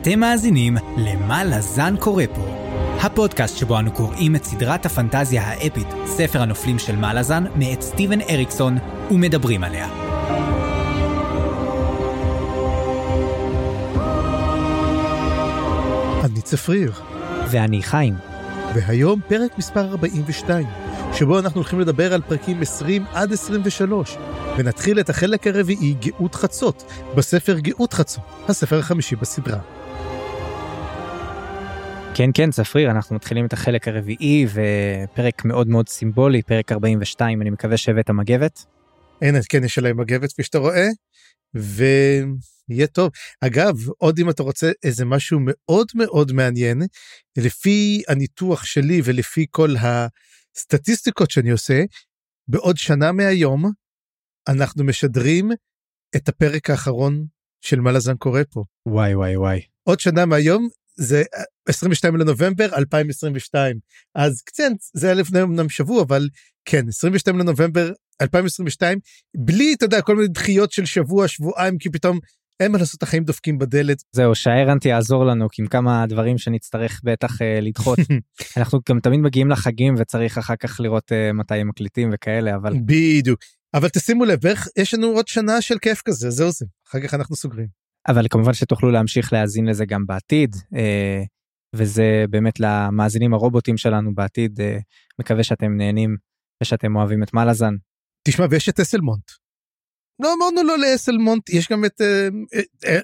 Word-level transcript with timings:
אתם 0.00 0.20
מאזינים 0.20 0.76
ל"מה 0.96 1.44
לזן 1.44 1.94
קורא 1.96 2.24
פה", 2.34 2.46
הפודקאסט 3.00 3.56
שבו 3.56 3.78
אנו 3.78 3.92
קוראים 3.92 4.36
את 4.36 4.44
סדרת 4.44 4.86
הפנטזיה 4.86 5.42
האפית, 5.42 5.86
ספר 6.06 6.42
הנופלים 6.42 6.78
של 6.78 6.96
מלאזן, 6.96 7.44
מאת 7.56 7.82
סטיבן 7.82 8.20
אריקסון, 8.20 8.78
ומדברים 9.10 9.64
עליה. 9.64 9.88
אני 16.24 16.40
צפריר, 16.42 16.92
ואני 17.50 17.82
חיים. 17.82 18.14
והיום 18.74 19.20
פרק 19.28 19.58
מספר 19.58 19.84
42, 19.84 20.66
שבו 21.12 21.38
אנחנו 21.38 21.60
הולכים 21.60 21.80
לדבר 21.80 22.14
על 22.14 22.22
פרקים 22.22 22.62
20 22.62 23.04
עד 23.12 23.32
23, 23.32 24.16
ונתחיל 24.56 25.00
את 25.00 25.10
החלק 25.10 25.46
הרביעי, 25.46 25.94
גאות 25.94 26.34
חצות, 26.34 26.84
בספר 27.14 27.58
גאות 27.58 27.92
חצות, 27.92 28.24
הספר 28.48 28.78
החמישי 28.78 29.16
בסדרה. 29.16 29.77
כן, 32.18 32.30
כן, 32.34 32.50
צפריר, 32.50 32.90
אנחנו 32.90 33.16
מתחילים 33.16 33.46
את 33.46 33.52
החלק 33.52 33.88
הרביעי, 33.88 34.46
ופרק 34.46 35.44
מאוד 35.44 35.68
מאוד 35.68 35.88
סימבולי, 35.88 36.42
פרק 36.42 36.72
42, 36.72 37.42
אני 37.42 37.50
מקווה 37.50 37.76
שהבאת 37.76 38.10
מגבת. 38.10 38.64
הנה, 39.22 39.38
כן, 39.48 39.64
יש 39.64 39.78
עליי 39.78 39.92
מגבת, 39.92 40.32
כפי 40.32 40.42
שאתה 40.42 40.58
רואה, 40.58 40.86
ויהיה 41.54 42.86
טוב. 42.86 43.10
אגב, 43.40 43.74
עוד 43.98 44.18
אם 44.18 44.30
אתה 44.30 44.42
רוצה 44.42 44.70
איזה 44.82 45.04
משהו 45.04 45.38
מאוד 45.42 45.86
מאוד 45.94 46.32
מעניין, 46.32 46.82
לפי 47.38 48.02
הניתוח 48.08 48.64
שלי 48.64 49.00
ולפי 49.04 49.46
כל 49.50 49.74
הסטטיסטיקות 49.76 51.30
שאני 51.30 51.50
עושה, 51.50 51.84
בעוד 52.48 52.76
שנה 52.76 53.12
מהיום, 53.12 53.70
אנחנו 54.48 54.84
משדרים 54.84 55.50
את 56.16 56.28
הפרק 56.28 56.70
האחרון 56.70 57.26
של 57.60 57.80
מה 57.80 57.92
לזן 57.92 58.16
קורה 58.16 58.44
פה. 58.44 58.64
וואי 58.86 59.14
וואי 59.14 59.36
וואי. 59.36 59.60
עוד 59.84 60.00
שנה 60.00 60.26
מהיום 60.26 60.68
זה 60.96 61.22
22 61.68 62.16
לנובמבר 62.16 62.68
2022 62.76 63.76
אז 64.14 64.42
כן 64.56 64.72
זה 64.94 65.06
היה 65.06 65.14
לפני 65.14 65.42
אמנם 65.42 65.68
שבוע 65.68 66.02
אבל 66.02 66.28
כן 66.64 66.88
22 66.88 67.38
לנובמבר 67.38 67.92
2022 68.22 68.98
בלי 69.36 69.74
אתה 69.74 69.84
יודע 69.84 70.02
כל 70.02 70.16
מיני 70.16 70.28
דחיות 70.28 70.72
של 70.72 70.84
שבוע 70.84 71.28
שבועיים 71.28 71.78
כי 71.78 71.90
פתאום 71.90 72.18
אין 72.60 72.72
מה 72.72 72.78
לעשות 72.78 73.02
החיים 73.02 73.24
דופקים 73.24 73.58
בדלת. 73.58 74.02
זהו 74.12 74.34
שהארנטי 74.34 74.88
יעזור 74.88 75.24
לנו 75.24 75.48
עם 75.58 75.66
כמה 75.66 76.06
דברים 76.06 76.38
שנצטרך 76.38 77.00
בטח 77.04 77.40
uh, 77.40 77.44
לדחות. 77.62 77.98
אנחנו 78.56 78.78
גם 78.88 79.00
תמיד 79.00 79.20
מגיעים 79.20 79.50
לחגים 79.50 79.94
וצריך 79.98 80.38
אחר 80.38 80.56
כך 80.56 80.80
לראות 80.80 81.12
uh, 81.12 81.32
מתי 81.32 81.54
הם 81.54 81.68
מקליטים 81.68 82.10
וכאלה 82.12 82.56
אבל 82.56 82.72
בדיוק. 82.86 83.40
אבל 83.74 83.88
תשימו 83.88 84.24
לב 84.24 84.46
איך 84.46 84.68
יש 84.78 84.94
לנו 84.94 85.06
עוד 85.06 85.28
שנה 85.28 85.60
של 85.60 85.78
כיף 85.78 86.02
כזה 86.04 86.30
זהו 86.30 86.50
זה 86.50 86.66
אחר 86.88 87.00
כך 87.00 87.14
אנחנו 87.14 87.36
סוגרים. 87.36 87.66
אבל 88.08 88.26
כמובן 88.30 88.52
שתוכלו 88.52 88.90
להמשיך 88.90 89.32
להאזין 89.32 89.66
לזה 89.66 89.84
גם 89.86 90.06
בעתיד 90.06 90.56
אה, 90.76 91.22
וזה 91.74 92.24
באמת 92.30 92.60
למאזינים 92.60 93.34
הרובוטים 93.34 93.76
שלנו 93.76 94.14
בעתיד 94.14 94.60
אה, 94.60 94.78
מקווה 95.20 95.44
שאתם 95.44 95.76
נהנים 95.76 96.16
ושאתם 96.62 96.96
אוהבים 96.96 97.22
את 97.22 97.34
מלאזן. 97.34 97.74
תשמע 98.28 98.46
ויש 98.50 98.68
את 98.68 98.80
אסלמונט. 98.80 99.30
לא 100.22 100.34
אמרנו 100.38 100.62
לו 100.62 100.76
לאסלמונט 100.76 101.50
יש 101.50 101.68
גם 101.68 101.84
את 101.84 102.00
אה, 102.00 102.28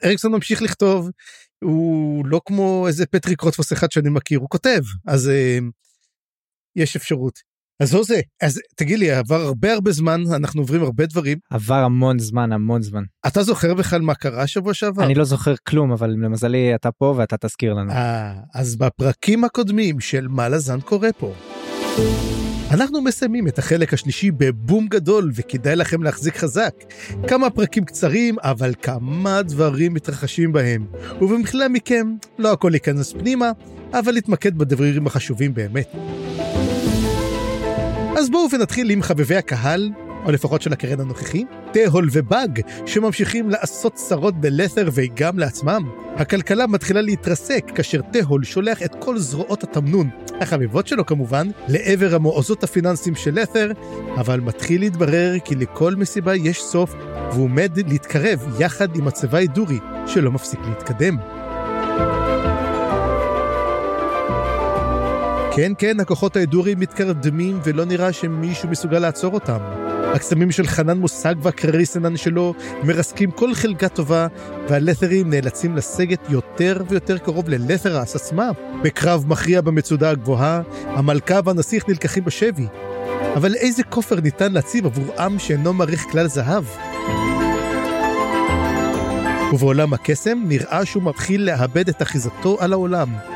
אריקסון 0.05 0.33
ממשיך 0.33 0.63
לכתוב 0.63 1.11
הוא 1.65 2.27
לא 2.27 2.41
כמו 2.47 2.85
איזה 2.89 3.07
פטריק 3.07 3.41
רוטפוס 3.41 3.73
אחד 3.73 3.93
שאני 3.93 4.11
מכיר 4.11 4.39
הוא 4.39 4.49
כותב 4.49 4.81
אז 5.07 5.31
יש 6.77 6.97
אפשרות. 6.97 7.54
אז 7.81 7.95
לא 7.95 8.03
זה, 8.03 8.21
אז 8.43 8.61
תגיד 8.77 8.99
לי, 8.99 9.11
עבר 9.11 9.41
הרבה 9.41 9.73
הרבה 9.73 9.93
זמן, 9.93 10.23
אנחנו 10.35 10.61
עוברים 10.61 10.83
הרבה 10.83 11.07
דברים. 11.07 11.39
עבר 11.51 11.75
המון 11.75 12.19
זמן, 12.19 12.53
המון 12.53 12.83
זמן. 12.83 13.03
אתה 13.27 13.43
זוכר 13.43 13.75
בכלל 13.75 14.01
מה 14.01 14.15
קרה 14.15 14.47
שבוע 14.47 14.75
שעבר? 14.75 15.05
אני 15.05 15.15
לא 15.15 15.25
זוכר 15.25 15.55
כלום, 15.69 15.93
אבל 15.93 16.11
למזלי 16.11 16.75
אתה 16.75 16.91
פה 16.91 17.15
ואתה 17.17 17.37
תזכיר 17.37 17.75
לנו. 17.75 17.93
אה, 17.93 18.33
אז 18.55 18.77
בפרקים 18.77 19.45
הקודמים 19.45 20.01
של 20.01 20.29
מה 20.29 20.49
לזן 20.49 20.81
קורה 20.81 21.13
פה. 21.13 21.35
אנחנו 22.71 23.03
מסיימים 23.03 23.49
את 23.49 23.59
החלק 23.59 23.95
השלישי 23.95 24.31
בבום 24.31 24.87
גדול, 24.87 25.31
וכדאי 25.35 25.77
לכם 25.77 26.03
להחזיק 26.03 26.37
חזק. 26.37 26.75
כמה 27.29 27.51
פרקים 27.51 27.85
קצרים, 27.85 28.37
אבל 28.39 28.75
כמה 28.83 29.43
דברים 29.43 29.95
מתרחשים 29.95 30.53
בהם. 30.53 30.87
ובמחילה 31.21 31.69
מכם, 31.69 32.15
לא 32.39 32.53
הכל 32.53 32.71
ייכנס 32.75 33.13
פנימה, 33.13 33.51
אבל 33.93 34.13
להתמקד 34.13 34.59
בדברים 34.59 35.07
החשובים 35.07 35.55
באמת. 35.55 35.95
אז 38.19 38.31
בואו 38.31 38.47
ונתחיל 38.53 38.91
עם 38.91 39.03
חבבי 39.03 39.37
הקהל, 39.37 39.91
או 40.25 40.33
לפחות 40.33 40.63
של 40.63 40.73
הקרן 40.73 41.01
הנוכחי, 41.01 41.45
תהול 41.73 42.09
ובאג, 42.13 42.61
שממשיכים 42.87 43.51
לעשות 43.51 43.95
צרות 43.95 44.41
בלת'ר 44.41 44.89
וגם 44.93 45.39
לעצמם. 45.39 45.91
הכלכלה 46.17 46.67
מתחילה 46.67 47.01
להתרסק 47.01 47.65
כאשר 47.75 48.01
תהול 48.13 48.45
שולח 48.45 48.83
את 48.83 48.95
כל 48.99 49.19
זרועות 49.19 49.63
התמנון, 49.63 50.11
החביבות 50.41 50.87
שלו 50.87 51.07
כמובן, 51.07 51.49
לעבר 51.69 52.15
המועזות 52.15 52.65
הפיננסיים 52.65 53.15
של 53.15 53.41
לת'ר, 53.41 53.73
אבל 54.17 54.41
מתחיל 54.41 54.81
להתברר 54.81 55.39
כי 55.45 55.55
לכל 55.55 55.95
מסיבה 55.95 56.37
יש 56.37 56.63
סוף, 56.63 56.95
והוא 57.33 57.45
עומד 57.45 57.79
להתקרב 57.89 58.61
יחד 58.61 58.97
עם 58.97 59.09
הצבא 59.09 59.45
דורי, 59.45 59.79
שלא 60.07 60.33
מפסיק 60.33 60.61
להתקדם. 60.69 61.17
כן, 65.57 65.73
כן, 65.79 66.01
הכוחות 66.01 66.37
ההדורים 66.37 66.81
מתקרדמים 66.81 67.61
ולא 67.65 67.85
נראה 67.85 68.13
שמישהו 68.13 68.69
מסוגל 68.69 68.99
לעצור 68.99 69.35
אותם. 69.35 69.59
הקסמים 70.15 70.53
של 70.53 70.67
חנן 70.67 70.99
מושג 70.99 71.35
והקרריסנן 71.43 72.17
שלו 72.17 72.55
מרסקים 72.83 73.31
כל 73.31 73.55
חלקה 73.55 73.89
טובה, 73.89 74.27
והלת'רים 74.69 75.31
נאלצים 75.31 75.77
לסגת 75.77 76.21
יותר 76.31 76.83
ויותר 76.89 77.19
קרוב 77.19 77.49
ללת'רס 77.49 78.17
עצמה. 78.17 78.51
בקרב 78.83 79.25
מכריע 79.29 79.61
במצודה 79.61 80.11
הגבוהה, 80.11 80.63
המלכה 80.87 81.41
והנסיך 81.45 81.89
נלקחים 81.89 82.25
בשבי. 82.25 82.67
אבל 83.37 83.55
איזה 83.55 83.83
כופר 83.83 84.21
ניתן 84.21 84.53
להציב 84.53 84.87
עבור 84.87 85.15
עם 85.19 85.39
שאינו 85.39 85.73
מעריך 85.73 86.03
כלל 86.11 86.27
זהב? 86.27 86.65
ובעולם 89.53 89.93
הקסם 89.93 90.39
נראה 90.45 90.85
שהוא 90.85 91.03
מתחיל 91.03 91.45
לאבד 91.45 91.89
את 91.89 92.03
אחיזתו 92.03 92.57
על 92.61 92.73
העולם. 92.73 93.34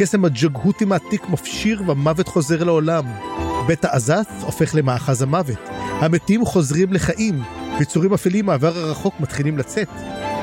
קסם 0.00 0.24
הג'גהותים 0.24 0.92
העתיק 0.92 1.28
מפשיר 1.28 1.82
והמוות 1.86 2.28
חוזר 2.28 2.64
לעולם. 2.64 3.04
בית 3.66 3.84
העזת 3.84 4.26
הופך 4.40 4.74
למאחז 4.74 5.22
המוות. 5.22 5.58
המתים 5.70 6.44
חוזרים 6.44 6.92
לחיים, 6.92 7.42
ויצורים 7.78 8.12
אפלים 8.12 8.46
מהעבר 8.46 8.78
הרחוק 8.78 9.14
מתחילים 9.20 9.58
לצאת. 9.58 9.88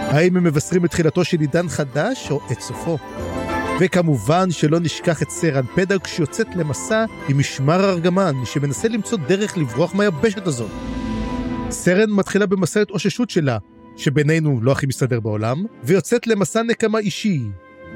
האם 0.07 0.38
הם 0.38 0.44
מבשרים 0.44 0.85
את 0.85 0.90
תחילתו 0.90 1.23
של 1.23 1.40
עידן 1.40 1.69
חדש 1.69 2.31
או 2.31 2.41
את 2.51 2.62
סופו? 2.62 2.97
וכמובן 3.79 4.51
שלא 4.51 4.79
נשכח 4.79 5.22
את 5.22 5.29
סרן 5.29 5.66
פדאג 5.75 6.07
שיוצאת 6.07 6.56
למסע 6.56 7.06
עם 7.29 7.39
משמר 7.39 7.89
ארגמן 7.89 8.34
שמנסה 8.45 8.88
למצוא 8.88 9.18
דרך 9.28 9.57
לברוח 9.57 9.95
מהיבשת 9.95 10.47
הזאת. 10.47 10.72
סרן 11.69 12.09
מתחילה 12.09 12.45
במסע 12.45 12.81
התאוששות 12.81 13.29
שלה, 13.29 13.57
שבינינו 13.95 14.59
לא 14.62 14.72
הכי 14.72 14.85
מסתדר 14.85 15.19
בעולם, 15.19 15.63
ויוצאת 15.84 16.28
למסע 16.28 16.63
נקמה 16.63 17.00
אישי. 17.00 17.41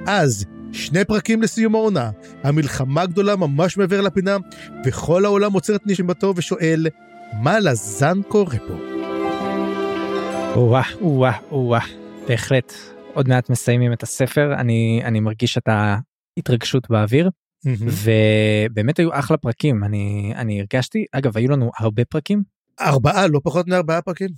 אז 0.06 0.46
שני 0.74 1.06
פרקים 1.06 1.42
לסיום 1.42 1.76
העונה, 1.76 2.12
המלחמה 2.44 3.02
הגדולה 3.02 3.36
ממש 3.36 3.78
מעבר 3.78 4.02
לפינה, 4.02 4.38
וכל 4.86 5.26
העולם 5.26 5.54
עוצר 5.54 5.76
את 5.76 5.82
נשימתו 5.86 6.34
ושואל, 6.36 6.88
מה 7.34 7.60
לזן 7.60 8.22
קורה 8.28 8.58
פה? 8.68 8.74
או-אה, 10.56 10.84
או-אה, 11.02 11.38
או-אה, 11.52 11.80
בהחלט. 12.28 12.74
עוד 13.14 13.28
מעט 13.28 13.50
מסיימים 13.50 13.94
את 13.94 14.04
הספר, 14.04 14.54
אני, 14.54 15.02
אני 15.04 15.20
מרגיש 15.20 15.58
את 15.58 15.68
ההתרגשות 15.68 16.90
באוויר, 16.90 17.30
ובאמת 17.66 19.00
היו 19.00 19.10
אחלה 19.14 19.38
פרקים, 19.38 19.84
אני, 19.84 20.34
אני 20.36 20.60
הרגשתי, 20.60 21.06
אגב, 21.12 21.38
היו 21.38 21.52
לנו 21.52 21.72
הרבה 21.80 22.06
פרקים. 22.06 22.44
ארבעה, 22.82 23.28
לא 23.28 23.40
פחות 23.44 23.68
מארבעה 23.68 24.02
פרקים. 24.02 24.30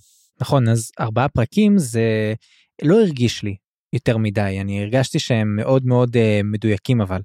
נכון, 0.41 0.69
אז 0.69 0.91
ארבעה 0.99 1.29
פרקים 1.29 1.77
זה 1.77 2.33
לא 2.81 3.01
הרגיש 3.01 3.43
לי 3.43 3.55
יותר 3.93 4.17
מדי 4.17 4.57
אני 4.61 4.81
הרגשתי 4.81 5.19
שהם 5.19 5.55
מאוד 5.55 5.85
מאוד 5.85 6.15
uh, 6.15 6.19
מדויקים 6.43 7.01
אבל. 7.01 7.21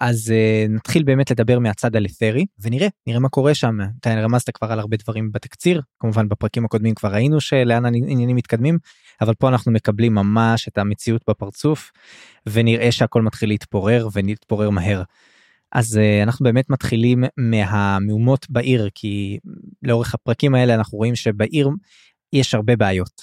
אז 0.00 0.32
uh, 0.32 0.72
נתחיל 0.72 1.02
באמת 1.02 1.30
לדבר 1.30 1.58
מהצד 1.58 1.96
הלת'רי 1.96 2.46
ונראה 2.60 2.88
נראה 3.06 3.20
מה 3.20 3.28
קורה 3.28 3.54
שם 3.54 3.78
אתה 4.00 4.14
רמזת 4.14 4.50
כבר 4.50 4.72
על 4.72 4.80
הרבה 4.80 4.96
דברים 4.96 5.32
בתקציר 5.32 5.80
כמובן 6.00 6.28
בפרקים 6.28 6.64
הקודמים 6.64 6.94
כבר 6.94 7.08
ראינו 7.12 7.40
שלאן 7.40 7.84
העניינים 7.84 8.36
מתקדמים 8.36 8.78
אבל 9.20 9.34
פה 9.34 9.48
אנחנו 9.48 9.72
מקבלים 9.72 10.14
ממש 10.14 10.68
את 10.68 10.78
המציאות 10.78 11.22
בפרצוף 11.30 11.92
ונראה 12.48 12.92
שהכל 12.92 13.22
מתחיל 13.22 13.48
להתפורר 13.48 14.08
ולהתפורר 14.12 14.70
מהר. 14.70 15.02
אז 15.72 15.96
אה, 15.96 16.22
אנחנו 16.22 16.44
באמת 16.44 16.70
מתחילים 16.70 17.24
מהמהומות 17.36 18.46
בעיר 18.50 18.88
כי 18.94 19.38
לאורך 19.82 20.14
הפרקים 20.14 20.54
האלה 20.54 20.74
אנחנו 20.74 20.98
רואים 20.98 21.16
שבעיר 21.16 21.70
יש 22.32 22.54
הרבה 22.54 22.76
בעיות 22.76 23.22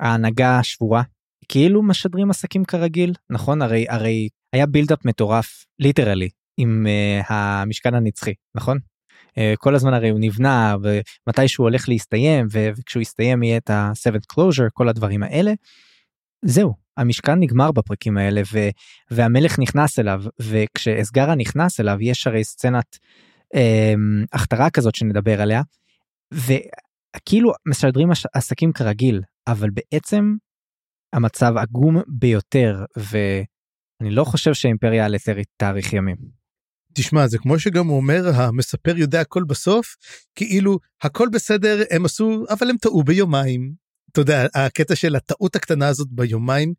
וההנהגה 0.00 0.62
שבורה 0.62 1.02
כאילו 1.48 1.82
משדרים 1.82 2.30
עסקים 2.30 2.64
כרגיל 2.64 3.12
נכון 3.30 3.62
הרי 3.62 3.86
הרי 3.88 4.28
היה 4.52 4.66
buildup 4.66 5.04
מטורף 5.04 5.64
literally 5.78 6.28
עם 6.56 6.86
אה, 6.86 7.32
המשכן 7.32 7.94
הנצחי 7.94 8.34
נכון 8.54 8.78
אה, 9.28 9.40
כל 9.58 9.74
הזמן 9.74 9.94
הרי 9.94 10.10
הוא 10.10 10.20
נבנה 10.20 10.76
ומתי 10.82 11.48
שהוא 11.48 11.64
הולך 11.64 11.88
להסתיים 11.88 12.46
וכשהוא 12.50 13.00
יסתיים 13.02 13.42
יהיה 13.42 13.56
את 13.56 13.70
ה-7th 13.70 14.34
closure 14.34 14.70
כל 14.72 14.88
הדברים 14.88 15.22
האלה. 15.22 15.52
זהו, 16.44 16.74
המשכן 16.96 17.40
נגמר 17.40 17.72
בפרקים 17.72 18.16
האלה 18.16 18.42
ו, 18.52 18.58
והמלך 19.10 19.58
נכנס 19.58 19.98
אליו 19.98 20.22
וכשאסגרה 20.40 21.34
נכנס 21.34 21.80
אליו 21.80 21.96
יש 22.00 22.26
הרי 22.26 22.44
סצנת 22.44 22.98
אה, 23.54 23.94
הכתרה 24.32 24.70
כזאת 24.70 24.94
שנדבר 24.94 25.42
עליה 25.42 25.62
וכאילו 26.34 27.52
משדרים 27.66 28.08
עסקים 28.34 28.72
כרגיל 28.72 29.22
אבל 29.46 29.70
בעצם 29.70 30.34
המצב 31.14 31.52
עגום 31.56 32.02
ביותר 32.08 32.84
ואני 32.96 34.10
לא 34.10 34.24
חושב 34.24 34.54
שהאימפריה 34.54 35.04
הלתרית 35.04 35.48
תאריך 35.56 35.92
ימים. 35.92 36.16
תשמע 36.94 37.26
זה 37.26 37.38
כמו 37.38 37.58
שגם 37.58 37.86
הוא 37.86 37.96
אומר 37.96 38.28
המספר 38.34 38.96
יודע 38.96 39.20
הכל 39.20 39.44
בסוף 39.44 39.96
כאילו 40.34 40.78
הכל 41.02 41.28
בסדר 41.32 41.82
הם 41.90 42.04
עשו 42.04 42.44
אבל 42.50 42.70
הם 42.70 42.76
טעו 42.76 43.02
ביומיים 43.02 43.84
אתה 44.14 44.20
יודע, 44.20 44.46
הקטע 44.54 44.96
של 44.96 45.16
הטעות 45.16 45.56
הקטנה 45.56 45.88
הזאת 45.88 46.08
ביומיים, 46.10 46.74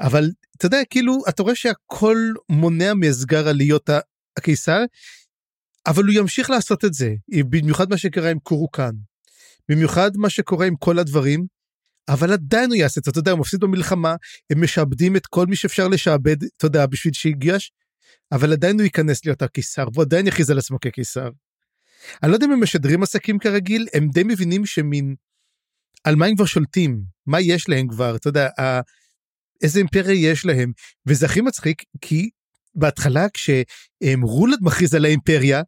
אבל 0.00 0.30
אתה 0.56 0.66
יודע, 0.66 0.78
כאילו, 0.90 1.18
אתה 1.28 1.42
רואה 1.42 1.54
שהכל 1.54 2.16
מונע 2.48 2.94
מאסגרה 2.94 3.52
להיות 3.52 3.90
הקיסר, 4.36 4.84
אבל 5.86 6.04
הוא 6.04 6.14
ימשיך 6.14 6.50
לעשות 6.50 6.84
את 6.84 6.94
זה, 6.94 7.14
במיוחד 7.48 7.90
מה 7.90 7.98
שקרה 7.98 8.30
עם 8.30 8.38
קורוקן, 8.38 8.90
במיוחד 9.68 10.10
מה 10.16 10.30
שקורה 10.30 10.66
עם 10.66 10.76
כל 10.76 10.98
הדברים, 10.98 11.46
אבל 12.08 12.32
עדיין 12.32 12.70
הוא 12.70 12.76
יעשה 12.76 13.00
את 13.00 13.04
זה, 13.04 13.10
אתה 13.10 13.18
יודע, 13.18 13.30
הוא 13.30 13.40
מפסיד 13.40 13.60
במלחמה, 13.60 14.14
הם 14.50 14.62
משעבדים 14.64 15.16
את 15.16 15.26
כל 15.26 15.46
מי 15.46 15.56
שאפשר 15.56 15.88
לשעבד, 15.88 16.42
אתה 16.56 16.66
יודע, 16.66 16.86
בשביל 16.86 17.14
שיגיש, 17.14 17.72
אבל 18.32 18.52
עדיין 18.52 18.76
הוא 18.76 18.84
ייכנס 18.84 19.24
להיות 19.24 19.42
הקיסר, 19.42 19.84
והוא 19.92 20.02
עדיין 20.02 20.26
יכריז 20.26 20.50
על 20.50 20.58
עצמו 20.58 20.80
כקיסר. 20.80 21.28
אני 22.22 22.30
לא 22.30 22.36
יודע 22.36 22.46
אם 22.46 22.52
הם 22.52 22.62
משדרים 22.62 23.02
עסקים 23.02 23.38
כרגיל, 23.38 23.86
הם 23.94 24.08
די 24.08 24.22
מבינים 24.22 24.66
שמין 24.66 25.14
על 26.04 26.16
מה 26.16 26.26
הם 26.26 26.36
כבר 26.36 26.44
שולטים, 26.44 27.02
מה 27.26 27.40
יש 27.40 27.68
להם 27.68 27.88
כבר, 27.88 28.16
אתה 28.16 28.28
יודע, 28.28 28.48
איזה 29.62 29.78
אימפריה 29.78 30.30
יש 30.30 30.46
להם, 30.46 30.72
וזה 31.06 31.26
הכי 31.26 31.40
מצחיק, 31.40 31.82
כי 32.00 32.30
בהתחלה 32.74 33.26
כשרולד 33.28 34.58
מכריז 34.60 34.94
על 34.94 35.04
האימפריה, 35.04 35.62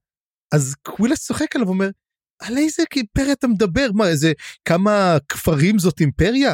אז 0.52 0.74
קווילס 0.82 1.26
צוחק 1.26 1.56
עליו 1.56 1.66
ואומר, 1.66 1.88
על 2.40 2.58
איזה 2.58 2.82
אימפריה 2.96 3.32
אתה 3.32 3.46
מדבר? 3.46 3.86
מה, 3.94 4.08
איזה 4.08 4.32
כמה 4.64 5.16
כפרים 5.28 5.78
זאת 5.78 6.00
אימפריה? 6.00 6.52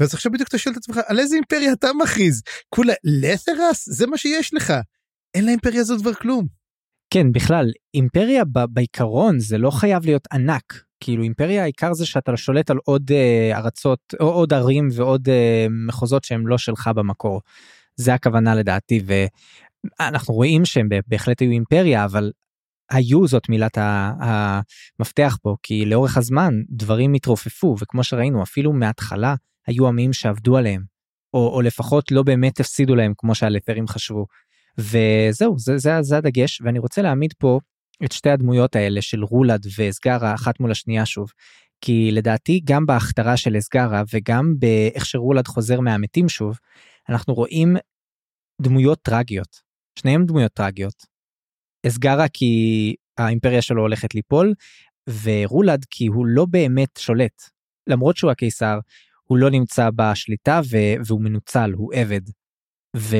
ואז 0.00 0.14
עכשיו 0.14 0.32
בדיוק 0.32 0.48
אתה 0.48 0.58
שואל 0.58 0.72
את 0.72 0.78
עצמך, 0.78 1.00
על 1.06 1.18
איזה 1.18 1.36
אימפריה 1.36 1.72
אתה 1.72 1.88
מכריז? 2.02 2.42
כולה 2.68 2.94
לת'רס? 3.04 3.88
זה 3.88 4.06
מה 4.06 4.18
שיש 4.18 4.54
לך. 4.54 4.72
אין 5.34 5.46
לאימפריה 5.46 5.80
הזאת 5.80 6.00
כבר 6.00 6.14
כלום. 6.14 6.46
כן, 7.10 7.32
בכלל, 7.32 7.70
אימפריה 7.94 8.42
בעיקרון 8.70 9.38
זה 9.38 9.58
לא 9.58 9.70
חייב 9.70 10.04
להיות 10.04 10.28
ענק. 10.32 10.86
כאילו 11.00 11.22
אימפריה 11.22 11.62
העיקר 11.62 11.94
זה 11.94 12.06
שאתה 12.06 12.36
שולט 12.36 12.70
על 12.70 12.78
עוד 12.84 13.10
uh, 13.10 13.56
ארצות 13.56 14.00
או 14.20 14.28
עוד 14.28 14.52
ערים 14.52 14.88
ועוד 14.92 15.28
uh, 15.28 15.32
מחוזות 15.88 16.24
שהם 16.24 16.46
לא 16.46 16.58
שלך 16.58 16.90
במקור. 16.94 17.40
זה 17.96 18.14
הכוונה 18.14 18.54
לדעתי 18.54 19.00
ואנחנו 20.00 20.34
רואים 20.34 20.64
שהם 20.64 20.88
בהחלט 21.06 21.40
היו 21.40 21.50
אימפריה 21.50 22.04
אבל 22.04 22.32
היו 22.90 23.26
זאת 23.26 23.48
מילת 23.48 23.78
המפתח 24.20 25.36
פה 25.42 25.56
כי 25.62 25.86
לאורך 25.86 26.16
הזמן 26.16 26.54
דברים 26.70 27.14
התרופפו 27.14 27.76
וכמו 27.80 28.04
שראינו 28.04 28.42
אפילו 28.42 28.72
מההתחלה 28.72 29.34
היו 29.66 29.88
עמים 29.88 30.12
שעבדו 30.12 30.56
עליהם 30.56 30.82
או, 31.34 31.54
או 31.54 31.62
לפחות 31.62 32.12
לא 32.12 32.22
באמת 32.22 32.60
הפסידו 32.60 32.94
להם 32.94 33.12
כמו 33.16 33.34
שהלת'רים 33.34 33.86
חשבו. 33.88 34.26
וזהו 34.78 35.58
זה, 35.58 35.78
זה, 35.78 36.02
זה 36.02 36.16
הדגש 36.16 36.60
ואני 36.60 36.78
רוצה 36.78 37.02
להעמיד 37.02 37.32
פה 37.38 37.60
את 38.04 38.12
שתי 38.12 38.30
הדמויות 38.30 38.76
האלה 38.76 39.02
של 39.02 39.24
רולד 39.24 39.66
ואסגרה 39.76 40.34
אחת 40.34 40.60
מול 40.60 40.70
השנייה 40.70 41.06
שוב. 41.06 41.30
כי 41.80 42.10
לדעתי 42.12 42.60
גם 42.64 42.86
בהכתרה 42.86 43.36
של 43.36 43.58
אסגרה 43.58 44.02
וגם 44.12 44.54
באיך 44.58 45.06
שרולד 45.06 45.46
חוזר 45.46 45.80
מהמתים 45.80 46.28
שוב, 46.28 46.58
אנחנו 47.08 47.34
רואים 47.34 47.76
דמויות 48.62 49.02
טרגיות. 49.02 49.60
שניהם 49.98 50.26
דמויות 50.26 50.52
טרגיות. 50.52 51.15
אסגרה 51.86 52.28
כי 52.28 52.94
האימפריה 53.18 53.62
שלו 53.62 53.82
הולכת 53.82 54.14
ליפול, 54.14 54.54
ורולד 55.22 55.84
כי 55.90 56.06
הוא 56.06 56.26
לא 56.26 56.44
באמת 56.44 56.88
שולט. 56.98 57.42
למרות 57.86 58.16
שהוא 58.16 58.30
הקיסר, 58.30 58.78
הוא 59.24 59.38
לא 59.38 59.50
נמצא 59.50 59.90
בשליטה 59.96 60.60
והוא 61.06 61.20
מנוצל, 61.20 61.72
הוא 61.76 61.94
עבד. 61.94 62.20
ו... 62.96 63.16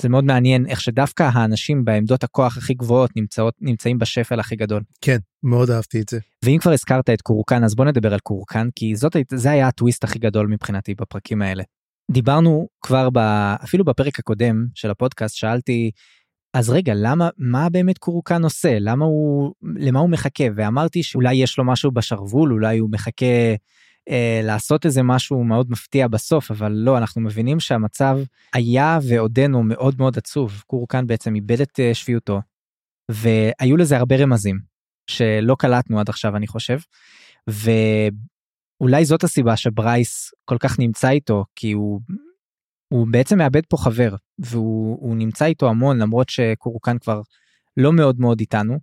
זה 0.00 0.08
מאוד 0.08 0.24
מעניין 0.24 0.66
איך 0.66 0.80
שדווקא 0.80 1.30
האנשים 1.32 1.84
בעמדות 1.84 2.24
הכוח 2.24 2.56
הכי 2.56 2.74
גבוהות 2.74 3.10
נמצאות 3.16 3.54
נמצאים 3.60 3.98
בשפל 3.98 4.40
הכי 4.40 4.56
גדול. 4.56 4.82
כן 5.00 5.18
מאוד 5.42 5.70
אהבתי 5.70 6.00
את 6.00 6.08
זה. 6.08 6.18
ואם 6.44 6.58
כבר 6.60 6.72
הזכרת 6.72 7.10
את 7.10 7.22
קורקן 7.22 7.64
אז 7.64 7.74
בוא 7.74 7.84
נדבר 7.84 8.12
על 8.12 8.20
קורקן 8.20 8.68
כי 8.76 8.96
זאת 8.96 9.16
זה 9.34 9.50
היה 9.50 9.68
הטוויסט 9.68 10.04
הכי 10.04 10.18
גדול 10.18 10.46
מבחינתי 10.46 10.94
בפרקים 10.94 11.42
האלה. 11.42 11.62
דיברנו 12.10 12.68
כבר 12.82 13.10
ב, 13.10 13.18
אפילו 13.64 13.84
בפרק 13.84 14.18
הקודם 14.18 14.66
של 14.74 14.90
הפודקאסט 14.90 15.36
שאלתי 15.36 15.90
אז 16.54 16.70
רגע 16.70 16.92
למה 16.96 17.28
מה 17.38 17.68
באמת 17.70 17.98
קורקן 17.98 18.44
עושה 18.44 18.78
למה 18.80 19.04
הוא 19.04 19.54
למה 19.62 20.00
הוא 20.00 20.10
מחכה 20.10 20.44
ואמרתי 20.56 21.02
שאולי 21.02 21.34
יש 21.34 21.58
לו 21.58 21.64
משהו 21.64 21.90
בשרוול 21.90 22.52
אולי 22.52 22.78
הוא 22.78 22.90
מחכה 22.92 23.54
אה, 24.10 24.40
לעשות 24.42 24.86
איזה 24.86 25.02
משהו 25.02 25.44
מאוד 25.44 25.70
מפתיע 25.70 26.08
בסוף 26.08 26.50
אבל 26.50 26.72
לא 26.72 26.98
אנחנו 26.98 27.20
מבינים 27.20 27.60
שהמצב 27.60 28.18
היה 28.52 28.98
ועודנו 29.08 29.62
מאוד 29.62 29.94
מאוד 29.98 30.18
עצוב 30.18 30.62
קורקן 30.66 31.06
בעצם 31.06 31.34
איבד 31.34 31.60
את 31.60 31.80
אה, 31.80 31.94
שפיותו 31.94 32.40
והיו 33.10 33.76
לזה 33.76 33.96
הרבה 33.96 34.16
רמזים 34.16 34.58
שלא 35.10 35.56
קלטנו 35.58 36.00
עד 36.00 36.08
עכשיו 36.08 36.36
אני 36.36 36.46
חושב. 36.46 36.78
ואולי 37.46 39.04
זאת 39.04 39.24
הסיבה 39.24 39.56
שברייס 39.56 40.30
כל 40.44 40.56
כך 40.58 40.78
נמצא 40.78 41.10
איתו 41.10 41.44
כי 41.56 41.72
הוא 41.72 42.00
הוא 42.94 43.06
בעצם 43.10 43.38
מאבד 43.38 43.60
פה 43.68 43.76
חבר 43.76 44.14
והוא 44.38 45.16
נמצא 45.16 45.44
איתו 45.44 45.68
המון 45.68 45.98
למרות 45.98 46.28
שקורקן 46.28 46.98
כבר 46.98 47.20
לא 47.76 47.92
מאוד 47.92 48.20
מאוד 48.20 48.40
איתנו. 48.40 48.78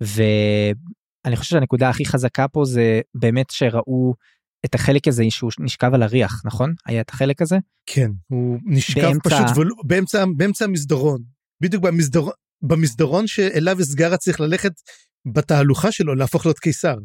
ואני 0.00 1.36
חושב 1.36 1.50
שהנקודה 1.50 1.88
הכי 1.88 2.04
חזקה 2.04 2.48
פה 2.48 2.64
זה 2.64 3.00
באמת 3.14 3.50
שראו 3.50 4.14
את 4.64 4.74
החלק 4.74 5.08
הזה 5.08 5.24
שהוא 5.30 5.50
נשכב 5.60 5.94
על 5.94 6.02
הריח 6.02 6.42
נכון? 6.44 6.74
היה 6.86 7.00
את 7.00 7.10
החלק 7.10 7.42
הזה? 7.42 7.58
כן 7.86 8.10
הוא 8.28 8.58
נשכב 8.64 9.00
באמצע... 9.00 9.30
פשוט 9.30 9.56
ולא, 9.56 9.74
באמצע 9.84 10.24
באמצע 10.36 10.64
המסדרון. 10.64 11.22
בדיוק 11.60 11.82
במסדרון 11.82 12.32
במסדרון 12.62 13.26
שאליו 13.26 13.80
אסגרה 13.80 14.16
צריך 14.16 14.40
ללכת 14.40 14.72
בתהלוכה 15.34 15.92
שלו 15.92 16.14
להפוך 16.14 16.46
להיות 16.46 16.58
קיסר 16.58 16.96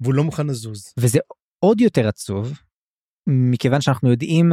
והוא 0.00 0.14
לא 0.14 0.24
מוכן 0.24 0.46
לזוז. 0.46 0.84
וזה 0.98 1.18
עוד 1.58 1.80
יותר 1.80 2.08
עצוב 2.08 2.52
מכיוון 3.26 3.80
שאנחנו 3.80 4.10
יודעים 4.10 4.52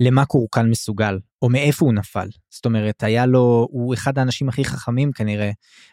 למה 0.00 0.24
קורקן 0.24 0.70
מסוגל 0.70 1.18
או 1.42 1.48
מאיפה 1.48 1.84
הוא 1.84 1.94
נפל. 1.94 2.28
זאת 2.50 2.64
אומרת 2.64 3.02
היה 3.02 3.26
לו 3.26 3.68
הוא 3.70 3.94
אחד 3.94 4.18
האנשים 4.18 4.48
הכי 4.48 4.64
חכמים 4.64 5.12
כנראה 5.12 5.50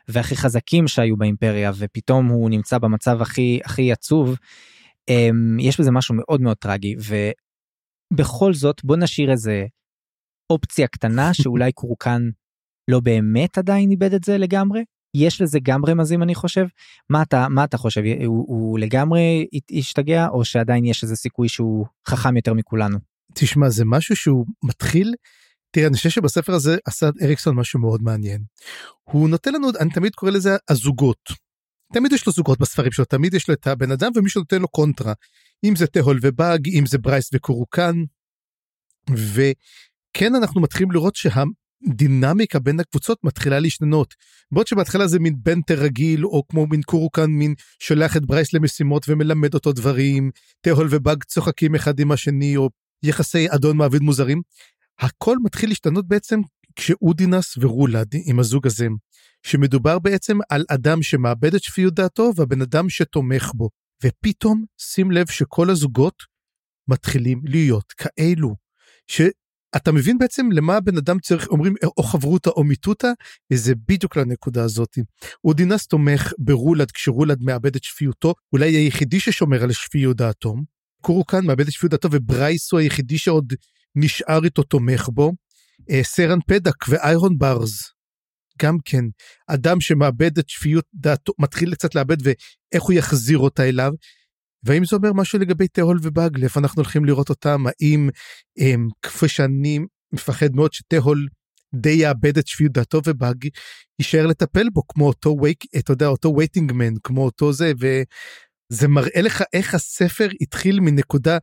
והכי 0.08 0.36
חזקים 0.36 0.88
שהיו 0.88 1.18
באימפריה 1.18 1.72
ופתאום 1.78 2.28
הוא 2.28 2.50
נמצא 2.50 2.78
במצב 2.78 3.22
הכי 3.22 3.60
הכי 3.66 3.92
עצוב. 3.92 4.36
אמ, 5.10 5.58
יש 5.60 5.80
בזה 5.80 5.92
משהו 5.92 6.16
מאוד 6.16 6.42
מאוד 6.42 6.58
טרגי 6.58 6.96
ובכל 8.14 8.54
זאת 8.54 8.84
בוא 8.84 8.98
נשאיר 8.98 9.32
איזה 9.32 9.66
אופציה 10.50 10.88
קטנה 10.88 11.34
שאולי 11.42 11.72
קורקן 11.72 12.30
לא 12.92 13.00
באמת 13.00 13.58
עדיין 13.58 13.92
איבד 13.92 14.14
את 14.14 14.24
זה 14.24 14.38
לגמרי. 14.38 14.84
יש 15.16 15.42
לזה 15.42 15.60
גם 15.64 15.86
רמזים 15.86 16.24
אני 16.24 16.36
חושב. 16.36 16.66
מה 17.10 17.22
אתה 17.22 17.48
מה 17.50 17.64
אתה 17.64 17.78
חושב? 17.78 18.02
הוא, 18.26 18.46
הוא 18.48 18.80
לגמרי 18.80 19.48
השתגע 19.72 20.28
או 20.28 20.46
שעדיין 20.46 20.86
יש 20.86 21.04
איזה 21.04 21.16
סיכוי 21.16 21.50
שהוא 21.50 21.86
חכם 22.08 22.36
יותר 22.36 22.54
מכולנו. 22.54 23.11
תשמע 23.34 23.70
זה 23.70 23.86
משהו 23.86 24.16
שהוא 24.16 24.46
מתחיל 24.64 25.14
תראה 25.72 25.88
אני 25.88 25.98
חושב 25.98 26.10
שבספר 26.10 26.54
הזה 26.54 26.78
עשה 26.86 27.10
אריקסון 27.22 27.56
משהו 27.56 27.80
מאוד 27.80 28.02
מעניין. 28.04 28.44
הוא 29.04 29.30
נותן 29.30 29.54
לנו 29.54 29.70
אני 29.80 29.90
תמיד 29.90 30.16
קורא 30.16 30.32
לזה 30.32 30.58
הזוגות 30.70 31.30
תמיד 31.94 32.14
יש 32.14 32.28
לו 32.28 32.34
זוגות 32.34 32.60
בספרים 32.60 32.92
שלו, 32.92 33.06
תמיד 33.06 33.34
יש 33.34 33.48
לו 33.48 33.54
את 33.54 33.68
הבן 33.68 33.92
אדם 33.92 34.12
ומי 34.16 34.30
שנותן 34.30 34.62
לו 34.62 34.68
קונטרה. 34.68 35.14
אם 35.64 35.76
זה 35.76 35.88
תהול 35.88 36.20
ובאג, 36.22 36.70
אם 36.70 36.86
זה 36.86 36.98
ברייס 36.98 37.30
וקורוקן. 37.34 37.96
וכן 39.10 40.36
אנחנו 40.36 40.62
מתחילים 40.62 40.92
לראות 40.92 41.16
שהדינמיקה 41.16 42.60
בין 42.60 42.80
הקבוצות 42.80 43.18
מתחילה 43.24 43.60
להשתנות. 43.60 44.14
בעוד 44.52 44.68
שבהתחלה 44.68 45.08
זה 45.08 45.20
מין 45.20 45.36
banter 45.44 45.80
רגיל, 45.80 46.26
או 46.26 46.44
כמו 46.50 46.68
מין 46.68 46.82
קורוקן, 46.82 47.30
מין 47.30 47.54
שולח 47.80 48.18
את 48.18 48.26
ברייס 48.26 48.54
למשימות 48.54 49.06
ומלמד 49.10 49.54
אותו 49.54 49.72
דברים, 49.72 50.32
תהול 50.62 50.88
ובאג 50.92 51.24
צוחקים 51.24 51.76
אחד 51.76 52.00
עם 52.00 52.12
השני, 52.12 52.58
או 52.58 52.70
יחסי 53.04 53.48
אדון 53.50 53.78
מעביד 53.78 54.02
מוזרים. 54.02 54.42
הכל 55.00 55.38
מתחיל 55.44 55.70
להשתנות 55.70 56.08
בעצם 56.08 56.40
כשאודינס 56.76 57.58
ורולד 57.58 58.08
עם 58.26 58.40
הזוג 58.40 58.68
הזה 58.68 58.88
שמדובר 59.44 60.00
בעצם 60.00 60.38
על 60.50 60.66
אדם 60.70 61.04
שמאבד 61.04 61.56
את 61.56 61.64
שפיות 61.64 61.94
דעתו 61.94 62.32
והבן 62.36 62.62
אדם 62.62 62.90
שתומך 62.90 63.52
בו. 63.56 63.70
ופתאום 64.04 64.66
שים 64.78 65.12
לב 65.12 65.28
שכל 65.28 65.70
הזוגות 65.70 66.24
מתחילים 66.88 67.42
להיות 67.46 67.92
כאלו. 67.92 68.56
שאתה 69.08 69.92
מבין 69.92 70.18
בעצם 70.18 70.52
למה 70.52 70.76
הבן 70.76 70.98
אדם 70.98 71.20
צריך, 71.20 71.48
אומרים 71.48 71.74
או 71.98 72.04
חברותה 72.04 72.50
או 72.50 72.64
מיטוטה, 72.64 73.12
וזה 73.54 73.74
בדיוק 73.88 74.16
לנקודה 74.16 74.64
הזאת. 74.64 74.98
אודינס 75.44 75.88
תומך 75.88 76.34
ברולד 76.40 76.92
כשרולד 76.92 77.42
מאבד 77.42 77.76
את 77.76 77.84
שפיותו, 77.84 78.34
אולי 78.54 78.76
היחידי 78.76 79.20
ששומר 79.20 79.64
על 79.64 79.72
שפיות 79.72 80.18
דעתו, 80.18 80.56
קורוקן 81.02 81.46
מאבד 81.46 81.68
את 81.68 81.72
שפיות 81.72 81.92
דעתו 81.92 82.10
וברייס 82.12 82.72
הוא 82.72 82.80
היחידי 82.80 83.18
שעוד 83.18 83.54
נשאר 83.96 84.44
איתו 84.44 84.64
תומך 84.64 85.10
בו. 85.14 85.32
אה, 85.90 86.04
סרן 86.04 86.40
פדק 86.48 86.88
ואיירון 86.90 87.38
ברז, 87.38 87.74
גם 88.62 88.78
כן, 88.86 89.04
אדם 89.48 89.82
שמאבד 89.82 90.38
את 90.38 90.50
שפיות 90.50 90.86
דעתו, 90.94 91.34
מתחיל 91.40 91.74
קצת 91.74 91.96
לאבד 91.96 92.18
ואיך 92.24 92.84
הוא 92.84 92.94
יחזיר 92.94 93.38
אותה 93.38 93.64
אליו. 93.64 93.92
והאם 94.64 94.86
זה 94.86 94.96
אומר 94.96 95.14
משהו 95.14 95.40
לגבי 95.40 95.68
תהול 95.68 96.00
ובאג, 96.02 96.44
איפה 96.44 96.60
אנחנו 96.60 96.82
הולכים 96.82 97.06
לראות 97.06 97.30
אותם, 97.30 97.64
האם 97.68 98.10
הם, 98.60 98.88
כפי 99.02 99.28
שאני 99.28 99.80
מפחד 100.14 100.56
מאוד 100.56 100.74
שתהול 100.74 101.28
די 101.76 101.90
יאבד 101.90 102.38
את 102.38 102.48
שפיות 102.48 102.72
דעתו 102.72 103.02
ובאג 103.06 103.48
יישאר 104.00 104.28
לטפל 104.28 104.70
בו 104.74 104.88
כמו 104.88 105.08
אותו 105.08 105.38
וייק, 105.42 105.64
אתה 105.78 105.92
יודע, 105.92 106.08
אותו 106.08 106.34
וייטינגמן, 106.38 106.94
כמו 107.04 107.26
אותו 107.26 107.54
זה, 107.54 107.72
וזה 108.72 108.88
מראה 108.88 109.22
לך 109.22 109.44
איך 109.54 109.74
הספר 109.74 110.28
התחיל 110.42 110.80
מנקודה 110.80 111.38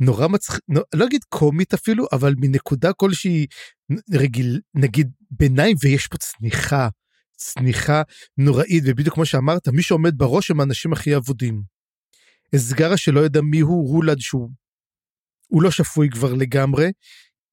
נורא 0.00 0.28
מצחיק, 0.28 0.60
לא 0.94 1.06
אגיד 1.06 1.24
קומית 1.28 1.74
אפילו, 1.74 2.06
אבל 2.12 2.34
מנקודה 2.38 2.92
כלשהי 2.92 3.46
רגיל, 4.12 4.60
נגיד 4.74 5.10
ביניים, 5.30 5.76
ויש 5.82 6.06
פה 6.06 6.16
צניחה, 6.16 6.88
צניחה 7.36 8.02
נוראית, 8.38 8.82
ובדיוק 8.86 9.14
כמו 9.14 9.26
שאמרת, 9.26 9.68
מי 9.68 9.82
שעומד 9.82 10.18
בראש 10.18 10.50
הם 10.50 10.60
האנשים 10.60 10.92
הכי 10.92 11.16
אבודים. 11.16 11.62
אסגרה 12.56 12.96
שלא 12.96 13.20
יודע 13.20 13.40
מי 13.40 13.60
הוא, 13.60 13.88
רולד 13.88 14.20
שהוא 14.20 14.50
הוא 15.48 15.62
לא 15.62 15.70
שפוי 15.70 16.10
כבר 16.10 16.34
לגמרי, 16.34 16.90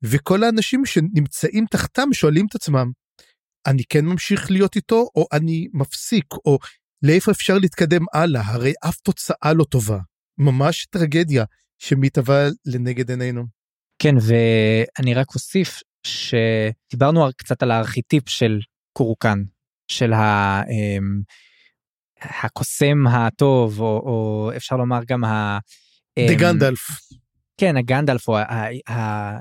וכל 0.04 0.44
האנשים 0.44 0.86
שנמצאים 0.86 1.66
תחתם 1.72 2.14
שואלים 2.14 2.46
את 2.50 2.56
עצמם, 2.56 2.92
אני 3.68 3.84
כן 3.90 4.06
ממשיך 4.06 4.52
להיות 4.52 4.76
איתו, 4.76 5.10
או 5.16 5.28
אני 5.34 5.68
מפסיק, 5.74 6.26
או 6.46 6.60
לאיפה 7.04 7.32
אפשר 7.32 7.58
להתקדם 7.58 8.06
הלאה, 8.14 8.42
הרי 8.46 8.74
אף 8.86 9.00
תוצאה 9.00 9.54
לא 9.54 9.64
טובה. 9.64 10.00
ממש 10.38 10.86
טרגדיה. 10.86 11.46
שמתהווה 11.84 12.48
לנגד 12.66 13.10
עינינו. 13.10 13.44
כן, 14.00 14.16
ואני 14.22 15.14
רק 15.14 15.36
אוסיף 15.36 15.80
שדיברנו 16.08 17.28
קצת 17.38 17.64
על 17.64 17.72
הארכיטיפ 17.72 18.30
של 18.30 18.60
קורקן, 18.94 19.44
של 19.88 20.14
ה... 20.14 20.62
אמ, 20.70 21.22
הקוסם 22.22 23.08
הטוב, 23.08 23.80
או, 23.80 23.86
או 23.86 24.52
אפשר 24.56 24.76
לומר 24.76 25.00
גם 25.08 25.24
ה... 25.24 25.60
דה 26.20 26.36
גנדלף. 26.36 26.80
כן, 27.58 27.78
הגנדלף, 27.78 28.28
או 28.28 28.38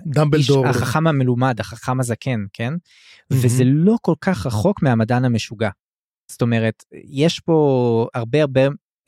דמבלדור. 0.06 0.66
החכם 0.66 1.06
המלומד, 1.06 1.60
החכם 1.60 2.00
הזקן, 2.00 2.40
כן? 2.52 2.72
Mm-hmm. 2.72 3.36
וזה 3.42 3.64
לא 3.66 3.96
כל 4.02 4.14
כך 4.20 4.46
רחוק 4.46 4.82
מהמדען 4.82 5.24
המשוגע. 5.24 5.70
זאת 6.30 6.42
אומרת, 6.42 6.84
יש 7.04 7.40
פה 7.40 8.06
הרבה 8.14 8.40
הרבה 8.40 8.60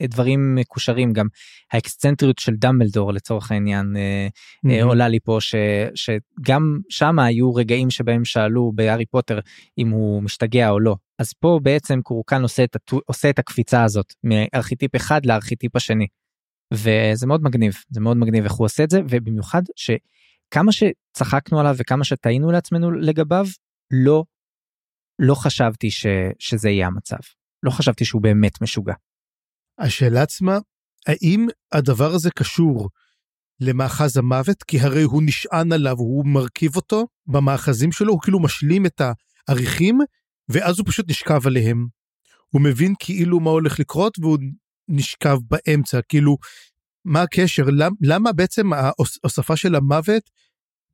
דברים 0.03 0.55
מקושרים 0.55 1.13
גם 1.13 1.27
האקסצנטריות 1.71 2.39
של 2.39 2.53
דמבלדור 2.55 3.13
לצורך 3.13 3.51
העניין 3.51 3.95
mm-hmm. 3.95 4.83
עולה 4.83 5.07
לי 5.07 5.19
פה 5.19 5.37
ש, 5.39 5.55
שגם 5.95 6.79
שם 6.89 7.19
היו 7.19 7.55
רגעים 7.55 7.89
שבהם 7.89 8.25
שאלו 8.25 8.71
בהארי 8.75 9.05
פוטר 9.05 9.39
אם 9.77 9.89
הוא 9.89 10.23
משתגע 10.23 10.69
או 10.69 10.79
לא 10.79 10.95
אז 11.19 11.33
פה 11.33 11.59
בעצם 11.63 12.01
קורקן 12.01 12.41
עושה 12.41 12.63
את, 12.63 12.75
עושה 13.05 13.29
את 13.29 13.39
הקפיצה 13.39 13.83
הזאת 13.83 14.13
מארכיטיפ 14.23 14.95
אחד 14.95 15.25
לארכיטיפ 15.25 15.75
השני. 15.75 16.07
וזה 16.73 17.27
מאוד 17.27 17.43
מגניב 17.43 17.73
זה 17.89 18.01
מאוד 18.01 18.17
מגניב 18.17 18.43
איך 18.43 18.53
הוא 18.53 18.65
עושה 18.65 18.83
את 18.83 18.89
זה 18.89 19.01
ובמיוחד 19.09 19.61
שכמה 19.75 20.71
שצחקנו 20.71 21.59
עליו 21.59 21.75
וכמה 21.77 22.03
שטעינו 22.03 22.51
לעצמנו 22.51 22.91
לגביו 22.91 23.45
לא 23.91 24.23
לא 25.19 25.35
חשבתי 25.35 25.91
ש, 25.91 26.05
שזה 26.39 26.69
יהיה 26.69 26.87
המצב 26.87 27.17
לא 27.65 27.71
חשבתי 27.71 28.05
שהוא 28.05 28.21
באמת 28.21 28.61
משוגע. 28.61 28.93
השאלה 29.79 30.21
עצמה, 30.21 30.57
האם 31.07 31.47
הדבר 31.71 32.11
הזה 32.11 32.29
קשור 32.31 32.89
למאחז 33.59 34.17
המוות? 34.17 34.63
כי 34.63 34.79
הרי 34.79 35.03
הוא 35.03 35.23
נשען 35.25 35.71
עליו, 35.71 35.97
הוא 35.97 36.25
מרכיב 36.27 36.75
אותו 36.75 37.07
במאחזים 37.27 37.91
שלו, 37.91 38.13
הוא 38.13 38.21
כאילו 38.21 38.39
משלים 38.39 38.85
את 38.85 39.01
העריכים, 39.47 39.99
ואז 40.49 40.79
הוא 40.79 40.87
פשוט 40.87 41.09
נשכב 41.09 41.47
עליהם. 41.47 41.87
הוא 42.47 42.61
מבין 42.61 42.93
כאילו 42.99 43.39
מה 43.39 43.49
הולך 43.49 43.79
לקרות, 43.79 44.19
והוא 44.19 44.37
נשכב 44.87 45.37
באמצע, 45.49 45.99
כאילו, 46.09 46.37
מה 47.05 47.21
הקשר? 47.21 47.63
למה, 47.67 47.95
למה 48.01 48.31
בעצם 48.31 48.73
ההוספה 48.73 49.55
של 49.55 49.75
המוות 49.75 50.23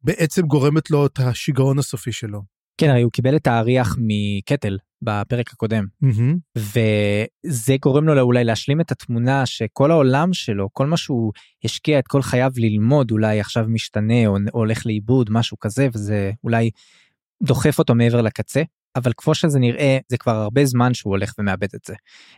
בעצם 0.04 0.42
גורמת 0.42 0.92
לו 0.92 1.06
את 1.06 1.20
השיגעון 1.20 1.80
הסופי 1.80 2.12
שלו? 2.12 2.42
כן, 2.82 2.90
הרי 2.90 3.02
הוא 3.02 3.12
קיבל 3.12 3.36
את 3.36 3.48
האריח 3.48 3.98
מקטל 4.00 4.78
בפרק 5.02 5.52
הקודם, 5.54 5.86
mm-hmm. 6.04 6.58
וזה 6.58 7.76
גורם 7.82 8.06
לו 8.06 8.22
אולי 8.22 8.44
להשלים 8.44 8.82
את 8.82 8.92
התמונה 8.92 9.46
שכל 9.46 9.92
העולם 9.92 10.34
שלו, 10.34 10.70
כל 10.74 10.88
מה 10.88 10.98
שהוא 10.98 11.32
השקיע 11.64 12.00
את 12.00 12.08
כל 12.08 12.22
חייו 12.22 12.52
ללמוד, 12.58 13.12
אולי 13.12 13.40
עכשיו 13.40 13.66
משתנה 13.68 14.28
או, 14.28 14.38
או 14.54 14.60
הולך 14.60 14.86
לאיבוד, 14.86 15.30
משהו 15.32 15.60
כזה, 15.60 15.88
וזה 15.94 16.32
אולי 16.44 16.70
דוחף 17.44 17.80
אותו 17.80 17.96
מעבר 17.96 18.22
לקצה. 18.22 18.62
אבל 18.96 19.12
כמו 19.18 19.36
שזה 19.36 19.60
נראה 19.60 19.98
זה 20.08 20.18
כבר 20.18 20.36
הרבה 20.36 20.66
זמן 20.66 20.94
שהוא 20.94 21.12
הולך 21.12 21.34
ומאבד 21.40 21.76
את 21.76 21.86
זה. 21.86 21.94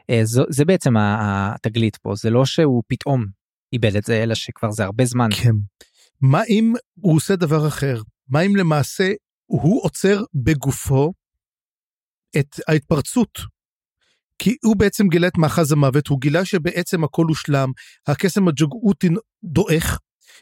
אה, 0.09 0.19
זו, 0.23 0.43
זה 0.49 0.65
בעצם 0.65 0.93
התגלית 0.97 1.95
פה 1.95 2.15
זה 2.15 2.29
לא 2.29 2.45
שהוא 2.45 2.83
פתאום 2.87 3.25
איבד 3.73 3.95
את 3.95 4.03
זה 4.03 4.23
אלא 4.23 4.35
שכבר 4.35 4.71
זה 4.71 4.83
הרבה 4.83 5.05
זמן. 5.05 5.29
כן. 5.31 5.55
מה 6.21 6.41
אם 6.49 6.73
הוא 7.01 7.15
עושה 7.15 7.35
דבר 7.35 7.67
אחר? 7.67 8.01
מה 8.29 8.41
אם 8.41 8.55
למעשה 8.55 9.11
הוא 9.45 9.83
עוצר 9.83 10.23
בגופו 10.33 11.13
את 12.39 12.55
ההתפרצות. 12.67 13.39
כי 14.39 14.55
הוא 14.63 14.75
בעצם 14.75 15.07
גילה 15.07 15.27
את 15.27 15.37
מאחז 15.37 15.71
המוות, 15.71 16.07
הוא 16.07 16.21
גילה 16.21 16.45
שבעצם 16.45 17.03
הכל 17.03 17.25
הושלם, 17.27 17.71
הקסם 18.07 18.47
הג'וגאוטין 18.47 19.15
דועך, 19.43 19.99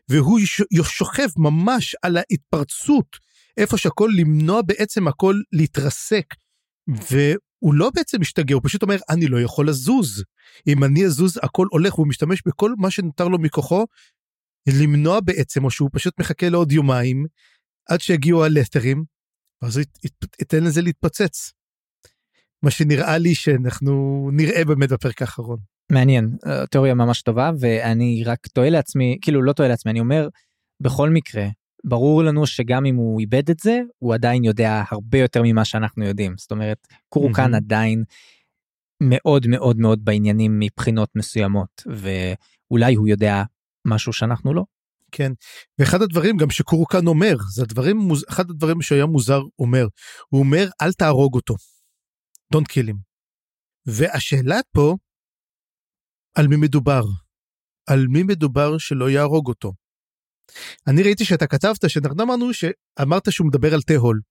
והוא 0.10 0.40
שוכב 0.84 1.28
ממש 1.38 1.96
על 2.02 2.18
ההתפרצות, 2.18 3.18
איפה 3.58 3.78
שהכל 3.78 4.10
למנוע 4.18 4.62
בעצם 4.62 5.08
הכל 5.08 5.36
להתרסק. 5.52 6.26
והוא 6.88 7.74
לא 7.74 7.90
בעצם 7.96 8.22
משתגע, 8.22 8.56
הוא 8.56 8.62
פשוט 8.66 8.82
אומר, 8.82 8.98
אני 9.10 9.28
לא 9.28 9.42
יכול 9.42 9.70
לזוז. 9.70 10.24
אם 10.68 10.84
אני 10.84 11.06
אזוז, 11.06 11.40
הכל 11.44 11.68
הולך, 11.72 11.98
והוא 11.98 12.08
משתמש 12.08 12.42
בכל 12.46 12.74
מה 12.78 12.92
שנותר 12.92 13.28
לו 13.28 13.40
מכוחו, 13.40 13.86
למנוע 14.68 15.20
בעצם, 15.20 15.66
או 15.66 15.72
שהוא 15.72 15.90
פשוט 15.94 16.20
מחכה 16.20 16.50
לעוד 16.50 16.72
יומיים, 16.72 17.26
עד 17.90 18.02
שיגיעו 18.02 18.46
הלסטרים, 18.46 19.04
ואז 19.62 19.78
הוא 19.78 19.86
ייתן 20.40 20.64
לזה 20.64 20.82
להתפוצץ. 20.82 21.52
מה 22.64 22.72
שנראה 22.72 23.18
לי 23.18 23.36
שאנחנו 23.36 24.30
נראה 24.34 24.66
באמת 24.66 24.92
בפרק 24.92 25.22
האחרון. 25.22 25.58
מעניין, 25.92 26.38
תיאוריה 26.72 26.94
ממש 26.94 27.22
טובה, 27.22 27.52
ואני 27.60 28.24
רק 28.26 28.48
טועה 28.48 28.70
לעצמי, 28.70 29.18
כאילו 29.22 29.42
לא 29.42 29.54
טועה 29.54 29.70
לעצמי, 29.70 29.92
אני 29.92 30.00
אומר, 30.00 30.28
בכל 30.82 31.10
מקרה, 31.10 31.48
ברור 31.84 32.24
לנו 32.24 32.48
שגם 32.48 32.86
אם 32.86 32.96
הוא 32.96 33.20
איבד 33.20 33.50
את 33.50 33.60
זה, 33.60 33.82
הוא 34.00 34.14
עדיין 34.14 34.44
יודע 34.44 34.84
הרבה 34.92 35.18
יותר 35.18 35.42
ממה 35.44 35.66
שאנחנו 35.66 36.06
יודעים. 36.06 36.34
זאת 36.38 36.52
אומרת, 36.52 36.88
קורקן 37.10 37.54
mm-hmm. 37.54 37.58
עדיין 37.58 38.04
מאוד 39.04 39.48
מאוד 39.48 39.78
מאוד 39.78 40.06
בעניינים 40.06 40.60
מבחינות 40.60 41.10
מסוימות, 41.16 41.84
ואולי 41.88 42.96
הוא 42.96 43.08
יודע 43.08 43.44
משהו 43.88 44.14
שאנחנו 44.14 44.54
לא. 44.54 44.64
כן, 45.12 45.32
ואחד 45.80 46.02
הדברים 46.02 46.38
גם 46.38 46.50
שקורקן 46.50 47.08
אומר, 47.08 47.36
זה 47.56 47.64
הדברים, 47.64 47.98
אחד 48.30 48.50
הדברים 48.50 48.82
שהיה 48.82 49.06
מוזר 49.06 49.42
אומר, 49.60 49.88
הוא 50.30 50.40
אומר 50.40 50.66
אל 50.82 50.94
תהרוג 50.94 51.36
אותו. 51.36 51.56
Don't 52.56 52.72
kill 52.72 52.90
him. 52.90 52.98
והשאלה 53.86 54.60
פה, 54.76 54.96
על 56.38 56.48
מי 56.48 56.56
מדובר? 56.56 57.02
על 57.90 58.08
מי 58.08 58.24
מדובר 58.24 58.78
שלא 58.78 59.10
יהרוג 59.10 59.48
אותו? 59.48 59.74
אני 60.88 61.04
ראיתי 61.04 61.26
שאתה 61.26 61.48
כתבת 61.48 61.90
שאנחנו 61.90 62.24
אמרנו 62.24 62.54
שאמרת 62.54 63.32
שהוא 63.32 63.48
מדבר 63.48 63.74
על 63.74 63.82
תהול. 63.82 64.22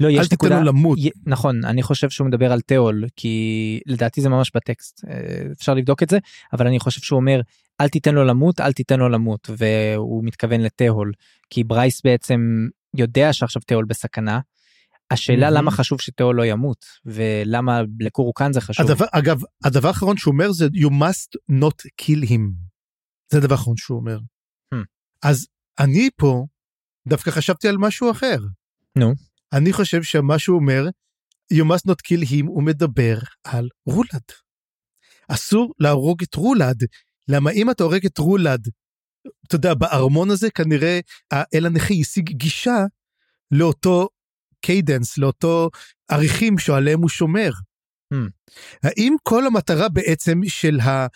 לא, 0.00 0.08
יש 0.08 0.18
אל 0.18 0.26
תיתן 0.26 0.48
לו 0.48 0.62
למות. 0.62 0.98
י... 0.98 1.10
נכון, 1.26 1.64
אני 1.64 1.82
חושב 1.82 2.10
שהוא 2.10 2.26
מדבר 2.26 2.52
על 2.52 2.60
תהול, 2.60 3.04
כי 3.16 3.80
לדעתי 3.86 4.20
זה 4.20 4.28
ממש 4.28 4.50
בטקסט, 4.54 5.04
אה, 5.08 5.42
אפשר 5.52 5.74
לבדוק 5.74 6.02
את 6.02 6.10
זה, 6.10 6.18
אבל 6.52 6.66
אני 6.66 6.78
חושב 6.78 7.00
שהוא 7.00 7.16
אומר, 7.16 7.40
אל 7.80 7.88
תיתן 7.88 8.14
לו 8.14 8.24
למות, 8.24 8.60
אל 8.60 8.72
תיתן 8.72 8.98
לו 8.98 9.08
למות, 9.08 9.50
והוא 9.58 10.24
מתכוון 10.24 10.60
לתהול, 10.60 11.12
כי 11.50 11.64
ברייס 11.64 12.00
בעצם 12.04 12.40
יודע 12.96 13.32
שעכשיו 13.32 13.62
תהול 13.66 13.84
בסכנה. 13.84 14.40
השאלה 15.10 15.48
mm-hmm. 15.48 15.50
למה 15.50 15.70
חשוב 15.70 16.00
שתהול 16.00 16.36
לא 16.36 16.44
ימות, 16.44 16.84
ולמה 17.04 17.80
לקורוקן 18.00 18.52
זה 18.52 18.60
חשוב. 18.60 18.90
הדבר, 18.90 19.04
אגב, 19.12 19.40
הדבר 19.64 19.88
האחרון 19.88 20.16
שהוא 20.16 20.32
אומר 20.32 20.52
זה 20.52 20.66
you 20.66 20.90
must 20.90 21.52
not 21.52 22.02
kill 22.02 22.24
him. 22.28 22.70
זה 23.32 23.38
הדבר 23.38 23.54
האחרון 23.54 23.76
שהוא 23.76 23.98
אומר. 23.98 24.18
Hmm. 24.74 24.84
אז 25.22 25.46
אני 25.78 26.08
פה 26.16 26.46
דווקא 27.08 27.30
חשבתי 27.30 27.68
על 27.68 27.76
משהו 27.78 28.10
אחר. 28.10 28.38
נו. 28.98 29.12
נו. 29.12 29.29
אני 29.52 29.72
חושב 29.72 30.02
שמה 30.02 30.38
שהוא 30.38 30.56
אומר, 30.56 30.84
you 31.54 31.64
must 31.64 31.90
not 31.90 32.00
kill 32.08 32.24
him, 32.30 32.46
הוא 32.46 32.62
מדבר 32.62 33.18
על 33.44 33.68
רולד. 33.86 34.22
אסור 35.28 35.74
להרוג 35.78 36.22
את 36.22 36.34
רולד, 36.34 36.84
למה 37.28 37.50
אם 37.50 37.70
אתה 37.70 37.84
הורג 37.84 38.06
את 38.06 38.18
רולד, 38.18 38.68
אתה 39.46 39.54
יודע, 39.54 39.74
בארמון 39.74 40.30
הזה 40.30 40.50
כנראה 40.50 41.00
האל 41.30 41.66
הנכי 41.66 42.00
השיג 42.00 42.30
גישה 42.30 42.84
לאותו 43.50 44.08
קיידנס, 44.60 45.18
לאותו 45.18 45.70
אריחים 46.08 46.58
שעליהם 46.58 47.00
הוא 47.00 47.08
שומר. 47.08 47.50
הממ. 48.14 48.16
האם 48.82 49.14
כל 49.22 49.46
המטרה 49.46 49.88
בעצם 49.88 50.40
של 50.48 50.80
ה... 50.80 51.06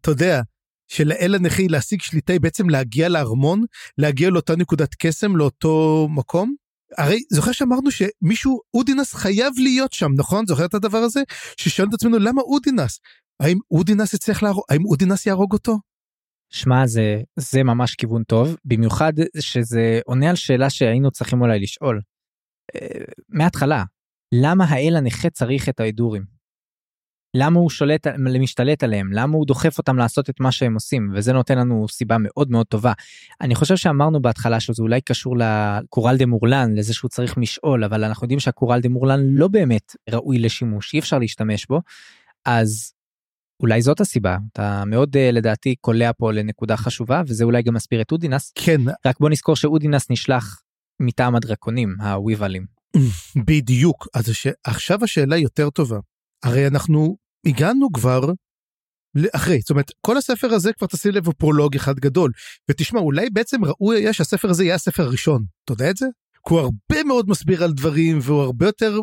אתה 0.00 0.10
יודע, 0.10 0.40
שלאל 0.88 1.34
הנכה 1.34 1.62
היא 1.62 1.70
להשיג 1.70 2.02
שליטה 2.02 2.32
היא 2.32 2.40
בעצם 2.40 2.68
להגיע 2.68 3.08
לארמון, 3.08 3.64
להגיע 3.98 4.30
לאותה 4.30 4.56
נקודת 4.56 4.94
קסם, 4.98 5.36
לאותו 5.36 6.08
מקום? 6.10 6.54
הרי 6.98 7.22
זוכר 7.32 7.52
שאמרנו 7.52 7.90
שמישהו, 7.90 8.60
אודינס 8.74 9.14
חייב 9.14 9.52
להיות 9.56 9.92
שם, 9.92 10.08
נכון? 10.16 10.46
זוכר 10.46 10.64
את 10.64 10.74
הדבר 10.74 10.98
הזה? 10.98 11.20
ששאלנו 11.56 11.88
את 11.88 11.94
עצמנו 11.94 12.18
למה 12.18 12.42
אודינס? 12.42 13.00
האם 13.40 13.58
אודינס 13.70 14.14
יצליח 14.14 14.42
להרוג, 14.42 14.64
האם 14.70 14.84
אודינס 14.84 15.26
יהרוג 15.26 15.52
אותו? 15.52 15.78
שמע 16.52 16.86
זה 16.86 17.20
זה 17.36 17.62
ממש 17.62 17.94
כיוון 17.94 18.22
טוב 18.22 18.56
במיוחד 18.64 19.12
שזה 19.40 20.00
עונה 20.04 20.30
על 20.30 20.36
שאלה 20.36 20.70
שהיינו 20.70 21.10
צריכים 21.10 21.40
אולי 21.40 21.60
לשאול. 21.60 22.00
אה, 22.74 23.04
מההתחלה 23.28 23.84
למה 24.34 24.64
האל 24.64 24.96
הנכה 24.96 25.30
צריך 25.30 25.68
את 25.68 25.80
ההדורים? 25.80 26.39
למה 27.34 27.60
הוא 27.60 27.70
שולט 27.70 28.06
משתלט 28.40 28.82
עליהם? 28.84 29.12
למה 29.12 29.36
הוא 29.36 29.46
דוחף 29.46 29.78
אותם 29.78 29.96
לעשות 29.96 30.30
את 30.30 30.40
מה 30.40 30.52
שהם 30.52 30.74
עושים? 30.74 31.10
וזה 31.14 31.32
נותן 31.32 31.58
לנו 31.58 31.86
סיבה 31.88 32.16
מאוד 32.18 32.50
מאוד 32.50 32.66
טובה. 32.66 32.92
אני 33.40 33.54
חושב 33.54 33.76
שאמרנו 33.76 34.22
בהתחלה 34.22 34.60
שזה 34.60 34.82
אולי 34.82 35.00
קשור 35.00 35.36
לקורל 35.38 36.16
דה 36.16 36.26
מורלן 36.26 36.74
לזה 36.74 36.94
שהוא 36.94 37.08
צריך 37.08 37.36
משעול 37.36 37.84
אבל 37.84 38.04
אנחנו 38.04 38.24
יודעים 38.24 38.40
שהקורל 38.40 38.80
דה 38.80 38.88
מורלן 38.88 39.20
לא 39.20 39.48
באמת 39.48 39.96
ראוי 40.10 40.38
לשימוש 40.38 40.94
אי 40.94 40.98
אפשר 40.98 41.18
להשתמש 41.18 41.66
בו. 41.66 41.80
אז 42.44 42.92
אולי 43.60 43.82
זאת 43.82 44.00
הסיבה. 44.00 44.38
אתה 44.52 44.84
מאוד 44.86 45.16
uh, 45.16 45.32
לדעתי 45.32 45.74
קולע 45.80 46.10
פה 46.18 46.32
לנקודה 46.32 46.76
חשובה 46.76 47.22
וזה 47.26 47.44
אולי 47.44 47.62
גם 47.62 47.74
מסביר 47.74 48.00
את 48.00 48.12
אודינס 48.12 48.52
כן. 48.54 48.80
רק 49.06 49.20
בוא 49.20 49.30
נזכור 49.30 49.56
שאודינס 49.56 50.10
נשלח 50.10 50.62
מטעם 51.00 51.36
הדרקונים 51.36 51.94
הוויבלים. 52.00 52.66
בדיוק. 53.46 54.08
אז 54.14 54.28
הש... 54.28 54.46
עכשיו 54.64 55.04
השאלה 55.04 55.36
יותר 55.36 55.70
טובה 55.70 55.98
הרי 56.42 56.66
אנחנו 56.66 57.16
הגענו 57.46 57.92
כבר 57.92 58.20
אחרי 59.32 59.60
זאת 59.60 59.70
אומרת 59.70 59.90
כל 60.00 60.16
הספר 60.16 60.54
הזה 60.54 60.72
כבר 60.72 60.86
תשים 60.86 61.12
לב 61.12 61.26
הוא 61.26 61.34
פרולוג 61.38 61.76
אחד 61.76 61.98
גדול 61.98 62.32
ותשמע 62.70 63.00
אולי 63.00 63.30
בעצם 63.30 63.64
ראוי 63.64 63.96
היה 63.96 64.12
שהספר 64.12 64.50
הזה 64.50 64.64
יהיה 64.64 64.74
הספר 64.74 65.02
הראשון 65.02 65.44
אתה 65.64 65.72
יודע 65.72 65.90
את 65.90 65.96
זה? 65.96 66.06
כי 66.48 66.54
הוא 66.54 66.60
הרבה 66.60 67.04
מאוד 67.04 67.28
מסביר 67.28 67.64
על 67.64 67.72
דברים 67.72 68.18
והוא 68.22 68.42
הרבה 68.42 68.66
יותר 68.66 69.00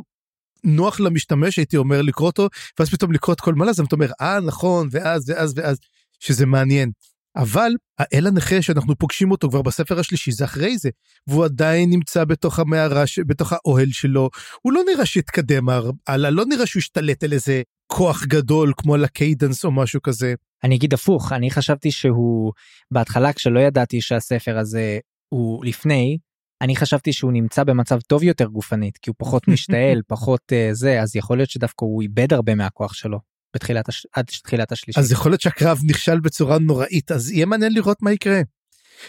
נוח 0.64 1.00
למשתמש 1.00 1.58
הייתי 1.58 1.78
אומר 1.78 2.02
לקרוא 2.02 2.28
אותו 2.28 2.48
ואז 2.80 2.90
פתאום 2.90 3.12
לקרוא 3.12 3.34
את 3.34 3.42
כל 3.42 3.54
מעלה 3.54 3.70
אז 3.70 3.80
אתה 3.80 3.96
אומר 3.96 4.12
אה 4.22 4.40
נכון 4.40 4.88
ואז 4.92 5.30
ואז 5.30 5.54
ואז 5.56 5.78
שזה 6.20 6.46
מעניין. 6.46 6.92
אבל 7.38 7.72
האל 8.00 8.28
הנכה 8.28 8.62
שאנחנו 8.62 8.96
פוגשים 8.96 9.32
אותו 9.32 9.50
כבר 9.50 9.62
בספר 9.62 10.00
השלישי 10.00 10.32
זה 10.32 10.46
אחרי 10.46 10.78
זה 10.78 10.90
והוא 11.28 11.46
עדיין 11.46 11.90
נמצא 11.90 12.24
בתוך 12.24 12.60
המערה 12.60 13.04
בתוך 13.28 13.54
האוהל 13.54 13.92
שלו 13.92 14.30
הוא 14.62 14.74
לא 14.74 14.82
נראה 14.94 15.06
שהתקדם 15.06 15.66
הלאה 16.08 16.32
לא 16.32 16.46
נראה 16.46 16.66
שהוא 16.66 16.80
השתלט 16.80 17.24
על 17.24 17.34
איזה 17.34 17.62
כוח 17.88 18.26
גדול 18.26 18.74
כמו 18.78 18.94
על 18.94 19.04
הקיידנס 19.04 19.66
או 19.66 19.72
משהו 19.72 20.02
כזה. 20.02 20.34
אני 20.64 20.76
אגיד 20.76 20.94
הפוך 20.94 21.32
אני 21.32 21.52
חשבתי 21.52 21.92
שהוא 21.92 22.54
בהתחלה 22.92 23.34
כשלא 23.34 23.60
ידעתי 23.60 24.02
שהספר 24.02 24.58
הזה 24.58 25.00
הוא 25.30 25.66
לפני 25.66 26.18
אני 26.62 26.76
חשבתי 26.76 27.14
שהוא 27.14 27.32
נמצא 27.32 27.64
במצב 27.64 28.00
טוב 28.02 28.24
יותר 28.24 28.46
גופנית 28.46 28.98
כי 28.98 29.10
הוא 29.10 29.16
פחות 29.18 29.48
משתעל 29.48 30.02
פחות 30.14 30.42
uh, 30.52 30.74
זה 30.74 31.02
אז 31.02 31.16
יכול 31.16 31.38
להיות 31.38 31.50
שדווקא 31.50 31.86
הוא 31.86 32.02
איבד 32.02 32.34
הרבה 32.34 32.56
מהכוח 32.56 32.94
שלו 32.94 33.20
בתחילת 33.56 33.90
הש... 33.90 34.08
עד 34.14 34.26
תחילת 34.26 34.72
השלישית. 34.72 35.04
אז 35.04 35.12
יכול 35.12 35.32
להיות 35.32 35.42
שהקרב 35.42 35.80
נכשל 35.84 36.20
בצורה 36.20 36.60
נוראית 36.60 37.12
אז 37.12 37.32
יהיה 37.32 37.46
מעניין 37.46 37.74
לראות 37.74 38.02
מה 38.02 38.12
יקרה. 38.12 38.42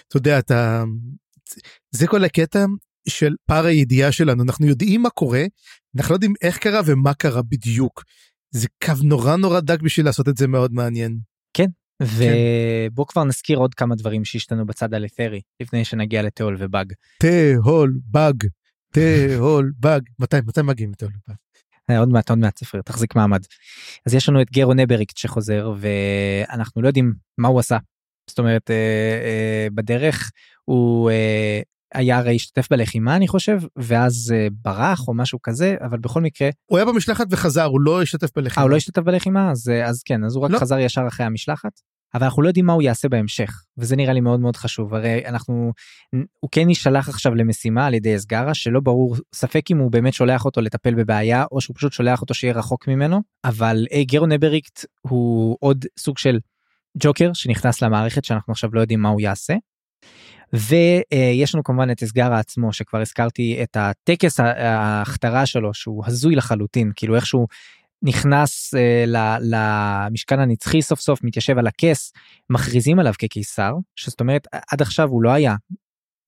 אתה 0.09 0.17
יודע 0.17 0.39
אתה 0.39 0.85
זה 1.91 2.07
כל 2.07 2.25
הקטע 2.25 2.65
של 3.09 3.35
פער 3.47 3.67
הידיעה 3.67 4.13
שלנו 4.13 4.43
אנחנו 4.43 4.67
יודעים 4.67 5.03
מה 5.03 5.11
קורה 5.11 5.45
אנחנו 5.97 6.13
לא 6.13 6.17
יודעים 6.17 6.35
איך 6.43 6.59
קרה 6.59 6.81
ומה 6.87 7.15
קרה 7.15 7.43
בדיוק. 7.43 8.05
זה 8.51 8.69
קו 8.85 8.93
נורא 9.03 9.37
נורא 9.37 9.61
דק 9.61 9.81
בשביל 9.81 10.07
לעשות 10.07 10.29
את 10.29 10.37
זה 10.37 10.47
מאוד 10.47 10.73
מעניין. 10.73 11.19
כן 11.55 11.67
ובוא 12.03 13.05
כן. 13.05 13.13
כבר 13.13 13.25
נזכיר 13.25 13.59
עוד 13.59 13.75
כמה 13.75 13.95
דברים 13.95 14.25
שהשתנו 14.25 14.67
בצד 14.67 14.95
הלת'רי 14.95 15.41
לפני 15.61 15.85
שנגיע 15.85 16.23
לתיאול 16.23 16.57
ובאג. 16.59 16.93
תהול 17.21 17.99
באג 18.05 18.45
תהול 18.93 19.73
באג 19.79 20.03
מתי 20.19 20.37
מתי 20.47 20.63
מגיעים 20.63 20.91
לתיאול 20.91 21.13
ובאג. 21.13 21.37
אה, 21.91 21.99
עוד 21.99 22.09
מעט 22.09 22.31
עוד 22.31 22.39
מעט 22.39 22.59
ספר 22.59 22.81
תחזיק 22.83 23.17
מעמד. 23.17 23.45
אז 24.07 24.15
יש 24.15 24.29
לנו 24.29 24.43
את 24.43 24.51
גרו 24.53 24.75
נבריקט 24.75 25.17
שחוזר 25.17 25.73
ואנחנו 25.79 26.83
לא 26.83 26.87
יודעים 26.87 27.15
מה 27.39 27.49
הוא 27.49 27.61
עשה. 27.61 27.79
זאת 28.31 28.39
אומרת 28.39 28.71
אה, 28.71 28.77
אה, 29.25 29.69
בדרך 29.75 30.31
הוא 30.65 31.11
אה, 31.11 31.61
היה 31.95 32.19
הרי 32.19 32.35
השתתף 32.35 32.69
בלחימה 32.71 33.17
אני 33.17 33.29
חושב 33.29 33.61
ואז 33.77 34.35
אה, 34.37 34.47
ברח 34.65 35.09
או 35.09 35.15
משהו 35.15 35.43
כזה 35.43 35.77
אבל 35.81 35.99
בכל 35.99 36.21
מקרה 36.21 36.51
הוא 36.67 36.79
היה 36.79 36.85
במשלחת 36.85 37.27
וחזר 37.31 37.65
הוא 37.65 37.81
לא 37.81 38.03
השתתף 38.03 38.29
בלחימה. 38.37 38.63
아, 38.63 38.65
הוא 38.65 38.71
לא 38.71 38.77
השתתף 38.77 39.03
בלחימה 39.03 39.51
אז 39.51 39.69
אה, 39.69 39.87
אז 39.87 40.03
כן 40.03 40.25
אז 40.25 40.37
הוא 40.37 40.45
רק 40.45 40.51
לא. 40.51 40.59
חזר 40.59 40.79
ישר 40.79 41.05
אחרי 41.09 41.27
המשלחת. 41.27 41.81
אבל 42.15 42.25
אנחנו 42.25 42.43
לא 42.43 42.49
יודעים 42.49 42.67
מה 42.67 42.73
הוא 42.73 42.83
יעשה 42.83 43.09
בהמשך 43.09 43.63
וזה 43.79 43.97
נראה 43.97 44.13
לי 44.13 44.21
מאוד 44.21 44.41
מאוד 44.41 44.57
חשוב 44.57 44.95
הרי 44.95 45.27
אנחנו 45.27 45.73
הוא 46.41 46.49
כן 46.53 46.69
יישלח 46.69 47.09
עכשיו 47.09 47.35
למשימה 47.35 47.87
על 47.87 47.95
ידי 47.95 48.17
אסגרה 48.17 48.55
שלא 48.55 48.81
ברור 48.81 49.17
ספק 49.35 49.71
אם 49.71 49.79
הוא 49.79 49.93
באמת 49.93 50.13
שולח 50.13 50.45
אותו 50.45 50.61
לטפל 50.61 50.95
בבעיה 50.95 51.45
או 51.53 51.61
שהוא 51.61 51.77
פשוט 51.77 51.93
שולח 51.93 52.21
אותו 52.21 52.35
שיהיה 52.35 52.55
רחוק 52.55 52.89
ממנו 52.89 53.21
אבל 53.45 53.87
אי, 53.91 54.05
גרון 54.05 54.33
אבריקט 54.33 54.85
הוא 55.01 55.57
עוד 55.61 55.85
סוג 55.99 56.19
של 56.19 56.39
ג'וקר 56.99 57.31
שנכנס 57.35 57.83
למערכת 57.83 58.25
שאנחנו 58.25 58.53
עכשיו 58.53 58.71
לא 58.73 58.81
יודעים 58.81 59.01
מה 59.01 59.09
הוא 59.09 59.21
יעשה. 59.21 59.55
ויש 60.53 61.55
לנו 61.55 61.65
כמובן 61.65 61.91
את 61.91 62.03
אסגרה 62.03 62.39
עצמו 62.39 62.73
שכבר 62.73 63.01
הזכרתי 63.01 63.63
את 63.63 63.77
הטקס 63.77 64.41
ההכתרה 64.41 65.47
שלו 65.47 65.75
שהוא 65.75 66.05
הזוי 66.07 66.37
לחלוטין 66.37 66.93
כאילו 66.97 67.17
איכשהו 67.17 67.47
נכנס 68.03 68.75
uh, 68.75 68.79
למשכן 69.41 70.41
הנצחי 70.41 70.83
סוף 70.83 71.01
סוף 71.01 71.25
מתיישב 71.25 71.59
על 71.59 71.67
הכס 71.67 72.13
מכריזים 72.51 72.99
עליו 72.99 73.13
כקיסר 73.19 73.73
שזאת 73.97 74.21
אומרת 74.21 74.47
עד 74.73 74.83
עכשיו 74.83 75.09
הוא 75.09 75.23
לא 75.23 75.31
היה 75.31 75.55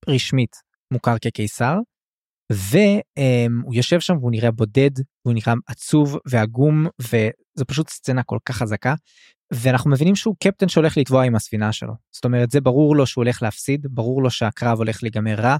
רשמית 0.07 0.55
מוכר 0.91 1.17
כקיסר. 1.17 1.75
והוא 2.51 3.75
יושב 3.75 3.99
שם 3.99 4.17
והוא 4.17 4.31
נראה 4.31 4.51
בודד 4.51 4.91
והוא 5.25 5.33
נראה 5.33 5.53
עצוב 5.67 6.17
ועגום 6.25 6.85
וזו 6.99 7.65
פשוט 7.67 7.89
סצנה 7.89 8.23
כל 8.23 8.37
כך 8.45 8.57
חזקה 8.57 8.93
ואנחנו 9.53 9.89
מבינים 9.89 10.15
שהוא 10.15 10.35
קפטן 10.43 10.67
שהולך 10.67 10.97
לטבוע 10.97 11.23
עם 11.23 11.35
הספינה 11.35 11.71
שלו 11.71 11.93
זאת 12.11 12.25
אומרת 12.25 12.51
זה 12.51 12.61
ברור 12.61 12.95
לו 12.95 13.05
שהוא 13.07 13.23
הולך 13.23 13.41
להפסיד 13.41 13.87
ברור 13.89 14.23
לו 14.23 14.29
שהקרב 14.29 14.77
הולך 14.77 15.03
להיגמר 15.03 15.35
רע. 15.35 15.57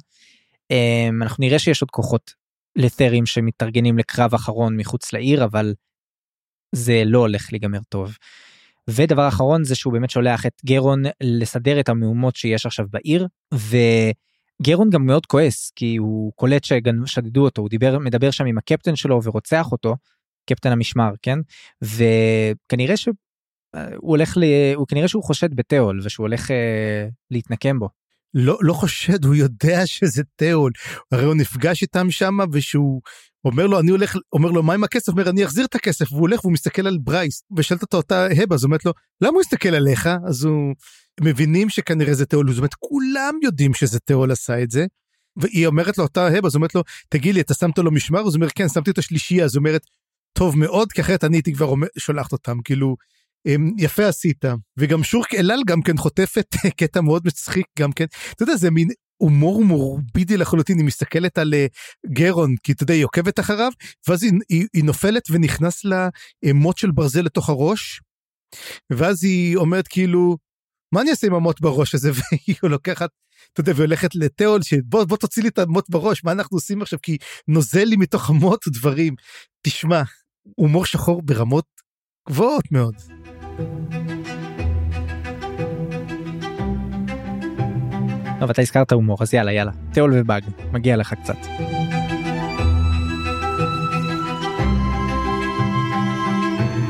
אמ, 0.71 1.23
אנחנו 1.23 1.41
נראה 1.41 1.59
שיש 1.59 1.81
עוד 1.81 1.91
כוחות 1.91 2.33
לת'רים 2.75 3.25
שמתארגנים 3.25 3.97
לקרב 3.97 4.33
אחרון 4.33 4.77
מחוץ 4.77 5.13
לעיר 5.13 5.43
אבל 5.45 5.73
זה 6.71 7.03
לא 7.05 7.19
הולך 7.19 7.47
להיגמר 7.51 7.79
טוב. 7.89 8.17
ודבר 8.89 9.27
אחרון 9.27 9.63
זה 9.63 9.75
שהוא 9.75 9.93
באמת 9.93 10.09
שולח 10.09 10.45
את 10.45 10.61
גרון 10.65 11.03
לסדר 11.23 11.79
את 11.79 11.89
המהומות 11.89 12.35
שיש 12.35 12.65
עכשיו 12.65 12.85
בעיר 12.89 13.27
וגרון 13.53 14.89
גם 14.89 15.05
מאוד 15.05 15.25
כועס 15.25 15.71
כי 15.75 15.95
הוא 15.95 16.31
קולט 16.35 16.63
ששדדו 16.63 17.43
אותו 17.43 17.61
הוא 17.61 17.69
דיבר 17.69 17.99
מדבר 17.99 18.31
שם 18.31 18.45
עם 18.45 18.57
הקפטן 18.57 18.95
שלו 18.95 19.23
ורוצח 19.23 19.71
אותו 19.71 19.95
קפטן 20.49 20.71
המשמר 20.71 21.11
כן 21.21 21.39
וכנראה 21.81 22.97
שהוא 22.97 23.15
הולך 23.97 24.37
ל... 24.37 24.43
הוא 24.75 24.87
כנראה 24.87 25.07
שהוא 25.07 25.23
חושד 25.23 25.53
בתיאול 25.53 25.99
ושהוא 26.03 26.23
הולך 26.23 26.51
אה, 26.51 27.07
להתנקם 27.31 27.79
בו. 27.79 27.89
לא 28.33 28.57
לא 28.61 28.73
חושד 28.73 29.25
הוא 29.25 29.35
יודע 29.35 29.85
שזה 29.85 30.23
תיאול 30.35 30.71
הרי 31.11 31.25
הוא 31.25 31.35
נפגש 31.35 31.81
איתם 31.81 32.11
שם 32.11 32.37
ושהוא 32.51 33.01
אומר 33.45 33.67
לו 33.67 33.79
אני 33.79 33.91
הולך 33.91 34.17
אומר 34.33 34.51
לו 34.51 34.63
מה 34.63 34.73
עם 34.73 34.83
הכסף? 34.83 35.09
אומר 35.09 35.29
אני 35.29 35.45
אחזיר 35.45 35.65
את 35.65 35.75
הכסף. 35.75 36.11
והוא 36.11 36.21
הולך 36.21 36.45
והוא 36.45 36.53
מסתכל 36.53 36.87
על 36.87 36.97
ברייס 36.97 37.43
ושאלת 37.57 37.81
אותו 37.81 37.97
אותה 37.97 38.27
הבה? 38.37 38.55
אז 38.55 38.63
אומרת 38.63 38.85
לו 38.85 38.93
למה 39.21 39.31
הוא 39.31 39.41
הסתכל 39.41 39.69
עליך? 39.69 40.09
אז 40.27 40.43
הוא 40.43 40.73
מבינים 41.21 41.69
שכנראה 41.69 42.13
זה 42.13 42.25
תיאול. 42.25 42.49
זאת 42.49 42.57
אומרת 42.57 42.73
כולם 42.73 43.33
יודעים 43.43 43.73
שזה 43.73 43.99
תיאול 43.99 44.31
עשה 44.31 44.63
את 44.63 44.71
זה. 44.71 44.85
והיא 45.37 45.67
אומרת 45.67 45.97
לו 45.97 46.03
אותה 46.03 46.27
הבה? 46.27 46.47
אז 46.47 46.55
אומרת 46.55 46.75
לו 46.75 46.83
תגיד 47.09 47.35
לי 47.35 47.41
אתה 47.41 47.53
שמת 47.53 47.77
לו 47.77 47.91
משמר? 47.91 48.27
אז 48.27 48.35
אומר 48.35 48.47
כן 48.55 48.69
שמתי 48.69 48.91
את 48.91 48.97
השלישייה 48.97 49.45
אז 49.45 49.57
אומרת 49.57 49.81
טוב 50.33 50.57
מאוד 50.57 50.91
כי 50.91 51.01
אחרת 51.01 51.23
אני 51.23 51.37
הייתי 51.37 51.53
כבר 51.53 51.73
שולחת 51.97 52.31
אותם. 52.31 52.57
כאילו 52.63 52.95
יפה 53.77 54.07
עשית. 54.07 54.45
וגם 54.77 55.03
שורק 55.03 55.33
אלעל 55.35 55.59
גם 55.67 55.81
כן 55.81 55.97
חוטפת 55.97 56.55
קטע 56.79 57.01
מאוד 57.01 57.21
מצחיק 57.25 57.65
גם 57.79 57.91
כן. 57.91 58.05
אתה 58.35 58.43
יודע 58.43 58.55
זה 58.55 58.71
מין 58.71 58.89
הומור 59.21 59.65
מורבידי 59.65 60.37
לחלוטין 60.37 60.77
היא 60.77 60.85
מסתכלת 60.85 61.37
על 61.37 61.53
אה, 61.53 61.65
גרון 62.05 62.55
כי 62.63 62.71
אתה 62.71 62.83
יודע 62.83 62.93
היא 62.93 63.05
עוקבת 63.05 63.39
אחריו 63.39 63.71
ואז 64.07 64.23
היא, 64.23 64.31
היא, 64.49 64.67
היא 64.73 64.83
נופלת 64.83 65.23
ונכנס 65.31 65.85
לה 65.85 66.09
מוט 66.53 66.77
של 66.77 66.91
ברזל 66.91 67.21
לתוך 67.21 67.49
הראש. 67.49 68.01
ואז 68.89 69.23
היא 69.23 69.57
אומרת 69.57 69.87
כאילו 69.87 70.37
מה 70.93 71.01
אני 71.01 71.09
אעשה 71.09 71.27
עם 71.27 71.33
המוט 71.33 71.61
בראש 71.61 71.95
הזה 71.95 72.11
והיא 72.17 72.55
לוקחת 72.63 73.09
אתה 73.53 73.61
יודע 73.61 73.73
והולכת 73.75 74.15
לתיאול 74.15 74.61
שבוא 74.61 75.03
בוא 75.03 75.17
תוציא 75.17 75.43
לי 75.43 75.49
את 75.49 75.59
המוט 75.59 75.89
בראש 75.89 76.23
מה 76.23 76.31
אנחנו 76.31 76.57
עושים 76.57 76.81
עכשיו 76.81 76.99
כי 77.01 77.17
נוזל 77.47 77.83
לי 77.83 77.95
מתוך 77.95 78.29
המוט 78.29 78.67
דברים 78.67 79.15
תשמע 79.61 80.01
הומור 80.55 80.85
שחור 80.85 81.21
ברמות 81.21 81.65
גבוהות 82.29 82.71
מאוד. 82.71 82.95
טוב 88.41 88.49
אתה 88.49 88.61
הזכרת 88.61 88.91
הומור 88.91 89.17
אז 89.21 89.33
יאללה 89.33 89.51
יאללה 89.51 89.71
תיאול 89.91 90.11
ובאג 90.15 90.43
מגיע 90.71 90.97
לך 90.97 91.13
קצת. 91.23 91.37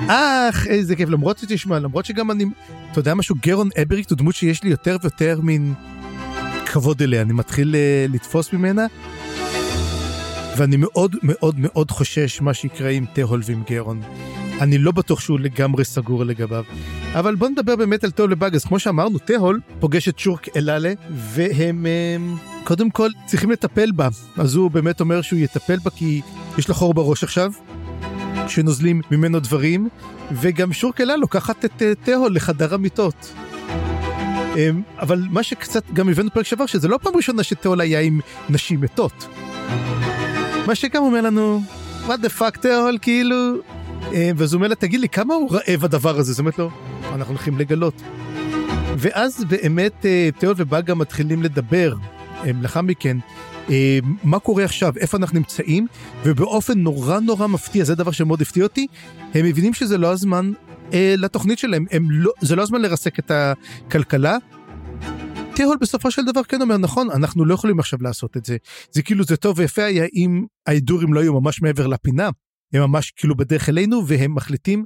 אך, 0.08 0.68
איזה 0.68 0.96
כיף, 0.96 1.10
למרות 1.10 1.38
שתשמע, 1.38 1.80
למרות 1.80 2.06
שגם 2.06 2.32
אני, 2.32 2.46
אתה 2.92 3.00
יודע 3.00 3.14
משהו, 3.14 3.36
גרון 3.42 3.70
אבריק 3.82 4.10
הוא 4.10 4.18
דמות 4.18 4.36
שיש 4.36 4.64
לי 4.64 4.70
יותר 4.70 4.98
ויותר 5.02 5.40
מין 5.44 5.74
כבוד 6.66 7.02
אליה, 7.02 7.22
אני 7.22 7.34
מתחיל 7.34 7.76
uh, 7.76 8.14
לתפוס 8.14 8.54
ממנה, 8.54 8.86
ואני 10.58 10.76
מאוד 10.78 11.16
מאוד 11.24 11.56
מאוד 11.58 11.92
חושש 11.92 12.42
מה 12.42 12.54
שיקרה 12.54 12.90
עם 12.90 13.06
תהול 13.14 13.42
ועם 13.46 13.64
גרון. 13.70 14.02
אני 14.62 14.78
לא 14.78 14.92
בטוח 14.92 15.20
שהוא 15.20 15.40
לגמרי 15.40 15.86
סגור 15.86 16.26
לגביו. 16.26 16.64
אבל 17.14 17.36
בוא 17.36 17.50
נדבר 17.50 17.76
באמת 17.76 18.04
על 18.04 18.12
תהול 18.12 18.34
ובאג, 18.34 18.56
אז 18.56 18.66
כמו 18.66 18.80
שאמרנו, 18.80 19.20
תהול 19.20 19.60
פוגש 19.80 20.08
את 20.08 20.20
שורק 20.20 20.58
אלאלה, 20.58 20.94
והם 21.10 21.86
הם, 22.16 22.36
קודם 22.64 22.90
כל 22.90 23.10
צריכים 23.26 23.52
לטפל 23.52 23.92
בה. 23.92 24.08
אז 24.38 24.56
הוא 24.56 24.72
באמת 24.72 25.00
אומר 25.00 25.22
שהוא 25.22 25.40
יטפל 25.40 25.78
בה 25.84 25.90
כי 25.90 26.22
יש 26.58 26.70
לה 26.70 26.76
חור 26.76 26.94
בראש 26.94 27.24
עכשיו, 27.24 27.52
שנוזלים 28.48 29.02
ממנו 29.12 29.40
דברים, 29.40 29.90
וגם 30.32 30.74
שורק 30.74 31.02
אלאלה 31.02 31.18
לוקחת 31.18 31.66
את 31.66 31.82
אה, 31.82 31.96
תהול 32.04 32.36
לחדר 32.36 32.74
המיטות. 32.74 33.34
אמ, 34.56 34.82
אבל 35.00 35.24
מה 35.30 35.44
שקצת 35.44 35.84
גם 35.94 36.10
הבאנו 36.10 36.30
פרק 36.34 36.46
שעבר, 36.46 36.66
שזה 36.66 36.88
לא 36.88 37.00
פעם 37.02 37.16
ראשונה 37.16 37.44
שתהול 37.44 37.82
היה 37.82 38.00
עם 38.00 38.20
נשים 38.50 38.82
מתות. 38.82 39.28
מה 40.68 40.76
שגם 40.76 41.04
אומר 41.04 41.22
לנו, 41.22 41.62
what 42.08 42.26
the 42.26 42.40
fuck 42.40 42.60
תהול, 42.62 42.98
כאילו... 43.02 43.62
אמ, 44.14 44.36
ואז 44.38 44.54
הוא 44.54 44.60
אומר 44.60 44.68
לה, 44.68 44.76
תגיד 44.76 45.00
לי, 45.00 45.10
כמה 45.10 45.34
הוא 45.34 45.52
רעב 45.52 45.86
הדבר 45.86 46.18
הזה? 46.18 46.34
זאת 46.34 46.40
אומרת 46.40 46.60
לו, 46.60 46.70
אנחנו 47.04 47.34
הולכים 47.34 47.58
לגלות. 47.58 48.02
ואז 48.98 49.44
באמת 49.50 50.06
אה, 50.06 50.30
תהול 50.40 50.56
ובאגה 50.58 50.96
מתחילים 50.96 51.44
לדבר, 51.44 51.96
אמ, 52.44 52.62
לאחר 52.62 52.82
מכן, 52.82 53.18
מה 54.24 54.40
קורה 54.40 54.64
עכשיו, 54.64 54.94
איפה 54.98 55.18
אנחנו 55.18 55.38
נמצאים, 55.38 55.88
ובאופן 56.24 56.80
נורא 56.80 57.20
נורא 57.20 57.48
מפתיע, 57.48 57.84
זה 57.84 57.96
דבר 57.96 58.12
שמאוד 58.12 58.42
הפתיע 58.42 58.64
אותי, 58.64 58.88
הם 59.34 59.46
מבינים 59.46 59.74
שזה 59.74 59.98
לא 59.98 60.12
הזמן 60.12 60.52
אה, 60.94 61.16
לתוכנית 61.18 61.60
שלהם, 61.60 61.86
הם 61.92 62.12
לא, 62.12 62.32
זה 62.42 62.56
לא 62.56 62.62
הזמן 62.62 62.82
לרסק 62.82 63.20
את 63.20 63.32
הכלכלה. 63.32 64.38
תהול 65.56 65.78
בסופו 65.82 66.12
של 66.12 66.26
דבר 66.26 66.44
כן 66.44 66.62
אומר 66.62 66.78
נכון 66.78 67.12
אנחנו 67.12 67.46
לא 67.46 67.54
יכולים 67.54 67.80
עכשיו 67.80 68.00
לעשות 68.02 68.38
את 68.38 68.46
זה 68.46 68.58
זה 68.92 69.02
כאילו 69.02 69.24
זה 69.24 69.38
טוב 69.38 69.60
ויפה 69.60 69.84
היה 69.84 70.06
אם 70.16 70.46
ההידורים 70.68 71.14
לא 71.14 71.20
היו 71.20 71.42
ממש 71.42 71.62
מעבר 71.62 71.88
לפינה 71.88 72.30
הם 72.74 72.82
ממש 72.82 73.12
כאילו 73.12 73.36
בדרך 73.36 73.70
אלינו 73.70 74.08
והם 74.08 74.36
מחליטים 74.36 74.86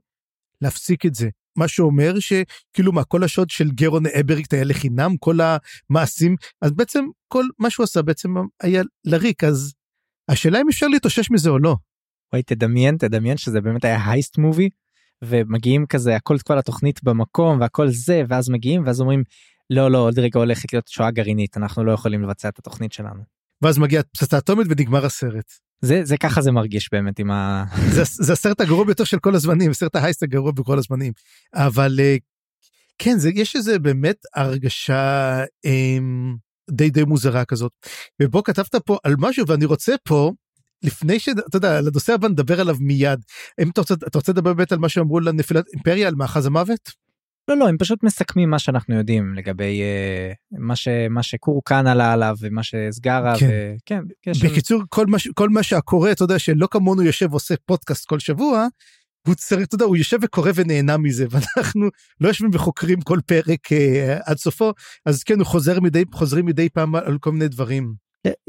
להפסיק 0.61 1.05
את 1.05 1.15
זה 1.15 1.29
מה 1.57 1.67
שאומר 1.67 2.13
שכאילו 2.19 2.91
מה 2.91 3.03
כל 3.03 3.23
השוד 3.23 3.49
של 3.49 3.71
גרון 3.71 4.03
אבריקט 4.19 4.53
היה 4.53 4.63
לחינם 4.63 5.17
כל 5.19 5.37
המעשים 5.41 6.35
אז 6.61 6.71
בעצם 6.71 7.05
כל 7.27 7.45
מה 7.59 7.69
שהוא 7.69 7.83
עשה 7.83 8.01
בעצם 8.01 8.33
היה 8.61 8.83
לריק 9.05 9.43
אז 9.43 9.73
השאלה 10.29 10.61
אם 10.61 10.69
אפשר 10.69 10.87
להתאושש 10.87 11.31
מזה 11.31 11.49
או 11.49 11.59
לא. 11.59 11.75
וואי 12.33 12.43
תדמיין 12.43 12.97
תדמיין 12.97 13.37
שזה 13.37 13.61
באמת 13.61 13.85
היה 13.85 14.11
הייסט 14.11 14.37
מובי 14.37 14.69
ומגיעים 15.23 15.85
כזה 15.85 16.15
הכל 16.15 16.37
כל 16.43 16.57
התוכנית 16.57 17.03
במקום 17.03 17.59
והכל 17.59 17.87
זה 17.89 18.23
ואז 18.29 18.49
מגיעים 18.49 18.85
ואז 18.85 19.01
אומרים 19.01 19.23
לא 19.69 19.91
לא 19.91 19.97
עוד 19.97 20.19
רגע 20.19 20.39
הולכת 20.39 20.73
להיות 20.73 20.87
שואה 20.87 21.11
גרעינית 21.11 21.57
אנחנו 21.57 21.83
לא 21.83 21.91
יכולים 21.91 22.23
לבצע 22.23 22.49
את 22.49 22.59
התוכנית 22.59 22.93
שלנו. 22.93 23.23
ואז 23.61 23.77
מגיעה 23.77 24.03
פצצה 24.03 24.37
אטומית 24.37 24.67
ונגמר 24.69 25.05
הסרט. 25.05 25.64
זה 25.81 26.01
זה 26.03 26.17
ככה 26.17 26.41
זה 26.41 26.51
מרגיש 26.51 26.89
באמת 26.91 27.19
עם 27.19 27.31
ה... 27.31 27.65
זה, 27.91 28.03
זה 28.05 28.33
הסרט 28.33 28.61
הגרוע 28.61 28.85
ביותר 28.85 29.03
של 29.03 29.19
כל 29.19 29.35
הזמנים 29.35 29.73
סרט 29.73 29.95
ההייסט 29.95 30.23
הגרוע 30.23 30.51
בכל 30.51 30.77
הזמנים. 30.77 31.13
אבל 31.53 31.99
אה, 31.99 32.15
כן 32.97 33.17
זה 33.17 33.29
יש 33.35 33.55
איזה 33.55 33.79
באמת 33.79 34.15
הרגשה 34.35 35.43
אמ, 35.65 36.35
די 36.71 36.89
די 36.89 37.03
מוזרה 37.03 37.45
כזאת. 37.45 37.71
ובוא 38.21 38.41
כתבת 38.45 38.75
פה 38.75 38.97
על 39.03 39.15
משהו 39.17 39.47
ואני 39.47 39.65
רוצה 39.65 39.95
פה 40.03 40.31
לפני 40.83 41.19
שאתה 41.19 41.57
יודע 41.57 41.77
על 41.77 41.87
הנושא 41.87 42.13
הבא 42.13 42.27
נדבר 42.27 42.61
עליו 42.61 42.75
מיד. 42.79 43.19
אם 43.61 43.69
אתה 43.69 43.81
רוצה 43.81 43.93
אתה 43.93 44.17
רוצה 44.17 44.31
לדבר 44.31 44.53
באמת 44.53 44.71
על 44.71 44.79
מה 44.79 44.89
שאמרו 44.89 45.19
לנפילת 45.19 45.65
אימפריה 45.73 46.07
על 46.07 46.15
מאחז 46.15 46.45
המוות. 46.45 47.04
לא 47.47 47.57
לא 47.57 47.67
הם 47.67 47.77
פשוט 47.77 48.03
מסכמים 48.03 48.49
מה 48.49 48.59
שאנחנו 48.59 48.95
יודעים 48.95 49.33
לגבי 49.35 49.81
uh, 49.81 50.57
מה 50.59 50.75
שמה 50.75 51.23
שקורקן 51.23 51.87
עלה 51.87 52.13
עליו 52.13 52.35
ומה 52.41 52.63
שסגרה 52.63 53.33
כן. 53.85 54.03
וכן. 54.21 54.31
בקיצור 54.43 54.83
כל 54.89 55.05
מה 55.05 55.17
כל 55.35 55.49
מה 55.49 55.63
שהקורא 55.63 56.11
אתה 56.11 56.23
יודע 56.23 56.39
שלא 56.39 56.67
כמונו 56.71 57.01
יושב 57.01 57.27
ועושה 57.31 57.55
פודקאסט 57.65 58.05
כל 58.05 58.19
שבוע. 58.19 58.67
הוא 59.27 59.35
צריך 59.35 59.67
אתה 59.67 59.75
יודע 59.75 59.85
הוא 59.85 59.97
יושב 59.97 60.17
וקורא 60.21 60.51
ונהנה 60.55 60.97
מזה 60.97 61.25
ואנחנו 61.31 61.89
לא 62.21 62.27
יושבים 62.27 62.49
וחוקרים 62.53 63.01
כל 63.01 63.19
פרק 63.25 63.71
uh, 63.71 63.75
עד 64.25 64.37
סופו 64.37 64.71
אז 65.05 65.23
כן 65.23 65.39
הוא 65.39 65.45
חוזר 65.45 65.79
מדי 65.79 66.03
חוזרים 66.13 66.45
מדי 66.45 66.69
פעם 66.69 66.95
על 66.95 67.17
כל 67.19 67.31
מיני 67.31 67.47
דברים. 67.47 67.93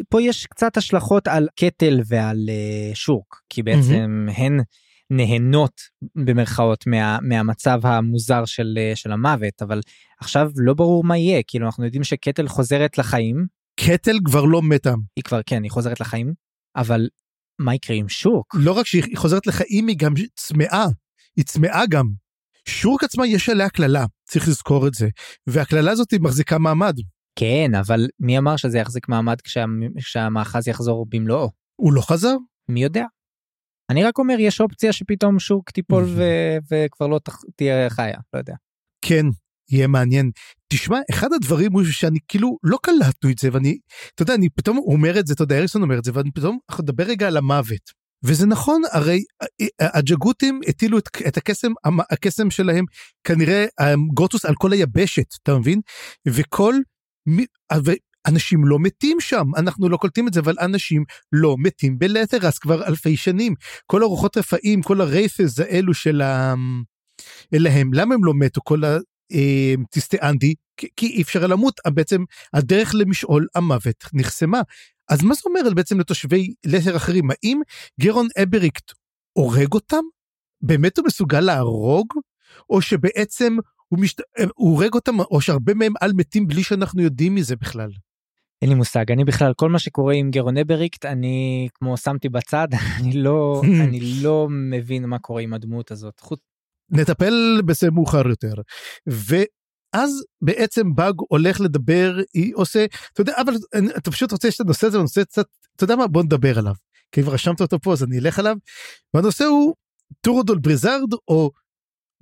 פה 0.09 0.23
יש 0.23 0.47
קצת 0.47 0.77
השלכות 0.77 1.29
על 1.29 1.49
קטל 1.61 2.01
ועל 2.07 2.39
uh, 2.47 2.95
שורק 2.95 3.37
כי 3.49 3.63
בעצם 3.63 4.29
mm-hmm. 4.29 4.41
הן 4.41 4.61
נהנות 5.11 5.81
במרכאות 6.25 6.87
מה, 6.87 7.19
מהמצב 7.23 7.81
המוזר 7.87 8.45
של, 8.45 8.79
uh, 8.93 8.97
של 8.97 9.13
המוות 9.13 9.63
אבל 9.63 9.81
עכשיו 10.21 10.51
לא 10.57 10.75
ברור 10.75 11.05
מה 11.05 11.19
יהיה 11.19 11.43
כאילו 11.47 11.67
אנחנו 11.67 11.85
יודעים 11.85 12.05
שקטל 12.05 12.49
חוזרת 12.49 12.99
לחיים. 12.99 13.47
קטל 13.81 14.17
כבר 14.25 14.45
לא 14.45 14.63
מתה. 14.63 14.95
היא 15.17 15.25
כבר 15.25 15.41
כן 15.47 15.63
היא 15.63 15.71
חוזרת 15.71 16.01
לחיים 16.01 16.33
אבל 16.77 17.09
מה 17.59 17.75
יקרה 17.75 17.97
עם 17.97 18.09
שורק? 18.09 18.55
לא 18.55 18.73
רק 18.73 18.87
שהיא 18.87 19.17
חוזרת 19.17 19.47
לחיים 19.47 19.89
היא 19.89 19.97
גם 19.99 20.15
צמאה 20.35 20.87
היא 21.37 21.45
צמאה 21.45 21.83
גם. 21.91 22.07
שורק 22.69 23.05
עצמה 23.05 23.27
יש 23.27 23.49
עליה 23.49 23.69
קללה 23.69 24.05
צריך 24.25 24.49
לזכור 24.49 24.87
את 24.87 24.95
זה 24.95 25.09
והקללה 25.47 25.93
הזאת 25.93 26.15
מחזיקה 26.21 26.59
מעמד. 26.59 26.97
כן, 27.39 27.71
אבל 27.81 28.09
מי 28.21 28.39
אמר 28.39 28.57
שזה 28.57 28.79
יחזיק 28.79 29.09
מעמד 29.09 29.41
כשה, 29.41 29.65
כשהמאחז 29.99 30.69
יחזור 30.69 31.07
במלואו? 31.09 31.51
הוא 31.77 31.93
לא 31.93 32.01
חזר? 32.01 32.37
מי 32.69 32.83
יודע. 32.83 33.05
אני 33.91 34.05
רק 34.05 34.19
אומר 34.19 34.37
יש 34.39 34.61
אופציה 34.61 34.93
שפתאום 34.93 35.39
שוק 35.39 35.71
תיפול 35.71 36.05
ו- 36.05 36.57
וכבר 36.71 37.07
לא 37.07 37.19
ת- 37.19 37.29
תהיה 37.57 37.91
חיה, 37.91 38.19
לא 38.35 38.39
יודע. 38.39 38.55
כן, 39.05 39.27
יהיה 39.71 39.87
מעניין. 39.87 40.31
תשמע, 40.73 40.99
אחד 41.11 41.33
הדברים 41.33 41.73
הוא 41.73 41.85
שאני 41.85 42.19
כאילו 42.29 42.59
לא 42.63 42.79
קלטנו 42.83 43.31
את 43.31 43.39
זה 43.39 43.49
ואני, 43.53 43.79
אתה 44.15 44.23
יודע, 44.23 44.35
אני 44.35 44.49
פתאום 44.49 44.79
אומר 44.79 45.19
את 45.21 45.27
זה, 45.27 45.35
אתה 45.35 45.43
יודע, 45.43 45.59
אריסון 45.59 45.83
אומר 45.83 45.99
את 45.99 46.05
זה, 46.05 46.11
ואני 46.15 46.31
פתאום, 46.31 46.59
אנחנו 46.71 46.83
נדבר 46.83 47.05
רגע 47.05 47.27
על 47.27 47.37
המוות. 47.37 48.07
וזה 48.25 48.47
נכון, 48.47 48.83
הרי 48.93 49.23
הג'גותים 49.81 50.61
הטילו 50.69 50.99
את, 50.99 51.09
את 51.29 51.37
הקסם, 51.37 51.73
הקסם 52.11 52.51
שלהם, 52.51 52.85
כנראה 53.25 53.65
גוטוס 54.15 54.45
על 54.45 54.55
כל 54.55 54.73
היבשת, 54.73 55.27
אתה 55.43 55.59
מבין? 55.59 55.81
וכל 56.29 56.75
אנשים 58.27 58.65
לא 58.65 58.79
מתים 58.79 59.21
שם, 59.21 59.45
אנחנו 59.57 59.89
לא 59.89 59.97
קולטים 59.97 60.29
את 60.29 60.35
זה, 60.35 60.41
אבל 60.41 60.55
אנשים 60.61 61.05
לא 61.33 61.57
מתים 61.59 61.99
בלתרס 61.99 62.59
כבר 62.59 62.87
אלפי 62.87 63.17
שנים. 63.17 63.55
כל 63.87 64.03
ארוחות 64.03 64.37
רפאים, 64.37 64.83
כל 64.83 65.01
הרייפס 65.01 65.59
האלו 65.61 65.95
של 65.95 66.21
ה... 66.21 66.55
אליהם, 67.55 67.95
למה 67.95 68.15
הם 68.15 68.25
לא 68.25 68.33
מתו? 68.35 68.61
כל 68.65 68.83
הטיסטי 68.85 70.17
אה, 70.23 70.31
אנדי, 70.31 70.55
כי 70.97 71.07
אי 71.07 71.23
אפשר 71.23 71.47
למות, 71.47 71.75
בעצם 71.87 72.25
הדרך 72.55 72.95
למשעול 72.95 73.47
המוות 73.55 74.05
נחסמה. 74.13 74.61
אז 75.09 75.23
מה 75.23 75.35
זה 75.35 75.41
אומר 75.47 75.75
בעצם 75.75 76.01
לתושבי 76.01 76.55
לתר 76.67 76.97
אחרים? 76.97 77.31
האם 77.31 77.61
גרון 78.01 78.29
אבריקט 78.43 78.93
הורג 79.33 79.73
אותם? 79.73 80.03
באמת 80.63 80.99
הוא 80.99 81.07
מסוגל 81.07 81.41
להרוג? 81.41 82.07
או 82.71 82.83
שבעצם 82.83 83.57
הוא, 83.89 83.99
משת... 83.99 84.21
הוא 84.55 84.71
הורג 84.71 84.95
אותם 84.95 85.21
או 85.21 85.41
שהרבה 85.41 85.75
מהם 85.75 85.93
על 86.01 86.13
מתים 86.15 86.47
בלי 86.47 86.63
שאנחנו 86.63 87.03
יודעים 87.03 87.35
מזה 87.35 87.57
בכלל. 87.57 87.91
אין 88.63 88.71
לי 88.71 88.75
מושג. 88.75 89.13
אני 89.13 89.25
בכלל 89.25 89.55
כל 89.55 89.71
מה 89.71 89.79
שקורה 89.79 90.15
עם 90.15 90.31
גרון 90.31 90.57
אבריקט 90.57 91.05
אני 91.05 91.69
כמו 91.75 91.97
שמתי 91.97 92.29
בצד 92.29 92.69
אני 93.01 93.13
לא 93.13 93.63
אני 93.85 94.01
לא 94.23 94.49
מבין 94.51 95.07
מה 95.07 95.19
קורה 95.19 95.43
עם 95.43 95.55
הדמות 95.55 95.91
הזאת. 95.91 96.21
חוץ. 96.21 96.41
נטפל 96.91 97.61
בזה 97.67 97.91
מאוחר 97.91 98.29
יותר. 98.29 98.55
ואז 99.07 100.25
בעצם 100.43 100.95
באג 100.95 101.15
הולך 101.29 101.61
לדבר 101.61 102.17
היא 102.35 102.53
עושה 102.55 102.85
אתה 103.13 103.21
יודע 103.21 103.33
אבל 103.41 103.55
אתה 103.97 104.11
פשוט 104.11 104.33
רוצה 104.33 104.49
את 104.49 104.61
הנושא 104.61 104.87
הזה 104.87 104.99
ונושא 104.99 105.25
קצת 105.25 105.47
אתה 105.77 105.85
יודע 105.85 105.97
מה? 105.97 106.07
בוא 106.07 106.23
נדבר 106.23 106.59
עליו. 106.59 106.75
כי 107.13 107.23
כבר 107.23 107.33
רשמת 107.33 107.61
אותו 107.61 107.81
פה 107.81 107.93
אז 107.93 108.05
אני 108.05 108.19
אלך 108.19 108.39
עליו. 108.39 108.57
והנושא 109.15 109.45
הוא 109.45 109.75
טורודול 110.21 110.59
בריזארד 110.59 111.13
או 111.29 111.51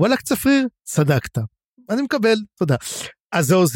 וואלאק 0.01 0.21
צפריר 0.21 0.67
צדקת. 0.83 1.39
אני 1.91 2.03
מקבל 2.03 2.37
תודה. 2.59 2.77
אז 3.33 3.47
זהו 3.47 3.67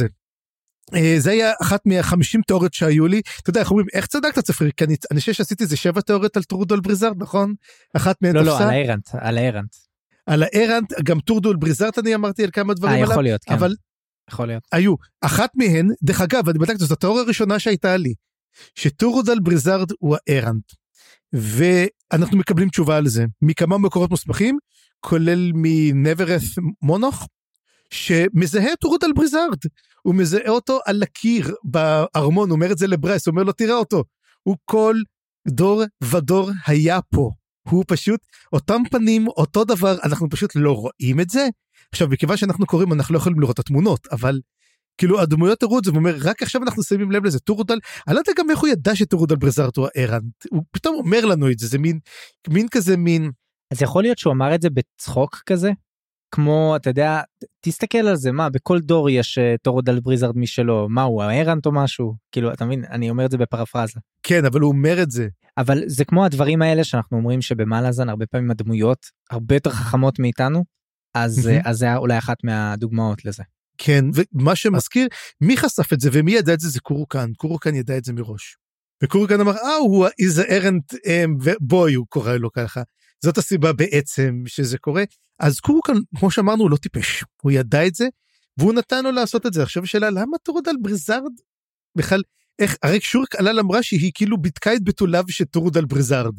זה. 0.93 0.99
אה, 0.99 1.15
זה 1.19 1.31
היה 1.31 1.53
אחת 1.63 1.87
מהחמישים 1.87 2.41
תיאוריות 2.47 2.75
שהיו 2.75 3.07
לי. 3.07 3.21
אתה 3.43 3.51
יודע 3.51 3.61
איך 3.61 3.71
אומרים 3.71 3.87
איך 3.93 4.07
צדקת 4.07 4.39
צפריר? 4.45 4.71
כי 4.77 4.85
אני, 4.85 4.97
אני 5.11 5.21
חושב 5.21 5.33
שעשיתי 5.33 5.65
איזה 5.65 5.77
שבע 5.77 6.01
תיאוריות 6.01 6.37
על 6.37 6.43
טורדול 6.43 6.81
בריזארד 6.81 7.23
נכון? 7.23 7.55
אחת 7.97 8.17
מהן 8.23 8.35
לא 8.35 8.45
לא 8.45 8.59
על 8.59 8.71
הארנט 8.71 9.09
על 9.13 9.39
הארנט. 9.39 9.75
על 10.27 10.43
הארנט 10.43 10.93
גם 11.05 11.21
טורדול 11.21 11.57
בריזארד 11.57 11.93
אני 11.99 12.15
אמרתי 12.15 12.45
על 12.45 12.51
כמה 12.51 12.75
דברים 12.75 13.05
아, 13.05 13.07
אה, 13.07 13.13
יכול 13.13 13.23
להיות 13.23 13.45
כן. 13.45 13.55
אבל 13.55 13.75
יכול 14.31 14.47
להיות. 14.47 14.63
היו 14.73 14.95
אחת 15.21 15.51
מהן 15.55 15.89
דרך 16.03 16.21
אגב 16.21 16.49
אני 16.49 16.59
בדקתי 16.59 16.79
זאת 16.79 16.91
התיאוריה 16.91 17.23
הראשונה 17.23 17.59
שהייתה 17.59 17.97
לי 17.97 18.15
שטורדול 18.75 19.39
בריזארד 19.41 19.89
הוא 19.99 20.17
הארנט. 20.29 20.73
ואנחנו 21.33 22.39
מקבלים 22.39 22.69
תשובה 22.69 22.97
על 22.97 23.09
זה. 23.09 23.25
מכמה 23.43 23.79
מקורות 23.79 24.11
מוסמכים 24.11 24.59
כולל 25.01 25.51
מנברת' 25.55 26.43
מונוך 26.83 27.29
שמזהה 27.91 28.73
את 28.73 28.85
רוטל 28.85 29.13
בריזארד, 29.13 29.59
הוא 30.03 30.15
מזהה 30.15 30.49
אותו 30.49 30.79
על 30.87 31.03
הקיר 31.03 31.55
בארמון, 31.65 32.51
אומר 32.51 32.73
את 32.73 32.79
זה 32.79 32.87
הוא 32.87 33.13
אומר 33.27 33.43
לו 33.43 33.53
תראה 33.53 33.75
אותו, 33.75 34.05
הוא 34.43 34.57
כל 34.65 34.97
דור 35.49 35.83
ודור 36.05 36.51
היה 36.67 37.01
פה, 37.03 37.31
הוא 37.69 37.85
פשוט 37.87 38.21
אותם 38.53 38.83
פנים 38.91 39.29
אותו 39.29 39.65
דבר 39.65 39.97
אנחנו 40.05 40.29
פשוט 40.31 40.53
לא 40.55 40.73
רואים 40.73 41.21
את 41.21 41.31
זה. 41.31 41.49
עכשיו 41.93 42.09
מכיוון 42.09 42.37
שאנחנו 42.37 42.67
קוראים 42.67 42.93
אנחנו 42.93 43.13
לא 43.13 43.19
יכולים 43.19 43.41
לראות 43.41 43.55
את 43.55 43.59
התמונות 43.59 44.07
אבל 44.13 44.41
כאילו 44.99 45.21
הדמויות 45.21 45.63
הראו 45.63 45.79
את 45.79 45.85
זה 45.85 45.93
ואומר 45.93 46.17
רק 46.23 46.43
עכשיו 46.43 46.63
אנחנו 46.63 46.83
שמים 46.83 47.13
לב 47.13 47.25
לזה 47.25 47.39
טורודל 47.39 47.79
אני 48.09 48.15
לא 48.15 48.21
יודע 48.21 48.33
גם 48.39 48.51
איך 48.51 48.59
הוא 48.59 48.69
ידע 48.69 48.97
שטורודל 48.97 49.37
ברזארט 49.37 49.77
הוא 49.77 49.89
הארנט 49.97 50.45
הוא 50.51 50.63
פתאום 50.71 50.95
אומר 50.95 51.25
לנו 51.25 51.51
את 51.51 51.59
זה 51.59 51.67
זה 51.67 51.79
מין 51.79 51.99
מין 52.49 52.69
כזה 52.69 52.97
מין 52.97 53.31
אז 53.73 53.83
יכול 53.83 54.03
להיות 54.03 54.19
שהוא 54.19 54.33
אמר 54.33 54.55
את 54.55 54.63
זה 54.63 54.69
בצחוק 54.71 55.43
כזה 55.47 55.71
כמו 56.31 56.77
אתה 56.77 56.91
יודע 56.91 57.21
תסתכל 57.61 57.99
על 57.99 58.17
זה 58.17 58.33
מה 58.33 58.51
בכל 58.51 58.79
דור 58.81 59.11
יש 59.11 59.39
אה, 59.39 59.55
טורודל 59.63 60.01
בריזארד 60.01 60.39
משלו 60.39 60.87
מה 60.89 61.03
הוא 61.03 61.23
הארנט 61.23 61.67
או 61.67 61.73
משהו 61.73 62.15
כאילו 62.33 62.53
אתה 62.53 62.65
מבין 62.65 62.85
אני 62.91 63.11
אומר 63.11 63.25
את 63.25 63.31
זה 63.31 63.39
בפרפרזה 63.39 64.01
כן 64.23 64.45
אבל 64.45 64.61
הוא 64.61 64.73
אומר 64.73 65.03
את 65.03 65.11
זה 65.11 65.29
אבל 65.59 65.83
זה 65.87 66.05
כמו 66.05 66.25
הדברים 66.25 66.63
האלה 66.63 66.85
שאנחנו 66.85 67.17
אומרים 67.17 67.43
שבמלאזן 67.43 68.09
הרבה 68.09 68.27
פעמים 68.27 68.51
הדמויות 68.51 69.07
הרבה 69.31 69.55
יותר 69.55 69.71
חכמות 69.71 70.19
מאיתנו 70.19 70.65
אז 71.15 71.47
מהמם. 71.47 71.61
אז 71.65 71.79
זה 71.79 71.97
אולי 71.97 72.19
אחת 72.19 72.45
מהדוגמאות 72.45 73.25
לזה. 73.25 73.43
כן 73.79 74.05
ומה 74.15 74.57
שמזכיר 74.57 75.09
מי 75.41 75.57
חשף 75.57 75.93
את 75.93 76.01
זה 76.01 76.11
ומי 76.13 76.33
ידע 76.33 76.55
את 76.55 76.61
זה 76.61 76.69
זה 76.69 76.81
קורוקן 76.81 77.33
קורוקן 77.37 77.75
ידע 77.75 77.99
את 77.99 78.05
זה 78.05 78.13
מראש. 78.13 78.57
וקורוקן 79.03 79.41
אמר 79.41 79.57
אה 79.57 79.75
הוא 79.75 80.07
errant 80.43 80.97
um, 80.97 81.31
ובוי 81.43 81.95
הוא 81.95 82.07
קורא 82.09 82.33
לו 82.33 82.53
ככה 82.53 82.83
זאת 83.25 83.39
הסיבה 83.39 83.73
בעצם 83.73 84.43
שזה 84.47 84.79
קורה. 84.79 85.05
אז 85.41 85.61
קורוקן 85.61 85.93
כמו 86.17 86.31
שאמרנו 86.31 86.63
הוא 86.63 86.71
לא 86.71 86.77
טיפש. 86.77 87.25
הוא 87.43 87.53
ידע 87.53 87.87
את 87.87 87.95
זה 87.95 88.07
והוא 88.59 88.73
נתן 88.73 89.05
לו 89.05 89.13
לעשות 89.13 89.47
את 89.47 89.53
זה. 89.53 89.63
עכשיו 89.63 89.83
השאלה 89.83 90.11
למה 90.11 90.39
טורודל 90.43 90.73
בריזארד? 90.83 91.33
בכלל 91.97 92.23
איך 92.59 92.77
הרי 92.83 93.01
שורק 93.01 93.35
עלל 93.35 93.61
אמרה 93.61 93.83
שהיא 93.83 94.13
כאילו 94.15 94.39
ביתקה 94.39 94.75
את 94.75 94.85
בתוליו 94.85 95.25
של 95.29 95.45
טורודל 95.45 95.85
בריזארד. 95.85 96.35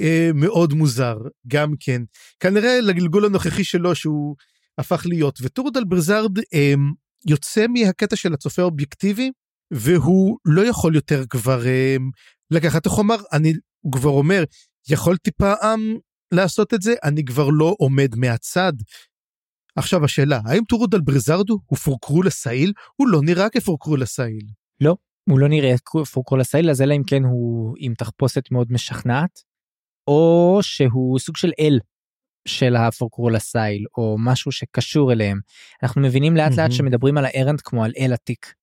אה, 0.00 0.30
מאוד 0.34 0.72
מוזר 0.72 1.16
גם 1.48 1.74
כן. 1.80 2.02
כנראה 2.40 2.80
לגלגול 2.80 3.24
הנוכחי 3.24 3.64
שלו 3.64 3.94
שהוא 3.94 4.36
הפך 4.78 5.02
להיות. 5.06 5.38
וטורודל 5.42 5.84
בריזארד 5.84 6.38
אה, 6.38 6.74
יוצא 7.26 7.66
מהקטע 7.66 8.16
של 8.16 8.34
הצופה 8.34 8.62
האובייקטיבי 8.62 9.30
והוא 9.70 10.38
לא 10.44 10.66
יכול 10.66 10.94
יותר 10.94 11.24
כבר 11.30 11.66
אה, 11.66 11.96
לקחת 12.50 12.86
איך 12.86 12.94
הוא 12.94 13.02
אמר 13.02 13.16
אני 13.32 13.52
כבר 13.92 14.10
אומר 14.10 14.44
יכולתי 14.88 15.30
פעם 15.30 15.96
לעשות 16.32 16.74
את 16.74 16.82
זה 16.82 16.94
אני 17.04 17.24
כבר 17.24 17.48
לא 17.48 17.74
עומד 17.78 18.14
מהצד. 18.16 18.72
עכשיו 19.76 20.04
השאלה 20.04 20.40
האם 20.44 20.64
טורודל 20.64 21.00
בריזארדו 21.00 21.58
הוא 21.66 21.78
פורקרול 21.78 22.22
אסייל 22.22 22.72
הוא 22.96 23.08
לא 23.08 23.20
נראה 23.22 23.48
כפורקרול 23.48 23.96
אסייל. 23.96 24.46
הוא 25.30 25.38
לא 25.38 25.48
נראה 25.48 25.74
פורקרול 26.12 26.40
אסייל 26.40 26.70
אז 26.70 26.82
אלא 26.82 26.94
אם 26.94 27.02
כן 27.06 27.24
הוא 27.24 27.74
עם 27.78 27.94
תחפושת 27.94 28.50
מאוד 28.50 28.72
משכנעת 28.72 29.40
או 30.08 30.58
שהוא 30.62 31.18
סוג 31.18 31.36
של 31.36 31.52
אל 31.60 31.78
של 32.48 32.76
הפורקרול 32.76 33.36
אסייל 33.36 33.84
או 33.96 34.16
משהו 34.18 34.52
שקשור 34.52 35.12
אליהם 35.12 35.40
אנחנו 35.82 36.00
מבינים 36.00 36.36
לאט 36.36 36.52
לאט. 36.52 36.72
שמדברים 36.72 37.18
על 37.18 37.24
הארנט 37.24 37.60
כמו 37.64 37.84
על 37.84 37.92
אל 37.98 38.12
עתיק. 38.12 38.54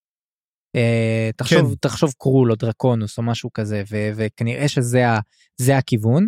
אה, 0.75 1.29
תחשוב 1.38 1.69
כן. 1.69 1.75
תחשוב 1.75 2.13
קרול 2.17 2.51
או 2.51 2.55
דרקונוס 2.55 3.17
או 3.17 3.23
משהו 3.23 3.53
כזה 3.53 3.84
ו- 3.91 4.10
וכנראה 4.15 4.67
שזה 4.67 5.10
ה- 5.10 5.19
זה 5.58 5.77
הכיוון. 5.77 6.27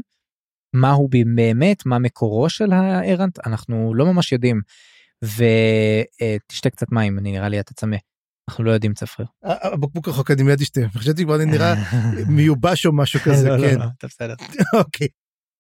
מה 0.74 0.92
הוא 0.92 1.10
באמת 1.36 1.86
מה 1.86 2.00
מקורו 2.00 2.50
של 2.50 2.72
הארנט 2.72 3.40
אנחנו 3.48 3.94
לא 3.96 4.06
ממש 4.06 4.32
יודעים. 4.32 4.62
ותשתה 5.24 6.70
קצת 6.70 6.92
מים 6.92 7.20
אני 7.20 7.32
נראה 7.32 7.50
לי 7.50 7.60
אתה 7.60 7.74
צמא. 7.74 7.98
אנחנו 8.50 8.64
לא 8.64 8.72
יודעים 8.72 8.94
צפריר. 8.94 9.28
הבקבוק 9.44 10.08
רחוק 10.08 10.32
אני 10.32 10.44
מיד 10.44 10.62
אשתה 10.62 10.82
חשבתי 10.94 11.24
כבר 11.24 11.36
אני 11.36 11.46
נראה 11.46 11.74
מיובש 12.36 12.86
או 12.86 12.96
משהו 12.96 13.20
כזה 13.20 13.50
לא, 13.50 13.58
לא, 13.58 13.68
כן 13.68 13.80
לא, 13.80 13.86
אתה 13.98 14.08
בסדר. 14.08 14.34
אוקיי 14.80 15.08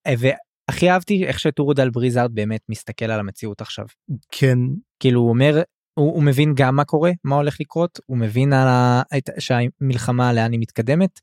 אה, 0.07 0.13
והכי 0.17 0.89
אהבתי 0.91 1.25
איך 1.25 1.39
שטורודל 1.39 1.89
בריזארד 1.89 2.35
באמת 2.35 2.61
מסתכל 2.69 3.05
על 3.05 3.19
המציאות 3.19 3.61
עכשיו. 3.61 3.85
כן 4.31 4.57
כאילו 4.99 5.21
הוא 5.21 5.29
אומר 5.29 5.61
הוא, 5.99 6.13
הוא 6.15 6.23
מבין 6.23 6.53
גם 6.55 6.75
מה 6.75 6.83
קורה 6.85 7.11
מה 7.23 7.35
הולך 7.35 7.57
לקרות 7.59 7.99
הוא 8.05 8.17
מבין 8.17 8.53
על 8.53 8.67
ה... 8.67 9.01
את- 9.17 9.29
שהמלחמה 9.39 10.33
לאן 10.33 10.51
היא 10.51 10.59
מתקדמת 10.59 11.19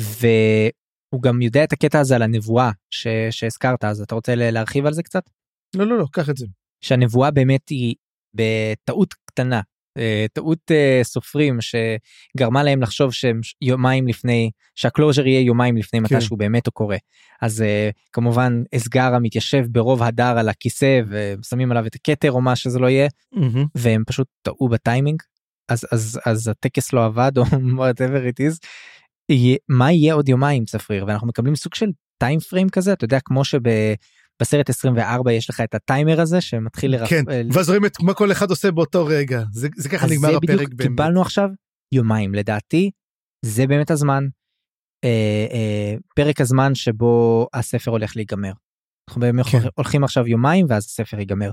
והוא 0.00 0.70
גם 1.20 1.42
יודע 1.42 1.64
את 1.64 1.72
הקטע 1.72 2.00
הזה 2.00 2.16
על 2.16 2.22
הנבואה 2.22 2.70
ש... 2.90 3.06
שהזכרת 3.30 3.84
אז 3.84 4.00
אתה 4.00 4.14
רוצה 4.14 4.34
להרחיב 4.34 4.86
על 4.86 4.92
זה 4.92 5.02
קצת? 5.02 5.22
לא 5.76 5.86
לא 5.86 5.98
לא 5.98 6.06
קח 6.12 6.30
את 6.30 6.36
זה. 6.36 6.46
שהנבואה 6.80 7.30
באמת 7.30 7.68
היא 7.68 7.94
בטעות 8.34 9.14
קטנה 9.24 9.60
אה, 9.98 10.26
טעות 10.32 10.70
אה, 10.70 11.00
סופרים 11.02 11.58
שגרמה 11.60 12.62
להם 12.62 12.82
לחשוב 12.82 13.12
שהם 13.12 13.40
יומיים 13.62 14.06
לפני 14.06 14.50
שה 14.74 14.90
closure 14.90 15.26
יהיה 15.26 15.40
יומיים 15.40 15.76
לפני 15.76 16.00
מתי 16.00 16.14
כן. 16.14 16.20
שהוא 16.20 16.38
באמת 16.38 16.66
הוא 16.66 16.72
קורה. 16.72 16.96
אז 17.42 17.62
אה, 17.62 17.90
כמובן 18.12 18.62
אסגרה 18.76 19.18
מתיישב 19.18 19.64
ברוב 19.70 20.02
הדר 20.02 20.38
על 20.38 20.48
הכיסא 20.48 21.00
ושמים 21.08 21.70
עליו 21.70 21.86
את 21.86 21.94
הכתר 21.94 22.32
או 22.32 22.40
מה 22.40 22.56
שזה 22.56 22.78
לא 22.78 22.86
יהיה 22.86 23.08
והם 23.74 24.02
פשוט 24.06 24.26
טעו 24.42 24.68
בטיימינג. 24.68 25.22
אז 25.68 25.86
אז 25.92 26.20
אז 26.26 26.48
הטקס 26.48 26.92
לא 26.92 27.04
עבד 27.04 27.32
או 27.38 27.44
whatever 27.78 28.22
it 28.30 28.40
is. 28.40 28.58
מה 29.68 29.92
יהיה 29.92 30.14
עוד 30.14 30.28
יומיים 30.28 30.64
צפריר 30.64 31.04
ואנחנו 31.06 31.26
מקבלים 31.26 31.56
סוג 31.56 31.74
של 31.74 31.90
טיים 32.18 32.40
פריים 32.40 32.68
כזה 32.68 32.92
אתה 32.92 33.04
יודע 33.04 33.18
כמו 33.24 33.42
שבסרט 33.44 34.70
24 34.70 35.32
יש 35.32 35.50
לך 35.50 35.60
את 35.60 35.74
הטיימר 35.74 36.20
הזה 36.20 36.40
שמתחיל 36.40 36.92
לרפ... 36.92 37.10
כן 37.10 37.24
אה, 37.30 37.42
ואז 37.52 37.68
רואים 37.68 37.86
את 37.86 38.00
מה 38.02 38.14
כל 38.14 38.32
אחד 38.32 38.50
עושה 38.50 38.70
באותו 38.70 39.06
רגע 39.06 39.42
זה 39.52 39.68
זה 39.76 39.88
ככה 39.88 40.06
אז 40.06 40.12
נגמר 40.12 40.32
זה 40.32 40.38
בדיוק 40.40 40.60
הפרק 40.60 40.74
באמת. 40.74 40.90
קיבלנו 40.90 41.22
עכשיו 41.22 41.48
יומיים 41.92 42.34
לדעתי 42.34 42.90
זה 43.44 43.66
באמת 43.66 43.90
הזמן 43.90 44.24
אה, 45.04 45.46
אה, 45.52 45.94
פרק 46.16 46.40
הזמן 46.40 46.74
שבו 46.74 47.46
הספר 47.54 47.90
הולך 47.90 48.16
להיגמר. 48.16 48.52
אנחנו 49.08 49.20
באמת 49.20 49.46
כן. 49.46 49.58
הולכים 49.76 50.04
עכשיו 50.04 50.26
יומיים 50.26 50.66
ואז 50.68 50.84
הספר 50.84 51.18
ייגמר. 51.18 51.50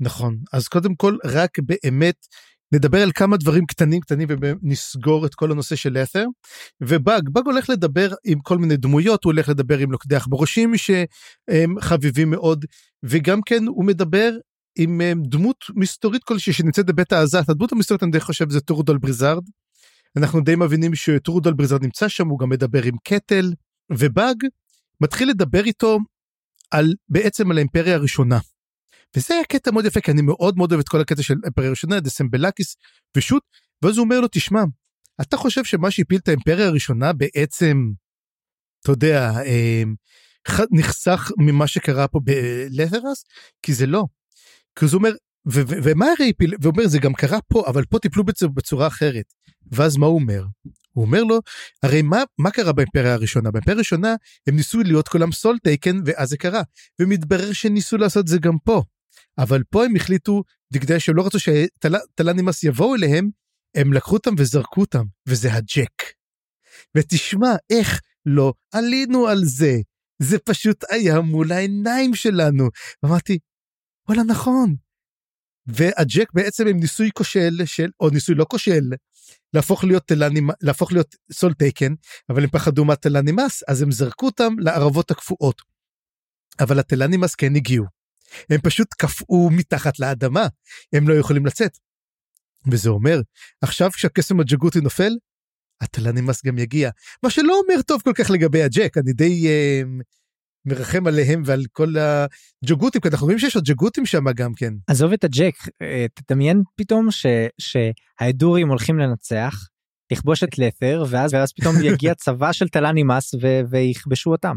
נכון 0.00 0.38
אז 0.52 0.68
קודם 0.68 0.94
כל 0.94 1.16
רק 1.24 1.58
באמת 1.58 2.26
נדבר 2.72 3.02
על 3.02 3.10
כמה 3.14 3.36
דברים 3.36 3.66
קטנים 3.66 4.00
קטנים 4.00 4.28
ונסגור 4.40 5.26
את 5.26 5.34
כל 5.34 5.52
הנושא 5.52 5.76
של 5.76 5.96
את'ר 5.96 6.24
ובאג 6.80 7.28
באג 7.32 7.46
הולך 7.46 7.70
לדבר 7.70 8.12
עם 8.24 8.40
כל 8.40 8.58
מיני 8.58 8.76
דמויות 8.76 9.24
הוא 9.24 9.32
הולך 9.32 9.48
לדבר 9.48 9.78
עם 9.78 9.92
לוכדי 9.92 10.16
עכברושים 10.16 10.76
שהם 10.76 11.80
חביבים 11.80 12.30
מאוד 12.30 12.64
וגם 13.02 13.40
כן 13.46 13.66
הוא 13.66 13.84
מדבר 13.84 14.30
עם 14.78 15.00
אה, 15.00 15.12
דמות 15.22 15.56
מסתורית 15.74 16.24
כלשהי 16.24 16.52
שנמצאת 16.52 16.86
בבית 16.86 17.12
העזת 17.12 17.48
הדמות 17.48 17.72
המסתורית 17.72 18.02
אני 18.02 18.10
די 18.10 18.20
חושב 18.20 18.50
זה 18.50 18.60
טורודל 18.60 18.98
בריזארד. 18.98 19.42
אנחנו 20.16 20.40
די 20.40 20.56
מבינים 20.56 20.94
שטורודל 20.94 21.52
בריזארד 21.52 21.82
נמצא 21.82 22.08
שם 22.08 22.28
הוא 22.28 22.38
גם 22.38 22.48
מדבר 22.48 22.82
עם 22.82 22.94
קטל 23.04 23.52
ובאג 23.92 24.36
מתחיל 25.00 25.28
לדבר 25.30 25.64
איתו 25.64 25.98
על 26.70 26.94
בעצם 27.08 27.50
על 27.50 27.56
האימפריה 27.56 27.94
הראשונה. 27.94 28.38
וזה 29.16 29.34
היה 29.34 29.44
קטע 29.44 29.70
מאוד 29.70 29.84
יפה 29.84 30.00
כי 30.00 30.10
אני 30.10 30.22
מאוד 30.22 30.56
מאוד 30.56 30.72
אוהב 30.72 30.80
את 30.80 30.88
כל 30.88 31.00
הקטע 31.00 31.22
של 31.22 31.34
האימפריה 31.42 31.68
הראשונה 31.68 32.00
דסימבלאקיס 32.00 32.76
ושות 33.16 33.42
ואז 33.82 33.96
הוא 33.96 34.04
אומר 34.04 34.20
לו 34.20 34.28
תשמע 34.32 34.60
אתה 35.20 35.36
חושב 35.36 35.64
שמה 35.64 35.90
שהפיל 35.90 36.18
את 36.18 36.28
האימפריה 36.28 36.66
הראשונה 36.66 37.12
בעצם 37.12 37.90
אתה 38.82 38.92
יודע 38.92 39.32
ח- 40.48 40.66
נחסך 40.70 41.30
ממה 41.38 41.66
שקרה 41.66 42.08
פה 42.08 42.20
בלת'רס 42.24 43.24
כי 43.62 43.74
זה 43.74 43.86
לא. 43.86 44.04
כי 44.78 44.84
הוא 44.84 44.94
אומר 44.94 45.10
ו- 45.46 45.62
ו- 45.68 45.78
ומה 45.82 46.06
הרי 46.18 46.30
הפיל 46.30 46.54
והוא 46.60 46.72
אומר 46.72 46.86
זה 46.88 46.98
גם 46.98 47.14
קרה 47.14 47.38
פה 47.48 47.64
אבל 47.66 47.84
פה 47.84 47.98
טיפלו 47.98 48.24
בצורה 48.54 48.86
אחרת 48.86 49.24
ואז 49.72 49.96
מה 49.96 50.06
הוא 50.06 50.20
אומר. 50.20 50.44
הוא 50.92 51.04
אומר 51.04 51.22
לו 51.24 51.38
הרי 51.82 52.02
מה 52.02 52.22
מה 52.38 52.50
קרה 52.50 52.72
באימפריה 52.72 53.14
הראשונה 53.14 53.50
באימפריה 53.50 53.76
הראשונה 53.76 54.14
הם 54.46 54.56
ניסו 54.56 54.80
להיות 54.82 55.08
כולם 55.08 55.32
סול 55.32 55.58
טייקן 55.58 56.00
ואז 56.04 56.28
זה 56.28 56.36
קרה 56.36 56.62
ומתברר 57.00 57.52
שניסו 57.52 57.96
לעשות 57.96 58.28
זה 58.28 58.38
גם 58.38 58.58
פה. 58.64 58.82
אבל 59.38 59.62
פה 59.70 59.84
הם 59.84 59.96
החליטו 59.96 60.42
בגלל 60.70 60.98
שהם 60.98 61.16
לא 61.16 61.26
רצו 61.26 61.38
שטלנימאס 61.38 62.64
יבואו 62.64 62.94
אליהם 62.94 63.30
הם 63.76 63.92
לקחו 63.92 64.14
אותם 64.14 64.34
וזרקו 64.38 64.80
אותם 64.80 65.04
וזה 65.28 65.54
הג'ק. 65.54 66.02
ותשמע 66.96 67.48
איך 67.70 68.00
לא 68.26 68.52
עלינו 68.74 69.26
על 69.26 69.40
זה 69.44 69.72
זה 70.22 70.38
פשוט 70.38 70.84
היה 70.90 71.20
מול 71.20 71.52
העיניים 71.52 72.14
שלנו 72.14 72.68
אמרתי 73.04 73.38
וואלה 74.08 74.22
נכון. 74.22 74.74
והג'ק 75.66 76.32
בעצם 76.34 76.66
הם 76.66 76.80
ניסוי 76.80 77.10
כושל 77.14 77.60
של 77.64 77.90
או 78.00 78.10
ניסוי 78.10 78.34
לא 78.34 78.46
כושל 78.48 78.82
להפוך 79.54 79.84
להיות 79.84 80.04
טלנימ... 80.04 80.48
להפוך 80.60 80.92
להיות 80.92 81.14
סול 81.32 81.54
טייקן 81.54 81.94
אבל 82.30 82.42
הם 82.42 82.50
פחדו 82.50 82.84
מהטלנימאס 82.84 83.62
אז 83.68 83.82
הם 83.82 83.92
זרקו 83.92 84.26
אותם 84.26 84.54
לערבות 84.58 85.10
הקפואות. 85.10 85.62
אבל 86.60 86.78
הטלנימאס 86.78 87.34
כן 87.34 87.56
הגיעו. 87.56 87.97
הם 88.50 88.60
פשוט 88.60 88.88
קפאו 88.94 89.50
מתחת 89.50 89.98
לאדמה 89.98 90.46
הם 90.92 91.08
לא 91.08 91.14
יכולים 91.14 91.46
לצאת. 91.46 91.78
וזה 92.70 92.90
אומר 92.90 93.20
עכשיו 93.62 93.90
כשהקסם 93.90 94.40
הג'גותי 94.40 94.80
נופל 94.80 95.12
הטלנימאס 95.80 96.44
גם 96.44 96.58
יגיע 96.58 96.90
מה 97.22 97.30
שלא 97.30 97.60
אומר 97.62 97.82
טוב 97.82 98.02
כל 98.02 98.12
כך 98.14 98.30
לגבי 98.30 98.62
הג'ק 98.62 98.98
אני 98.98 99.12
די 99.12 99.48
אה, 99.48 99.82
מרחם 100.64 101.06
עליהם 101.06 101.42
ועל 101.46 101.64
כל 101.72 101.94
הג'גותים 101.98 103.00
כי 103.00 103.08
אנחנו 103.08 103.24
רואים 103.24 103.38
שיש 103.38 103.56
עוד 103.56 103.64
ג'גותים 103.64 104.06
שם 104.06 104.24
גם 104.34 104.54
כן. 104.54 104.74
עזוב 104.86 105.12
את 105.12 105.24
הג'ק 105.24 105.54
אה, 105.82 106.06
תדמיין 106.14 106.62
פתאום 106.76 107.10
ש, 107.10 107.26
שההדורים 107.58 108.68
הולכים 108.68 108.98
לנצח 108.98 109.68
לכבוש 110.12 110.44
את 110.44 110.58
לת'ר 110.58 111.04
ואז 111.10 111.34
ואז 111.34 111.52
פתאום 111.52 111.74
יגיע 111.92 112.14
צבא 112.14 112.52
של 112.52 112.68
טלנימאס 112.68 113.34
ו- 113.34 113.60
ויכבשו 113.70 114.30
אותם. 114.30 114.56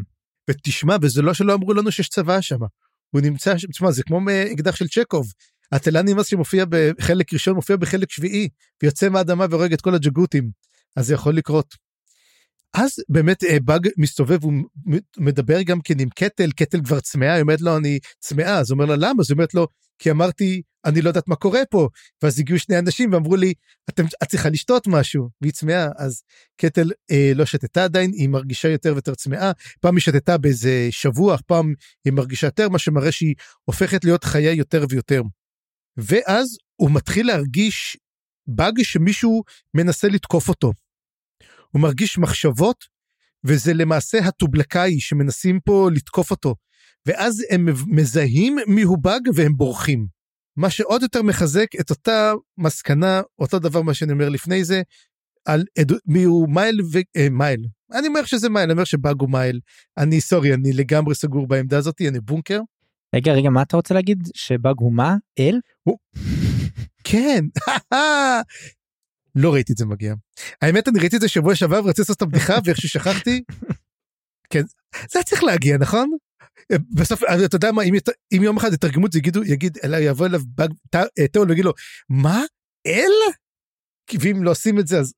ותשמע, 0.50 0.96
וזה 1.02 1.22
לא 1.22 1.34
שלא 1.34 1.54
אמרו 1.54 1.74
לנו 1.74 1.92
שיש 1.92 2.10
צבא 2.10 2.42
שם. 2.42 2.60
הוא 3.12 3.22
נמצא, 3.22 3.54
תשמע, 3.72 3.92
זה 3.92 4.04
כמו 4.04 4.20
אקדח 4.54 4.76
של 4.76 4.88
צ'קוב. 4.88 5.32
התלה 5.72 6.02
נימאס 6.02 6.28
שמופיע 6.28 6.66
בחלק 6.70 7.34
ראשון 7.34 7.56
מופיע 7.56 7.76
בחלק 7.76 8.12
שביעי, 8.12 8.50
ויוצא 8.84 9.10
מהאדמה 9.10 9.46
והורג 9.50 9.74
את 9.74 9.82
כל 9.82 9.96
הג'גותים. 9.96 10.50
אז 10.96 11.08
זה 11.08 11.14
יכול 11.14 11.36
לקרות. 11.36 11.76
אז 12.74 12.92
באמת 13.10 13.44
אה, 13.44 13.58
באג 13.60 13.88
מסתובב, 13.98 14.44
הוא 14.44 14.54
מדבר 15.18 15.62
גם 15.62 15.82
כן 15.82 16.00
עם 16.00 16.10
קטל, 16.10 16.52
קטל 16.52 16.82
כבר 16.84 17.00
צמאה, 17.00 17.34
היא 17.34 17.42
אומרת 17.42 17.62
לו 17.62 17.78
אני 17.78 18.00
צמאה, 18.20 18.60
אז 18.60 18.72
הוא 18.72 18.76
אומר 18.76 18.86
לה 18.86 18.96
למה? 18.96 19.22
אז 19.22 19.32
היא 19.32 19.36
אומרת 19.36 19.54
לו 19.54 19.68
כי 20.02 20.12
אמרתי 20.12 20.62
אני 20.86 21.02
לא 21.02 21.10
יודעת 21.10 21.28
מה 21.28 21.36
קורה 21.36 21.60
פה, 21.70 21.88
ואז 22.24 22.40
הגיעו 22.40 22.60
שני 22.60 22.80
אנשים 22.80 23.14
ואמרו 23.14 23.36
לי 23.36 23.54
את 23.90 24.30
צריכה 24.30 24.50
לשתות 24.50 24.88
משהו, 24.88 25.30
והיא 25.42 25.54
צמאה, 25.54 25.88
אז 25.98 26.24
קטל 26.62 26.92
אה, 27.12 27.32
לא 27.36 27.46
שתתה 27.46 27.84
עדיין, 27.84 28.12
היא 28.14 28.30
מרגישה 28.30 28.70
יותר 28.70 28.92
ויותר 28.94 29.16
צמאה, 29.16 29.52
פעם 29.82 29.96
היא 29.96 30.02
שתתה 30.02 30.38
באיזה 30.38 30.88
שבוע, 30.92 31.38
פעם 31.48 31.74
היא 32.06 32.14
מרגישה 32.14 32.48
יותר, 32.48 32.70
מה 32.70 32.80
שמראה 32.80 33.12
שהיא 33.12 33.36
הופכת 33.64 34.04
להיות 34.04 34.24
חיה 34.24 34.54
יותר 34.54 34.86
ויותר. 34.90 35.22
ואז 35.98 36.58
הוא 36.76 36.92
מתחיל 36.92 37.28
להרגיש 37.28 37.98
באג 38.48 38.84
שמישהו 38.84 39.44
מנסה 39.74 40.08
לתקוף 40.08 40.50
אותו. 40.50 40.74
הוא 41.70 41.82
מרגיש 41.82 42.18
מחשבות, 42.18 42.86
וזה 43.44 43.74
למעשה 43.74 44.18
הטובלקאי 44.18 45.00
שמנסים 45.00 45.60
פה 45.66 45.90
לתקוף 45.94 46.32
אותו. 46.32 46.56
ואז 47.06 47.44
הם 47.50 47.68
מזהים 47.88 48.58
מיהו 48.68 48.98
באג 48.98 49.22
והם 49.36 49.58
בורחים. 49.58 50.08
מה 50.58 50.70
שעוד 50.70 51.02
יותר 51.02 51.22
מחזק 51.22 51.68
את 51.80 51.90
אותה 51.90 52.34
מסקנה, 52.58 53.22
אותו 53.40 53.60
דבר 53.60 53.82
מה 53.82 53.94
שאני 53.94 54.12
אומר 54.12 54.30
לפני 54.30 54.64
זה, 54.64 54.82
על 55.46 55.64
עדות, 55.80 56.02
מיהו 56.06 56.48
מייל 56.50 56.82
ו... 56.82 56.98
אה, 57.18 57.28
מייל. 57.30 57.66
אני 57.92 58.08
אומר 58.08 58.26
שזה 58.26 58.50
מייל, 58.50 58.64
אני 58.64 58.72
אומר 58.72 58.84
שבאג 58.84 59.22
הוא 59.22 59.30
מייל. 59.30 59.60
אני 59.98 60.22
sorry, 60.22 60.54
אני 60.54 60.74
לגמרי 60.74 61.16
סגור 61.16 61.48
בעמדה 61.48 61.78
הזאת, 61.78 62.02
אני 62.02 62.20
בונקר. 62.20 62.60
רגע, 63.16 63.32
רגע, 63.32 63.50
מה 63.50 63.62
אתה 63.62 63.76
רוצה 63.76 63.94
להגיד? 63.94 64.28
שבאג 64.36 64.76
הוא 64.78 64.94
מה? 64.94 65.16
אל? 65.40 65.60
הוא... 65.84 65.98
כן, 67.04 67.46
לא 69.36 69.54
ראיתי 69.54 69.74
את 69.74 69.78
זה 69.78 69.86
מגיע. 69.86 70.14
האמת 70.62 70.88
אני 70.88 71.00
ראיתי 71.00 71.16
את 71.16 71.22
זה 71.22 71.28
שבוע 71.28 71.56
שעבר 71.56 71.82
ורציתי 71.84 72.02
לעשות 72.02 72.18
את 72.18 72.22
הבדיחה 72.22 72.54
ואיך 72.66 72.78
ששכחתי. 72.78 73.44
כן, 74.52 74.64
זה 75.10 75.20
היה 75.20 75.24
צריך 75.24 75.44
להגיע 75.44 75.78
נכון? 75.78 76.12
בסוף 76.94 77.24
אתה 77.46 77.56
יודע 77.56 77.72
מה 77.72 77.84
אם, 77.84 77.94
אם 78.32 78.44
יום 78.44 78.58
אחד 78.58 78.74
יתרגמו 78.74 79.08
את 79.08 79.12
זה 79.12 79.20
יגידו 79.20 79.44
יגיד 79.44 79.78
אליי 79.84 80.04
יבוא 80.04 80.26
אליו 80.28 80.42
באג 80.46 80.74
תאול 81.32 81.50
ויגיד 81.50 81.66
לו 81.66 81.74
מה 82.10 82.42
אל? 82.88 83.12
ואם 84.20 84.44
לא 84.44 84.52
עושים 84.52 84.80
את 84.80 84.88
זה 84.88 85.00
אז 85.00 85.14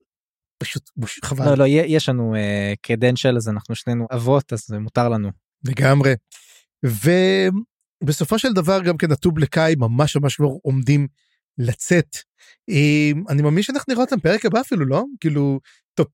פשוט 0.58 0.90
חבל. 1.24 1.46
לא 1.46 1.58
לא 1.58 1.64
יש 1.68 2.10
לנו 2.10 2.36
קרדנשל 2.82 3.34
uh, 3.34 3.38
אז 3.38 3.50
אנחנו 3.50 3.76
שנינו 3.76 4.08
אבות 4.12 4.54
אז 4.54 4.64
זה 4.68 4.80
מותר 4.80 5.10
לנו. 5.10 5.30
לגמרי. 5.68 6.14
ובסופו 8.04 8.40
של 8.40 8.54
דבר 8.54 8.84
גם 8.84 8.98
כן 8.98 9.12
הטובלקאי 9.12 9.76
ממש 9.78 10.16
ממש 10.16 10.40
עומדים 10.64 11.08
לצאת. 11.58 12.18
אני 13.30 13.42
מאמין 13.42 13.64
שאנחנו 13.64 13.94
נראה 13.94 14.04
אותם 14.04 14.20
פרק 14.20 14.46
הבא 14.46 14.62
אפילו 14.62 14.86
לא 14.86 15.04
כאילו 15.20 15.60
טוב 15.94 16.08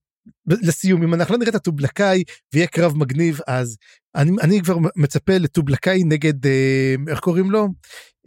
לסיום 0.48 1.04
אם 1.04 1.14
אנחנו 1.14 1.34
לא 1.34 1.40
נראה 1.40 1.50
את 1.50 1.56
הטובלקאי 1.56 2.24
ויהיה 2.54 2.68
קרב 2.68 2.98
מגניב 2.98 3.40
אז 3.48 3.78
אני, 4.16 4.32
אני 4.42 4.62
כבר 4.62 4.78
מצפה 4.96 5.38
לטובלקאי 5.38 6.04
נגד 6.04 6.46
אה, 6.46 6.96
איך 7.08 7.20
קוראים 7.20 7.52
לו 7.52 7.68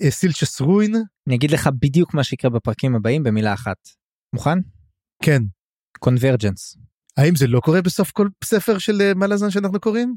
אה, 0.02 0.10
סילצ'ס 0.10 0.60
רוין. 0.60 0.94
אני 1.26 1.34
אגיד 1.34 1.50
לך 1.50 1.68
בדיוק 1.80 2.14
מה 2.14 2.24
שיקרה 2.24 2.50
בפרקים 2.50 2.94
הבאים 2.94 3.22
במילה 3.22 3.54
אחת. 3.54 3.76
מוכן? 4.34 4.58
כן. 5.22 5.42
קונברג'נס. 5.98 6.76
האם 7.16 7.36
זה 7.36 7.46
לא 7.46 7.60
קורה 7.60 7.82
בסוף 7.82 8.10
כל 8.10 8.28
ספר 8.44 8.78
של 8.78 9.00
אה, 9.00 9.14
מלאזן 9.14 9.50
שאנחנו 9.50 9.80
קוראים? 9.80 10.14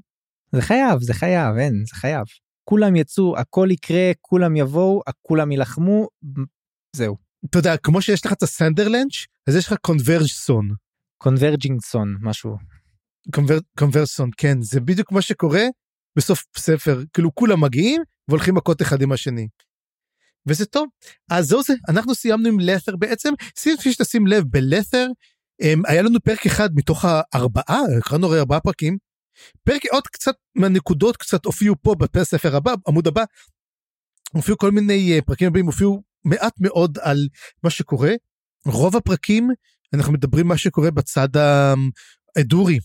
זה 0.52 0.62
חייב 0.62 1.02
זה 1.02 1.14
חייב 1.14 1.56
אין 1.58 1.84
זה 1.86 1.96
חייב. 1.96 2.24
כולם 2.70 2.96
יצאו 2.96 3.38
הכל 3.38 3.68
יקרה 3.72 4.12
כולם 4.22 4.56
יבואו 4.56 5.02
כולם 5.22 5.52
יילחמו 5.52 6.08
זהו. 6.96 7.18
אתה 7.50 7.58
יודע 7.58 7.78
כמו 7.78 8.02
שיש 8.02 8.26
לך 8.26 8.34
את 8.34 8.44
הסנדרלנץ' 8.44 9.26
אז 9.48 9.56
יש 9.56 9.68
לך 9.68 9.74
קונברג'סון. 9.82 10.85
קונברג'ינגסון 11.18 12.16
משהו. 12.22 12.56
קונברסון 13.78 14.30
כן 14.38 14.62
זה 14.62 14.80
בדיוק 14.80 15.12
מה 15.12 15.22
שקורה 15.22 15.64
בסוף 16.18 16.44
ספר 16.58 17.04
כאילו 17.14 17.36
כולם 17.36 17.64
מגיעים 17.64 18.02
והולכים 18.28 18.56
מכות 18.56 18.82
אחד 18.82 19.02
עם 19.02 19.12
השני. 19.12 19.48
וזה 20.48 20.66
טוב 20.66 20.88
אז 21.32 21.46
זהו 21.46 21.64
זה 21.64 21.74
אנחנו 21.90 22.16
סיימנו 22.16 22.48
עם 22.48 22.60
לת'ר 22.60 22.96
בעצם 22.96 23.34
שים 23.60 23.76
שתשים 23.80 24.28
לב 24.28 24.44
בלת'ר 24.44 25.08
היה 25.88 26.02
לנו 26.02 26.20
פרק 26.20 26.46
אחד 26.46 26.70
מתוך 26.76 27.06
הארבעה 27.08 27.80
קראנו 28.04 28.28
הרי 28.28 28.40
ארבעה 28.40 28.60
פרקים. 28.60 28.98
פרק 29.64 29.82
עוד 29.92 30.08
קצת 30.08 30.36
מהנקודות 30.56 31.18
קצת 31.18 31.46
הופיעו 31.46 31.76
פה 31.82 31.96
בספר 32.14 32.56
הבא 32.56 32.74
עמוד 32.88 33.08
הבא. 33.08 33.24
הופיעו 34.34 34.58
כל 34.58 34.72
מיני 34.72 35.14
אה, 35.14 35.22
פרקים 35.22 35.48
הבאים 35.48 35.66
הופיעו 35.66 36.04
מעט 36.26 36.54
מאוד 36.60 36.98
על 37.02 37.28
מה 37.64 37.70
שקורה 37.70 38.12
רוב 38.66 38.96
הפרקים 38.96 39.50
אנחנו 39.94 40.14
מדברים 40.14 40.48
מה 40.48 40.58
שקורה 40.58 40.92
בצד 40.92 41.30
האדורי. 42.36 42.80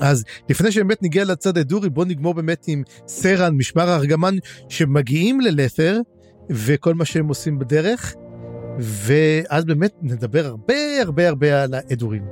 אז 0.00 0.24
לפני 0.48 0.72
שבאמת 0.72 1.02
נגיע 1.02 1.24
לצד 1.24 1.58
האדורי 1.58 1.90
בוא 1.90 2.04
נגמור 2.04 2.34
באמת 2.34 2.64
עם 2.68 2.82
סרן 3.08 3.54
משמר 3.54 3.88
הארגמן 3.88 4.34
שמגיעים 4.68 5.40
ללת'ר 5.40 6.00
וכל 6.50 6.94
מה 6.94 7.04
שהם 7.04 7.28
עושים 7.28 7.58
בדרך 7.58 8.14
ואז 8.78 9.64
באמת 9.64 9.92
נדבר 10.02 10.46
הרבה 10.46 10.74
הרבה 11.02 11.28
הרבה 11.28 11.62
על 11.62 11.74
האדורים. 11.74 12.22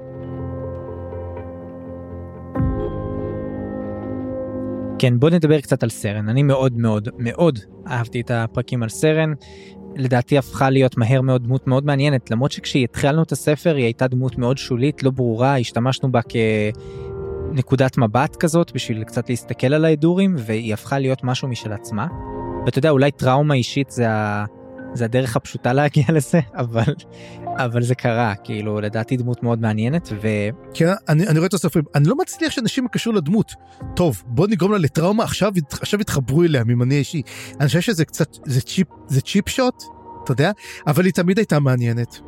כן 4.98 5.18
בוא 5.18 5.30
נדבר 5.30 5.60
קצת 5.60 5.82
על 5.82 5.90
סרן 5.90 6.28
אני 6.28 6.42
מאוד 6.42 6.78
מאוד 6.78 7.08
מאוד 7.18 7.58
אהבתי 7.86 8.20
את 8.20 8.30
הפרקים 8.30 8.82
על 8.82 8.88
סרן 8.88 9.32
לדעתי 9.96 10.38
הפכה 10.38 10.70
להיות 10.70 10.96
מהר 10.96 11.20
מאוד 11.20 11.44
דמות 11.44 11.66
מאוד 11.66 11.86
מעניינת 11.86 12.30
למרות 12.30 12.52
שכשהתחלנו 12.52 13.22
את 13.22 13.32
הספר 13.32 13.74
היא 13.74 13.84
הייתה 13.84 14.06
דמות 14.06 14.38
מאוד 14.38 14.58
שולית 14.58 15.02
לא 15.02 15.10
ברורה 15.10 15.58
השתמשנו 15.58 16.12
בה 16.12 16.20
כנקודת 17.52 17.98
מבט 17.98 18.36
כזאת 18.36 18.72
בשביל 18.74 19.04
קצת 19.04 19.28
להסתכל 19.28 19.74
על 19.74 19.84
ההדורים 19.84 20.34
והיא 20.38 20.74
הפכה 20.74 20.98
להיות 20.98 21.24
משהו 21.24 21.48
משל 21.48 21.72
עצמה. 21.72 22.06
ואתה 22.66 22.78
יודע 22.78 22.90
אולי 22.90 23.10
טראומה 23.10 23.54
אישית 23.54 23.90
זה, 23.90 24.10
ה... 24.10 24.44
זה 24.94 25.04
הדרך 25.04 25.36
הפשוטה 25.36 25.72
להגיע 25.72 26.04
לזה 26.12 26.40
אבל 26.56 26.94
אבל 27.46 27.82
זה 27.82 27.94
קרה 27.94 28.34
כאילו 28.44 28.80
לדעתי 28.80 29.16
דמות 29.16 29.42
מאוד 29.42 29.60
מעניינת 29.60 30.08
ו... 30.22 30.28
כן 30.74 30.92
אני, 31.08 31.26
אני 31.28 31.38
רואה 31.38 31.46
את 31.46 31.54
הסופרים. 31.54 31.84
אני 31.94 32.08
לא 32.08 32.16
מצליח 32.16 32.52
שאנשים 32.52 32.84
יקשרו 32.84 33.12
לדמות. 33.12 33.52
טוב 33.96 34.22
בוא 34.26 34.46
נגרום 34.46 34.72
לה 34.72 34.78
לטראומה 34.78 35.24
עכשיו 35.24 35.52
עכשיו 35.70 36.00
יתחברו 36.00 36.42
אליה 36.42 36.64
ממניע 36.64 36.98
אישי. 36.98 37.22
אני 37.60 37.66
חושב 37.66 37.80
שזה 37.80 38.04
קצת 38.04 38.36
זה 38.44 38.60
צ'יפ 38.60 38.86
זה 39.06 39.20
צ'יפ 39.20 39.48
שוט 39.48 39.84
אתה 40.24 40.32
יודע? 40.32 40.50
אבל 40.86 41.04
היא 41.04 41.12
תמיד 41.12 41.38
הייתה 41.38 41.60
מעניינת. 41.60 42.20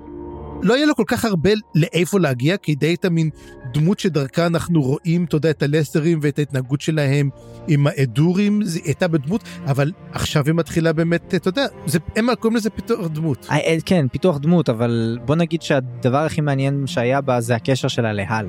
לא 0.62 0.74
יהיה 0.74 0.86
לו 0.86 0.94
כל 0.94 1.04
כך 1.06 1.24
הרבה 1.24 1.50
לאיפה 1.74 2.20
להגיע, 2.20 2.56
כי 2.56 2.74
די 2.74 2.86
הייתה 2.86 3.10
מין 3.10 3.30
דמות 3.74 3.98
שדרכה 3.98 4.46
אנחנו 4.46 4.82
רואים, 4.82 5.24
אתה 5.24 5.36
יודע, 5.36 5.50
את 5.50 5.62
הלסרים 5.62 6.18
ואת 6.22 6.38
ההתנהגות 6.38 6.80
שלהם 6.80 7.30
עם 7.68 7.86
האדורים, 7.86 8.62
זה 8.64 8.80
הייתה 8.84 9.08
בדמות, 9.08 9.44
אבל 9.66 9.92
עכשיו 10.12 10.44
היא 10.46 10.54
מתחילה 10.54 10.92
באמת, 10.92 11.34
אתה 11.34 11.48
יודע, 11.48 11.66
זה, 11.86 11.98
הם 12.16 12.34
קוראים 12.34 12.56
לזה 12.56 12.70
פיתוח 12.70 13.06
דמות. 13.06 13.46
אה, 13.50 13.56
אה, 13.56 13.76
כן, 13.86 14.06
פיתוח 14.12 14.38
דמות, 14.38 14.68
אבל 14.68 15.18
בוא 15.24 15.34
נגיד 15.34 15.62
שהדבר 15.62 16.18
הכי 16.18 16.40
מעניין 16.40 16.86
שהיה 16.86 17.20
בה 17.20 17.40
זה 17.40 17.54
הקשר 17.54 17.88
שלה 17.88 18.12
להל. 18.12 18.46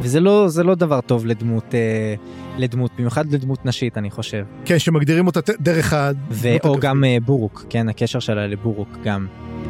וזה 0.00 0.20
לא 0.20 0.48
לא 0.64 0.74
דבר 0.74 1.00
טוב 1.00 1.26
לדמות 1.26 1.74
אה, 1.74 2.14
לדמות 2.58 2.90
במיוחד 2.98 3.32
לדמות 3.32 3.66
נשית 3.66 3.98
אני 3.98 4.10
חושב. 4.10 4.44
כן 4.64 4.78
שמגדירים 4.78 5.26
אותה 5.26 5.40
דרך 5.60 5.92
ה... 5.92 6.10
או 6.64 6.78
גם 6.80 7.04
אה, 7.04 7.16
בורוק 7.24 7.64
כן 7.70 7.88
הקשר 7.88 8.18
שלה 8.18 8.46
לבורוק 8.46 8.88
גם. 9.04 9.26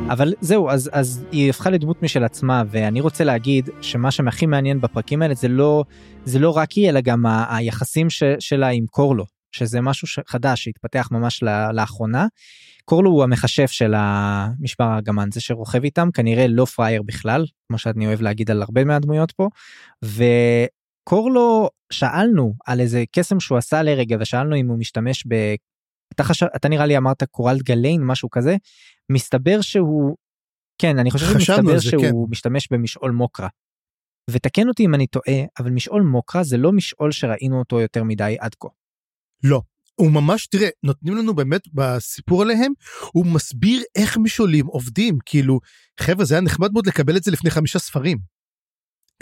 אבל 0.08 0.34
זהו 0.40 0.70
אז 0.70 0.90
אז 0.92 1.24
היא 1.32 1.50
הפכה 1.50 1.70
לדמות 1.70 2.02
משל 2.02 2.24
עצמה 2.24 2.62
ואני 2.68 3.00
רוצה 3.00 3.24
להגיד 3.24 3.68
שמה 3.80 4.10
שהכי 4.10 4.46
מעניין 4.46 4.80
בפרקים 4.80 5.22
האלה 5.22 5.34
זה 5.34 5.48
לא 5.48 5.84
זה 6.24 6.38
לא 6.38 6.50
רק 6.50 6.72
היא 6.72 6.88
אלא 6.88 7.00
גם 7.00 7.26
ה- 7.26 7.56
היחסים 7.56 8.10
ש, 8.10 8.22
שלה 8.38 8.68
עם 8.68 8.86
קורלו 8.86 9.24
שזה 9.52 9.80
משהו 9.80 10.22
חדש 10.26 10.64
שהתפתח 10.64 11.08
ממש 11.10 11.42
לאחרונה. 11.72 12.26
קורלו 12.84 13.10
הוא 13.10 13.22
המכשף 13.22 13.70
של 13.70 13.94
המשבר 13.96 14.84
הגמן 14.84 15.28
זה 15.32 15.40
שרוכב 15.40 15.84
איתם 15.84 16.08
כנראה 16.14 16.46
לא 16.48 16.64
פראייר 16.64 17.02
בכלל 17.02 17.44
כמו 17.68 17.78
שאני 17.78 18.06
אוהב 18.06 18.22
להגיד 18.22 18.50
על 18.50 18.62
הרבה 18.62 18.84
מהדמויות 18.84 19.32
פה. 19.32 19.48
וקורלו 20.04 21.68
שאלנו 21.92 22.54
על 22.66 22.80
איזה 22.80 23.04
קסם 23.12 23.40
שהוא 23.40 23.58
עשה 23.58 23.82
לרגע 23.82 24.16
ושאלנו 24.20 24.56
אם 24.56 24.68
הוא 24.68 24.78
משתמש 24.78 25.24
ב... 25.28 25.34
אתה, 26.14 26.24
חשב, 26.24 26.46
אתה 26.56 26.68
נראה 26.68 26.86
לי 26.86 26.96
אמרת 26.96 27.22
קורל 27.22 27.58
גליין 27.64 28.04
משהו 28.04 28.30
כזה 28.30 28.56
מסתבר 29.12 29.60
שהוא 29.60 30.16
כן 30.78 30.98
אני 30.98 31.10
חושב 31.10 31.26
שמסתבר 31.26 31.80
שהוא 31.80 32.02
כן. 32.02 32.30
משתמש 32.30 32.68
במשעול 32.72 33.10
מוקרה. 33.10 33.48
ותקן 34.30 34.68
אותי 34.68 34.84
אם 34.84 34.94
אני 34.94 35.06
טועה 35.06 35.44
אבל 35.58 35.70
משעול 35.70 36.02
מוקרה 36.02 36.44
זה 36.44 36.56
לא 36.56 36.72
משעול 36.72 37.12
שראינו 37.12 37.58
אותו 37.58 37.80
יותר 37.80 38.04
מדי 38.04 38.36
עד 38.40 38.54
כה. 38.60 38.68
לא 39.44 39.62
הוא 39.94 40.12
ממש 40.12 40.46
תראה 40.46 40.68
נותנים 40.82 41.16
לנו 41.16 41.34
באמת 41.34 41.62
בסיפור 41.74 42.42
עליהם 42.42 42.72
הוא 43.12 43.26
מסביר 43.26 43.82
איך 43.94 44.18
משעולים 44.18 44.66
עובדים 44.66 45.18
כאילו 45.26 45.60
חבר'ה 46.00 46.24
זה 46.24 46.34
היה 46.34 46.40
נחמד 46.40 46.72
מאוד 46.72 46.86
לקבל 46.86 47.16
את 47.16 47.22
זה 47.22 47.30
לפני 47.30 47.50
חמישה 47.50 47.78
ספרים. 47.78 48.33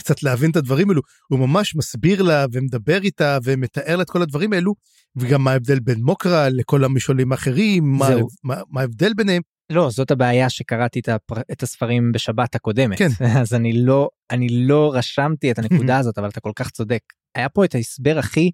קצת 0.02 0.22
להבין 0.22 0.50
את 0.50 0.56
הדברים 0.56 0.90
האלו, 0.90 1.02
הוא 1.28 1.38
ממש 1.38 1.76
מסביר 1.76 2.22
לה 2.22 2.46
ומדבר 2.52 3.02
איתה 3.02 3.38
ומתאר 3.44 3.96
לה 3.96 4.02
את 4.02 4.10
כל 4.10 4.22
הדברים 4.22 4.52
האלו, 4.52 4.74
וגם 5.16 5.44
מה 5.44 5.50
ההבדל 5.50 5.80
בין 5.80 6.02
מוקרה 6.02 6.48
לכל 6.48 6.84
המשעולים 6.84 7.32
האחרים, 7.32 7.84
מה, 7.84 8.08
מה, 8.44 8.56
מה 8.70 8.80
ההבדל 8.80 9.14
ביניהם. 9.14 9.42
לא, 9.70 9.90
זאת 9.90 10.10
הבעיה 10.10 10.48
שקראתי 10.48 11.00
את, 11.00 11.08
הפר... 11.08 11.40
את 11.52 11.62
הספרים 11.62 12.12
בשבת 12.12 12.54
הקודמת. 12.54 12.98
כן. 12.98 13.08
אז 13.40 13.54
אני 13.54 13.72
לא, 13.72 14.08
אני 14.30 14.48
לא 14.48 14.92
רשמתי 14.94 15.50
את 15.50 15.58
הנקודה 15.58 15.98
הזאת, 16.00 16.18
אבל 16.18 16.28
אתה 16.28 16.40
כל 16.40 16.52
כך 16.56 16.70
צודק. 16.70 17.00
היה 17.34 17.48
פה 17.48 17.64
את 17.64 17.74
ההסבר 17.74 18.18
הכי 18.18 18.50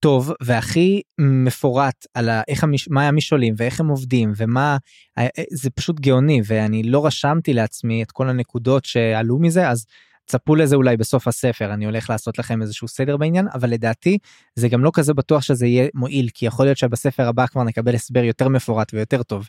טוב 0.00 0.32
והכי 0.42 1.00
מפורט 1.18 2.06
על 2.14 2.28
איך 2.48 2.64
המש... 2.64 2.88
מה 2.90 3.08
המשעולים 3.08 3.54
ואיך 3.56 3.80
הם 3.80 3.88
עובדים 3.88 4.32
ומה 4.36 4.76
אה, 5.18 5.26
זה 5.50 5.70
פשוט 5.70 6.00
גאוני 6.00 6.40
ואני 6.46 6.82
לא 6.82 7.06
רשמתי 7.06 7.52
לעצמי 7.52 8.02
את 8.02 8.12
כל 8.12 8.28
הנקודות 8.28 8.84
שעלו 8.84 9.38
מזה 9.38 9.68
אז 9.68 9.84
צפו 10.26 10.54
לזה 10.54 10.76
אולי 10.76 10.96
בסוף 10.96 11.28
הספר 11.28 11.74
אני 11.74 11.84
הולך 11.84 12.10
לעשות 12.10 12.38
לכם 12.38 12.62
איזשהו 12.62 12.88
סדר 12.88 13.16
בעניין 13.16 13.46
אבל 13.54 13.70
לדעתי 13.70 14.18
זה 14.54 14.68
גם 14.68 14.84
לא 14.84 14.90
כזה 14.94 15.14
בטוח 15.14 15.42
שזה 15.42 15.66
יהיה 15.66 15.88
מועיל 15.94 16.28
כי 16.34 16.46
יכול 16.46 16.66
להיות 16.66 16.78
שבספר 16.78 17.28
הבא 17.28 17.46
כבר 17.46 17.62
נקבל 17.62 17.94
הסבר 17.94 18.24
יותר 18.24 18.48
מפורט 18.48 18.94
ויותר 18.94 19.22
טוב 19.22 19.48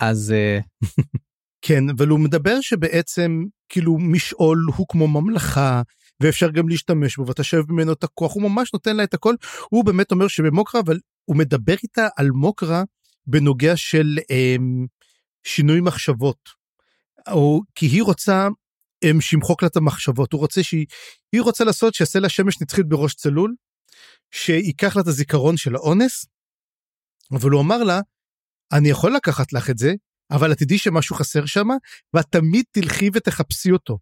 אז 0.00 0.32
אה, 0.36 0.58
כן 1.66 1.90
אבל 1.90 2.08
הוא 2.08 2.20
מדבר 2.20 2.60
שבעצם 2.60 3.44
כאילו 3.68 3.98
משעול 3.98 4.66
הוא 4.76 4.86
כמו 4.88 5.08
ממלכה 5.08 5.82
ואפשר 6.22 6.50
גם 6.50 6.68
להשתמש 6.68 7.16
בו 7.16 7.26
ואתה 7.26 7.44
שואב 7.44 7.72
ממנו 7.72 7.92
את 7.92 8.04
הכוח 8.04 8.34
הוא 8.34 8.42
ממש 8.42 8.72
נותן 8.72 8.96
לה 8.96 9.04
את 9.04 9.14
הכל 9.14 9.34
הוא 9.70 9.84
באמת 9.84 10.10
אומר 10.10 10.28
שבמוקרה 10.28 10.80
אבל 10.80 10.98
הוא 11.24 11.36
מדבר 11.36 11.74
איתה 11.82 12.08
על 12.16 12.30
מוקרה 12.30 12.82
בנוגע 13.26 13.76
של 13.76 14.18
אמ, 14.30 14.86
שינוי 15.44 15.80
מחשבות. 15.80 16.48
או 17.30 17.60
כי 17.74 17.86
היא 17.86 18.02
רוצה 18.02 18.48
שימחוק 19.20 19.62
לה 19.62 19.68
את 19.68 19.76
המחשבות 19.76 20.32
הוא 20.32 20.40
רוצה 20.40 20.62
שהיא 20.62 20.86
היא 21.32 21.42
רוצה 21.42 21.64
לעשות 21.64 21.94
שיעשה 21.94 22.28
שמש 22.28 22.60
נצחית 22.60 22.88
בראש 22.88 23.14
צלול 23.14 23.54
שייקח 24.30 24.96
לה 24.96 25.02
את 25.02 25.06
הזיכרון 25.06 25.56
של 25.56 25.74
האונס. 25.74 26.26
אבל 27.32 27.50
הוא 27.50 27.60
אמר 27.60 27.82
לה 27.82 28.00
אני 28.72 28.88
יכול 28.88 29.14
לקחת 29.14 29.52
לך 29.52 29.70
את 29.70 29.78
זה 29.78 29.94
אבל 30.30 30.52
את 30.52 30.58
תדעי 30.58 30.78
שמשהו 30.78 31.16
חסר 31.16 31.46
שם 31.46 31.68
ואת 32.14 32.26
תמיד 32.30 32.64
תלכי 32.70 33.10
ותחפשי 33.14 33.70
אותו. 33.70 33.98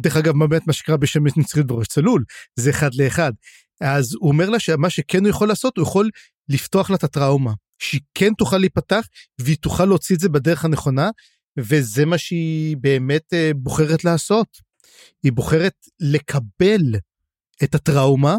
דרך 0.00 0.16
אגב 0.16 0.32
באמת 0.38 0.66
מה 0.66 0.72
שקרה 0.72 0.96
בשמש 0.96 1.32
נצחית 1.36 1.66
בראש 1.66 1.86
צלול 1.86 2.24
זה 2.56 2.70
אחד 2.70 2.94
לאחד. 2.94 3.32
אז 3.80 4.14
הוא 4.20 4.30
אומר 4.30 4.50
לה 4.50 4.60
שמה 4.60 4.90
שכן 4.90 5.18
הוא 5.18 5.28
יכול 5.28 5.48
לעשות 5.48 5.76
הוא 5.76 5.82
יכול 5.82 6.10
לפתוח 6.48 6.90
לה 6.90 6.96
את 6.96 7.04
הטראומה 7.04 7.52
שהיא 7.78 8.00
כן 8.14 8.34
תוכל 8.34 8.58
להיפתח 8.58 9.06
והיא 9.40 9.56
תוכל 9.56 9.84
להוציא 9.84 10.16
את 10.16 10.20
זה 10.20 10.28
בדרך 10.28 10.64
הנכונה 10.64 11.10
וזה 11.58 12.06
מה 12.06 12.18
שהיא 12.18 12.76
באמת 12.76 13.34
אה, 13.34 13.50
בוחרת 13.56 14.04
לעשות. 14.04 14.48
היא 15.22 15.32
בוחרת 15.32 15.74
לקבל 16.00 16.94
את 17.64 17.74
הטראומה 17.74 18.36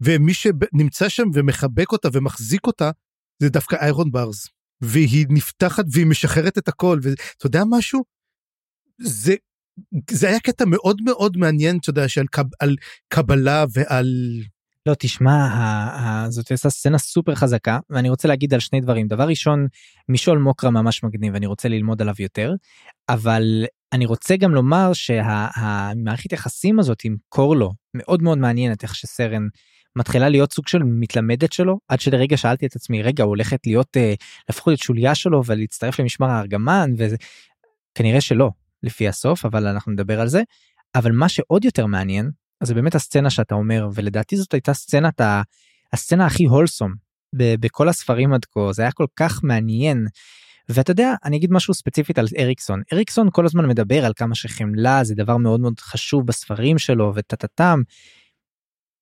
ומי 0.00 0.34
שנמצא 0.34 1.08
שם 1.08 1.26
ומחבק 1.34 1.92
אותה 1.92 2.08
ומחזיק 2.12 2.66
אותה 2.66 2.90
זה 3.42 3.48
דווקא 3.48 3.76
איירון 3.76 4.10
ברז 4.10 4.46
והיא 4.80 5.26
נפתחת 5.28 5.84
והיא 5.92 6.06
משחררת 6.06 6.58
את 6.58 6.68
הכל 6.68 6.98
ואתה 7.02 7.46
יודע 7.46 7.62
משהו 7.70 8.04
זה 9.00 9.34
זה 10.10 10.28
היה 10.28 10.40
קטע 10.40 10.64
מאוד 10.64 11.02
מאוד 11.04 11.36
מעניין, 11.36 11.78
אתה 11.78 11.90
יודע, 11.90 12.08
שעל 12.08 12.26
קב, 12.26 12.44
קבלה 13.08 13.64
ועל... 13.72 14.06
לא, 14.88 14.94
תשמע, 14.98 15.48
זאת 16.28 16.48
הייתה 16.48 16.70
סצנה 16.70 16.98
סופר 16.98 17.34
חזקה, 17.34 17.78
ואני 17.90 18.08
רוצה 18.08 18.28
להגיד 18.28 18.54
על 18.54 18.60
שני 18.60 18.80
דברים. 18.80 19.08
דבר 19.08 19.28
ראשון, 19.28 19.66
משול 20.08 20.38
מוקרה 20.38 20.70
ממש 20.70 21.04
מגניב, 21.04 21.34
ואני 21.34 21.46
רוצה 21.46 21.68
ללמוד 21.68 22.02
עליו 22.02 22.14
יותר, 22.18 22.54
אבל 23.08 23.64
אני 23.92 24.06
רוצה 24.06 24.36
גם 24.36 24.54
לומר 24.54 24.92
שהמערכת 24.92 26.32
יחסים 26.32 26.78
הזאת 26.78 27.04
עם 27.04 27.16
קורלו 27.28 27.72
מאוד 27.94 28.22
מאוד 28.22 28.38
מעניינת, 28.38 28.82
איך 28.82 28.94
שסרן 28.94 29.48
מתחילה 29.96 30.28
להיות 30.28 30.52
סוג 30.52 30.68
של 30.68 30.82
מתלמדת 30.82 31.52
שלו, 31.52 31.78
עד 31.88 32.00
שלרגע 32.00 32.36
שאלתי 32.36 32.66
את 32.66 32.76
עצמי, 32.76 33.02
רגע, 33.02 33.24
הולכת 33.24 33.66
להיות, 33.66 33.96
אה, 33.96 34.14
להפוך 34.48 34.68
להיות 34.68 34.80
שוליה 34.80 35.14
שלו 35.14 35.42
ולהצטרף 35.46 36.00
למשמר 36.00 36.30
הארגמן, 36.30 36.90
וכנראה 36.98 38.20
שלא. 38.20 38.50
לפי 38.82 39.08
הסוף 39.08 39.44
אבל 39.44 39.66
אנחנו 39.66 39.92
נדבר 39.92 40.20
על 40.20 40.28
זה 40.28 40.42
אבל 40.94 41.12
מה 41.12 41.28
שעוד 41.28 41.64
יותר 41.64 41.86
מעניין 41.86 42.30
אז 42.60 42.68
זה 42.68 42.74
באמת 42.74 42.94
הסצנה 42.94 43.30
שאתה 43.30 43.54
אומר 43.54 43.88
ולדעתי 43.94 44.36
זאת 44.36 44.54
הייתה 44.54 44.74
סצנת. 44.74 45.20
הסצנה 45.92 46.26
הכי 46.26 46.44
הולסום 46.44 46.94
בכל 47.34 47.88
הספרים 47.88 48.32
עד 48.32 48.44
כה 48.44 48.72
זה 48.72 48.82
היה 48.82 48.92
כל 48.92 49.06
כך 49.16 49.40
מעניין. 49.42 50.06
ואתה 50.68 50.90
יודע 50.90 51.14
אני 51.24 51.36
אגיד 51.36 51.52
משהו 51.52 51.74
ספציפית 51.74 52.18
על 52.18 52.26
אריקסון 52.38 52.82
אריקסון 52.92 53.28
כל 53.32 53.46
הזמן 53.46 53.68
מדבר 53.68 54.04
על 54.04 54.12
כמה 54.16 54.34
שחמלה 54.34 55.04
זה 55.04 55.14
דבר 55.14 55.36
מאוד 55.36 55.60
מאוד 55.60 55.80
חשוב 55.80 56.26
בספרים 56.26 56.78
שלו 56.78 57.12
וטטטם. 57.14 57.82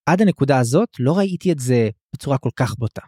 עד 0.07 0.23
הנקודה 0.23 0.59
הזאת 0.59 0.89
לא 0.99 1.19
ראיתי 1.19 1.53
את 1.53 1.59
זה 1.59 1.89
בצורה 2.13 2.39
כל 2.39 2.51
כך 2.57 2.75
בוטה. 2.79 3.03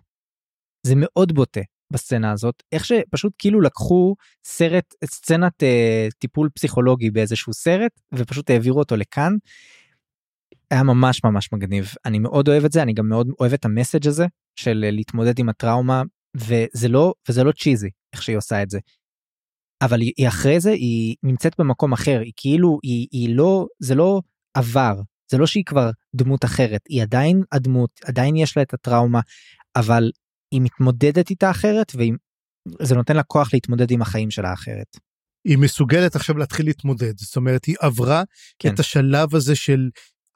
זה 0.87 0.95
מאוד 0.97 1.33
בוטה 1.33 1.61
בסצנה 1.93 2.33
הזאת 2.33 2.63
איך 2.73 2.85
שפשוט 2.85 3.33
כאילו 3.39 3.61
לקחו 3.61 4.15
סרט 4.45 4.95
סצנת 5.05 5.63
אה, 5.63 6.09
טיפול 6.19 6.49
פסיכולוגי 6.55 7.11
באיזשהו 7.11 7.53
סרט 7.53 7.93
ופשוט 8.13 8.51
העבירו 8.51 8.79
אותו 8.79 8.97
לכאן. 8.97 9.33
היה 10.71 10.83
ממש 10.83 11.25
ממש 11.25 11.53
מגניב 11.53 11.93
אני 12.05 12.19
מאוד 12.19 12.49
אוהב 12.49 12.65
את 12.65 12.73
זה 12.73 12.83
אני 12.83 12.93
גם 12.93 13.09
מאוד 13.09 13.29
אוהב 13.41 13.53
את 13.53 13.65
המסאג' 13.65 14.07
הזה 14.07 14.27
של 14.57 14.85
אה, 14.85 14.91
להתמודד 14.91 15.39
עם 15.39 15.49
הטראומה 15.49 16.03
וזה 16.37 16.89
לא 16.89 17.15
וזה 17.29 17.45
לא 17.45 17.53
צ'יזי 17.53 17.91
איך 18.13 18.23
שהיא 18.23 18.37
עושה 18.37 18.63
את 18.63 18.71
זה. 18.71 18.79
אבל 19.83 20.01
היא 20.01 20.29
אחרי 20.29 20.61
זה 20.61 20.71
היא 20.71 21.17
נמצאת 21.23 21.55
במקום 21.59 21.93
אחר 21.93 22.21
היא 22.25 22.33
כאילו 22.37 22.79
היא, 22.83 23.07
היא 23.13 23.37
לא 23.37 23.67
זה 23.79 23.95
לא 23.95 24.21
עבר 24.55 25.01
זה 25.31 25.39
לא 25.39 25.47
שהיא 25.47 25.65
כבר 25.65 25.91
דמות 26.15 26.45
אחרת 26.45 26.81
היא 26.89 27.03
עדיין 27.03 27.43
הדמות 27.53 27.91
עדיין 28.05 28.37
יש 28.37 28.57
לה 28.57 28.63
את 28.63 28.75
הטראומה 28.75 29.21
אבל 29.77 30.11
היא 30.55 30.61
מתמודדת 30.61 31.31
איתה 31.31 31.51
אחרת 31.51 31.93
וזה 31.95 32.95
נותן 32.95 33.17
לה 33.17 33.23
כוח 33.23 33.51
להתמודד 33.55 33.91
עם 33.91 34.03
החיים 34.03 34.31
שלה 34.31 34.53
אחרת. 34.53 34.97
היא 35.49 35.59
מסוגלת 35.59 36.17
עכשיו 36.17 36.39
להתחיל 36.39 36.67
להתמודד 36.67 37.19
זאת 37.19 37.37
אומרת 37.37 37.65
היא 37.65 37.77
עברה 37.81 38.23
כן. 38.59 38.75
את 38.75 38.81
השלב 38.81 39.35
הזה 39.35 39.55
של 39.55 39.89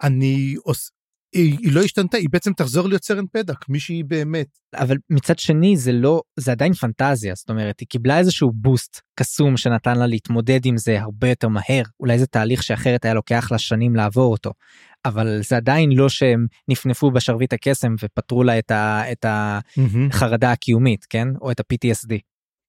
אני 0.02 0.54
עוש... 0.62 0.90
היא, 1.34 1.58
היא 1.58 1.72
לא 1.72 1.80
השתנתה 1.80 2.16
היא 2.16 2.28
בעצם 2.30 2.52
תחזור 2.52 2.88
להיות 2.88 3.04
סרן 3.04 3.24
פדק 3.32 3.68
מי 3.68 3.80
שהיא 3.80 4.04
באמת. 4.04 4.46
אבל 4.74 4.96
מצד 5.10 5.38
שני 5.38 5.76
זה 5.76 5.92
לא 5.92 6.22
זה 6.36 6.52
עדיין 6.52 6.72
פנטזיה 6.72 7.34
זאת 7.34 7.50
אומרת 7.50 7.80
היא 7.80 7.88
קיבלה 7.88 8.18
איזשהו 8.18 8.52
בוסט 8.54 9.00
קסום 9.14 9.56
שנתן 9.56 9.98
לה 9.98 10.06
להתמודד 10.06 10.66
עם 10.66 10.76
זה 10.76 11.00
הרבה 11.00 11.28
יותר 11.28 11.48
מהר 11.48 11.82
אולי 12.00 12.18
זה 12.18 12.26
תהליך 12.26 12.62
שאחרת 12.62 13.04
היה 13.04 13.14
לוקח 13.14 13.48
לה 13.52 13.58
שנים 13.58 13.96
לעבור 13.96 14.32
אותו 14.32 14.52
אבל 15.04 15.40
זה 15.42 15.56
עדיין 15.56 15.92
לא 15.92 16.08
שהם 16.08 16.46
נפנפו 16.68 17.10
בשרביט 17.10 17.52
הקסם 17.52 17.94
ופתרו 18.02 18.42
לה 18.42 18.58
את, 18.58 18.70
ה, 18.70 19.12
את 19.12 19.26
החרדה 19.28 20.52
הקיומית 20.52 21.04
כן 21.10 21.28
או 21.40 21.50
את 21.50 21.60
ה-PTSD. 21.60 22.14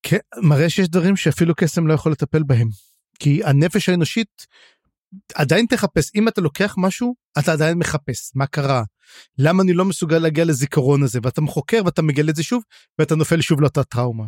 כן, 0.04 0.18
מראה 0.44 0.70
שיש 0.70 0.90
דברים 0.90 1.16
שאפילו 1.16 1.56
קסם 1.56 1.88
לא 1.88 1.94
יכול 1.94 2.12
לטפל 2.12 2.44
בהם 2.44 2.68
כי 3.20 3.44
הנפש 3.44 3.90
האנושית 3.90 4.46
עדיין 5.36 5.66
תחפש 5.66 6.12
אם 6.16 6.28
אתה 6.28 6.42
לוקח 6.42 6.76
משהו 6.78 7.16
אתה 7.40 7.52
עדיין 7.52 7.78
מחפש 7.78 8.32
מה 8.36 8.46
קרה 8.46 8.84
למה 9.38 9.64
אני 9.64 9.74
לא 9.74 9.86
מסוגל 9.86 10.18
להגיע 10.18 10.46
לזיכרון 10.46 11.04
הזה 11.04 11.20
ואתה 11.24 11.42
חוקר 11.48 11.82
ואתה 11.86 12.02
מגלה 12.02 12.32
את 12.32 12.36
זה 12.36 12.44
שוב 12.44 12.64
ואתה 13.00 13.16
נופל 13.16 13.42
שוב 13.42 13.62
לאותה 13.62 13.84
טראומה. 13.84 14.26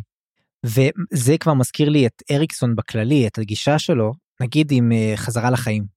וזה 0.64 1.38
כבר 1.40 1.54
מזכיר 1.54 1.88
לי 1.88 2.06
את 2.06 2.22
אריקסון 2.30 2.76
בכללי 2.76 3.26
את 3.26 3.38
הגישה 3.38 3.78
שלו 3.78 4.12
נגיד 4.40 4.68
עם 4.72 4.92
אה, 4.92 5.12
חזרה 5.16 5.50
לחיים. 5.50 5.96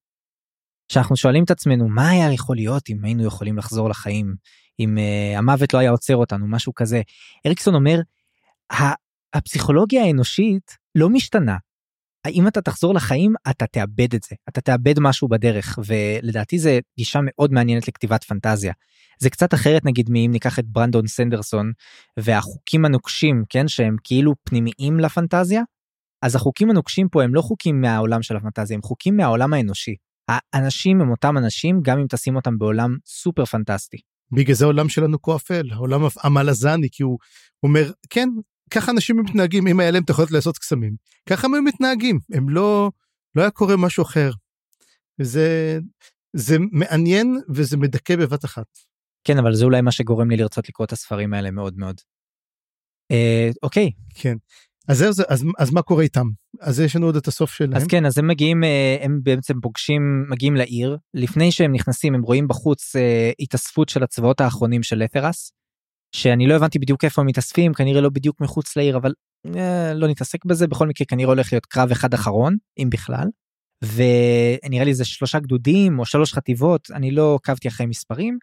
שאנחנו 0.92 1.16
שואלים 1.16 1.44
את 1.44 1.52
עצמנו 1.52 1.88
מה 1.88 2.10
היה 2.10 2.34
יכול 2.34 2.56
להיות 2.56 2.90
אם 2.90 3.06
היינו 3.06 3.26
יכולים 3.26 3.58
לחזור 3.58 3.90
לחיים 3.90 4.36
אם 4.80 4.98
uh, 4.98 5.38
המוות 5.38 5.74
לא 5.74 5.80
היה 5.80 5.92
עוצר 5.92 6.16
אותנו 6.16 6.48
משהו 6.48 6.74
כזה. 6.74 7.02
אריקסון 7.46 7.76
אומר 7.76 8.00
הפסיכולוגיה 9.34 10.04
האנושית 10.04 10.78
לא 10.96 11.10
משתנה. 11.10 11.58
אם 12.28 12.48
אתה 12.48 12.62
תחזור 12.62 12.94
לחיים 12.94 13.34
אתה 13.50 13.68
תאבד 13.68 14.16
את 14.16 14.24
זה 14.24 14.36
אתה 14.50 14.62
תאבד 14.62 15.00
משהו 15.00 15.28
בדרך 15.28 15.80
ולדעתי 15.86 16.60
זה 16.60 16.80
גישה 16.98 17.20
מאוד 17.24 17.52
מעניינת 17.52 17.88
לכתיבת 17.88 18.24
פנטזיה. 18.24 18.74
זה 19.20 19.30
קצת 19.30 19.54
אחרת 19.54 19.86
נגיד 19.86 20.10
מאם 20.10 20.32
ניקח 20.32 20.60
את 20.60 20.66
ברנדון 20.68 21.08
סנדרסון 21.08 21.72
והחוקים 22.18 22.86
הנוקשים 22.86 23.44
כן 23.50 23.68
שהם 23.68 23.96
כאילו 24.04 24.34
פנימיים 24.44 25.00
לפנטזיה. 25.00 25.62
אז 26.22 26.36
החוקים 26.36 26.70
הנוקשים 26.70 27.10
פה 27.10 27.24
הם 27.24 27.36
לא 27.36 27.42
חוקים 27.42 27.82
מהעולם 27.82 28.22
של 28.22 28.36
הפנטזיה 28.36 28.76
הם 28.76 28.82
חוקים 28.82 29.18
מהעולם 29.18 29.54
האנושי. 29.54 29.96
האנשים 30.54 31.02
הם 31.02 31.12
אותם 31.12 31.38
אנשים 31.38 31.80
גם 31.82 32.00
אם 32.00 32.06
תשים 32.10 32.36
אותם 32.36 32.58
בעולם 32.58 32.98
סופר 33.06 33.46
פנטסטי. 33.46 33.98
בגלל 34.32 34.56
זה 34.56 34.66
העולם 34.66 34.90
שלנו 34.90 35.22
כה 35.22 35.36
אפל, 35.36 35.68
העולם 35.72 36.02
המלזני, 36.24 36.88
כי 36.92 37.04
הוא 37.04 37.18
אומר, 37.64 37.92
כן, 38.10 38.30
ככה 38.72 38.92
אנשים 38.92 39.20
מתנהגים, 39.20 39.68
אם 39.68 39.80
היה 39.80 39.92
להם 39.92 40.04
את 40.04 40.10
היכולת 40.10 40.32
לעשות 40.32 40.58
קסמים, 40.58 40.96
ככה 41.30 41.48
הם 41.48 41.66
מתנהגים, 41.66 42.20
הם 42.34 42.50
לא, 42.50 42.92
לא 43.36 43.42
היה 43.42 43.52
קורה 43.52 43.78
משהו 43.78 44.04
אחר. 44.04 44.32
וזה 45.20 45.80
זה 46.36 46.58
מעניין 46.72 47.38
וזה 47.50 47.78
מדכא 47.78 48.16
בבת 48.16 48.46
אחת. 48.46 48.66
כן, 49.24 49.38
אבל 49.38 49.54
זה 49.56 49.66
אולי 49.66 49.82
מה 49.82 49.92
שגורם 49.92 50.30
לי 50.32 50.38
לרצות 50.38 50.70
לקרוא 50.70 50.86
את 50.86 50.92
הספרים 50.92 51.34
האלה 51.34 51.52
מאוד 51.52 51.78
מאוד. 51.78 52.02
אה, 53.12 53.50
אוקיי. 53.64 53.92
כן. 54.16 54.38
אז 54.88 54.98
זהו, 54.98 55.14
זה- 55.14 55.24
אז, 55.30 55.46
אז 55.60 55.72
מה 55.72 55.82
קורה 55.82 56.04
איתם? 56.04 56.28
אז 56.62 56.80
יש 56.80 56.96
לנו 56.96 57.06
עוד 57.06 57.16
את 57.16 57.28
הסוף 57.28 57.52
שלהם. 57.54 57.76
אז 57.76 57.88
כן 57.90 58.06
אז 58.06 58.18
הם 58.18 58.28
מגיעים 58.28 58.64
אה, 58.64 58.98
הם 59.02 59.20
בעצם 59.24 59.62
פוגשים 59.62 60.02
מגיעים 60.30 60.56
לעיר 60.56 60.98
לפני 61.14 61.52
שהם 61.52 61.72
נכנסים 61.72 62.16
הם 62.16 62.22
רואים 62.22 62.48
בחוץ 62.48 62.96
אה, 62.96 63.32
התאספות 63.40 63.90
של 63.90 64.04
הצבאות 64.04 64.42
האחרונים 64.42 64.84
של 64.84 64.96
לתרס. 64.96 65.52
שאני 66.16 66.48
לא 66.48 66.56
הבנתי 66.56 66.80
בדיוק 66.80 67.04
איפה 67.04 67.22
הם 67.22 67.28
מתאספים 67.28 67.74
כנראה 67.74 68.02
לא 68.02 68.10
בדיוק 68.10 68.42
מחוץ 68.42 68.78
לעיר 68.78 68.98
אבל 68.98 69.14
אה, 69.56 69.94
לא 69.94 70.08
נתעסק 70.08 70.46
בזה 70.46 70.68
בכל 70.68 70.88
מקרה 70.88 71.06
כנראה 71.06 71.30
הולך 71.30 71.54
להיות 71.54 71.66
קרב 71.66 71.92
אחד 71.92 72.14
אחרון 72.14 72.58
אם 72.78 72.90
בכלל. 72.90 73.28
ונראה 73.84 74.86
לי 74.86 74.94
זה 74.94 75.06
שלושה 75.06 75.40
גדודים 75.40 76.00
או 76.00 76.06
שלוש 76.06 76.34
חטיבות 76.34 76.92
אני 76.92 77.12
לא 77.12 77.36
עקבתי 77.36 77.68
אחרי 77.68 77.86
מספרים. 77.86 78.38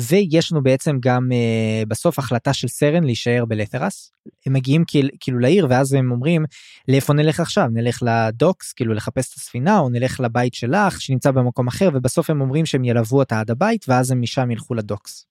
ויש 0.00 0.52
לנו 0.52 0.62
בעצם 0.62 0.96
גם 1.00 1.28
אה, 1.32 1.82
בסוף 1.88 2.18
החלטה 2.18 2.52
של 2.52 2.68
סרן 2.68 3.04
להישאר 3.04 3.44
בלתרס. 3.44 4.12
הם 4.46 4.52
מגיעים 4.52 4.84
כאילו, 5.20 5.38
לעיר 5.38 5.66
ואז 5.70 5.92
הם 5.92 6.10
אומרים 6.10 6.44
לאיפה 6.88 7.12
נלך 7.12 7.40
עכשיו 7.40 7.66
נלך 7.72 8.02
לדוקס 8.02 8.72
כאילו 8.72 8.94
לחפש 8.94 9.32
את 9.32 9.34
הספינה 9.34 9.78
או 9.78 9.88
נלך 9.88 10.20
לבית 10.20 10.54
שלך 10.54 11.00
שנמצא 11.00 11.30
במקום 11.30 11.68
אחר 11.68 11.88
ובסוף 11.94 12.30
הם 12.30 12.40
אומרים 12.40 12.66
שהם 12.66 12.84
ילוו 12.84 13.18
אותה 13.18 13.40
עד 13.40 13.50
הבית 13.50 13.88
ואז 13.88 14.10
הם 14.10 14.20
משם 14.20 14.50
ילכו 14.50 14.74
לדוקס. 14.74 15.26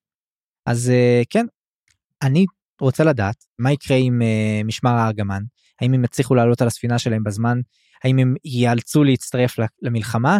אז 0.65 0.89
אה, 0.89 1.21
כן 1.29 1.45
אני 2.21 2.45
רוצה 2.81 3.03
לדעת 3.03 3.35
מה 3.59 3.71
יקרה 3.71 3.97
עם 3.97 4.21
אה, 4.21 4.61
משמר 4.65 4.91
הארגמן 4.91 5.43
האם 5.81 5.93
הם 5.93 6.03
יצליחו 6.03 6.35
לעלות 6.35 6.61
על 6.61 6.67
הספינה 6.67 6.99
שלהם 6.99 7.23
בזמן 7.23 7.59
האם 8.03 8.19
הם 8.19 8.35
ייאלצו 8.45 9.03
להצטרף 9.03 9.55
למלחמה 9.81 10.39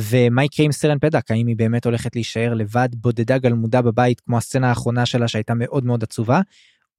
ומה 0.00 0.44
יקרה 0.44 0.66
עם 0.66 0.72
סרן 0.72 0.98
פדק 0.98 1.30
האם 1.30 1.46
היא 1.46 1.56
באמת 1.56 1.84
הולכת 1.84 2.14
להישאר 2.14 2.54
לבד 2.54 2.88
בודדה 2.94 3.38
גלמודה 3.38 3.82
בבית 3.82 4.20
כמו 4.20 4.38
הסצנה 4.38 4.68
האחרונה 4.68 5.06
שלה 5.06 5.28
שהייתה 5.28 5.54
מאוד 5.54 5.84
מאוד 5.84 6.02
עצובה 6.02 6.40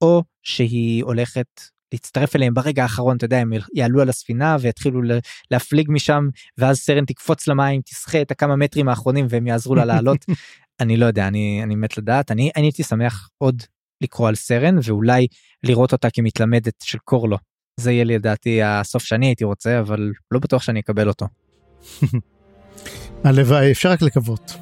או 0.00 0.22
שהיא 0.42 1.04
הולכת 1.04 1.46
להצטרף 1.92 2.36
אליהם 2.36 2.54
ברגע 2.54 2.82
האחרון 2.82 3.16
אתה 3.16 3.24
יודע 3.24 3.38
הם 3.38 3.52
יעלו 3.74 4.00
על 4.00 4.08
הספינה 4.08 4.56
ויתחילו 4.60 5.00
להפליג 5.50 5.86
משם 5.90 6.28
ואז 6.58 6.78
סרן 6.78 7.04
תקפוץ 7.04 7.48
למים 7.48 7.80
תסחה 7.80 8.22
את 8.22 8.30
הכמה 8.30 8.56
מטרים 8.56 8.88
האחרונים 8.88 9.26
והם 9.28 9.46
יעזרו 9.46 9.74
לה 9.74 9.84
לעלות. 9.84 10.24
אני 10.80 10.96
לא 10.96 11.06
יודע 11.06 11.28
אני 11.28 11.60
אני 11.62 11.74
מת 11.74 11.98
לדעת. 11.98 12.30
אני 12.30 12.50
אני 12.56 12.66
הייתי 12.66 12.82
שמח 12.82 13.28
עוד 13.38 13.62
לקרוא 14.02 14.28
על 14.28 14.34
סרן 14.34 14.76
ואולי 14.84 15.26
לראות 15.62 15.92
אותה 15.92 16.10
כמתלמדת 16.10 16.74
של 16.82 16.98
קורלו. 16.98 17.36
זה 17.80 17.92
יהיה 17.92 18.04
לדעתי 18.04 18.62
הסוף 18.62 19.02
שאני 19.02 19.26
הייתי 19.26 19.44
רוצה 19.44 19.80
אבל 19.80 20.12
לא 20.30 20.40
בטוח 20.40 20.62
שאני 20.62 20.80
אקבל 20.80 21.08
אותו. 21.08 21.26
הלוואי, 23.24 23.72
אפשר 23.72 23.90
רק 23.90 24.02
לקוות. 24.02 24.52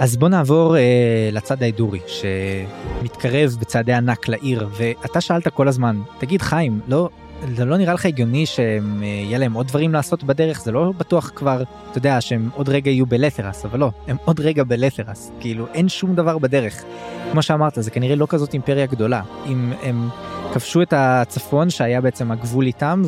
אז 0.00 0.16
בוא 0.16 0.28
נעבור 0.28 0.76
אה, 0.76 1.28
לצד 1.32 1.62
ההידורי 1.62 2.00
שמתקרב 2.06 3.56
בצעדי 3.60 3.92
ענק 3.92 4.28
לעיר 4.28 4.68
ואתה 4.72 5.20
שאלת 5.20 5.48
כל 5.48 5.68
הזמן 5.68 6.00
תגיד 6.18 6.42
חיים 6.42 6.80
לא 6.88 7.08
זה 7.56 7.64
לא 7.64 7.76
נראה 7.76 7.94
לך 7.94 8.06
הגיוני 8.06 8.46
שיהיה 8.46 9.38
להם 9.38 9.52
עוד 9.52 9.66
דברים 9.66 9.92
לעשות 9.92 10.24
בדרך 10.24 10.60
זה 10.60 10.72
לא 10.72 10.92
בטוח 10.98 11.30
כבר 11.34 11.62
אתה 11.90 11.98
יודע 11.98 12.20
שהם 12.20 12.50
עוד 12.54 12.68
רגע 12.68 12.90
יהיו 12.90 13.06
בלתרס 13.06 13.64
אבל 13.64 13.78
לא 13.78 13.90
הם 14.08 14.16
עוד 14.24 14.40
רגע 14.40 14.64
בלתרס 14.64 15.32
כאילו 15.40 15.66
אין 15.74 15.88
שום 15.88 16.14
דבר 16.14 16.38
בדרך. 16.38 16.84
כמו 17.32 17.42
שאמרת 17.42 17.72
זה 17.76 17.90
כנראה 17.90 18.16
לא 18.16 18.26
כזאת 18.28 18.54
אימפריה 18.54 18.86
גדולה 18.86 19.22
אם 19.46 19.72
הם 19.82 20.08
כבשו 20.52 20.82
את 20.82 20.94
הצפון 20.96 21.70
שהיה 21.70 22.00
בעצם 22.00 22.30
הגבול 22.30 22.66
איתם 22.66 23.02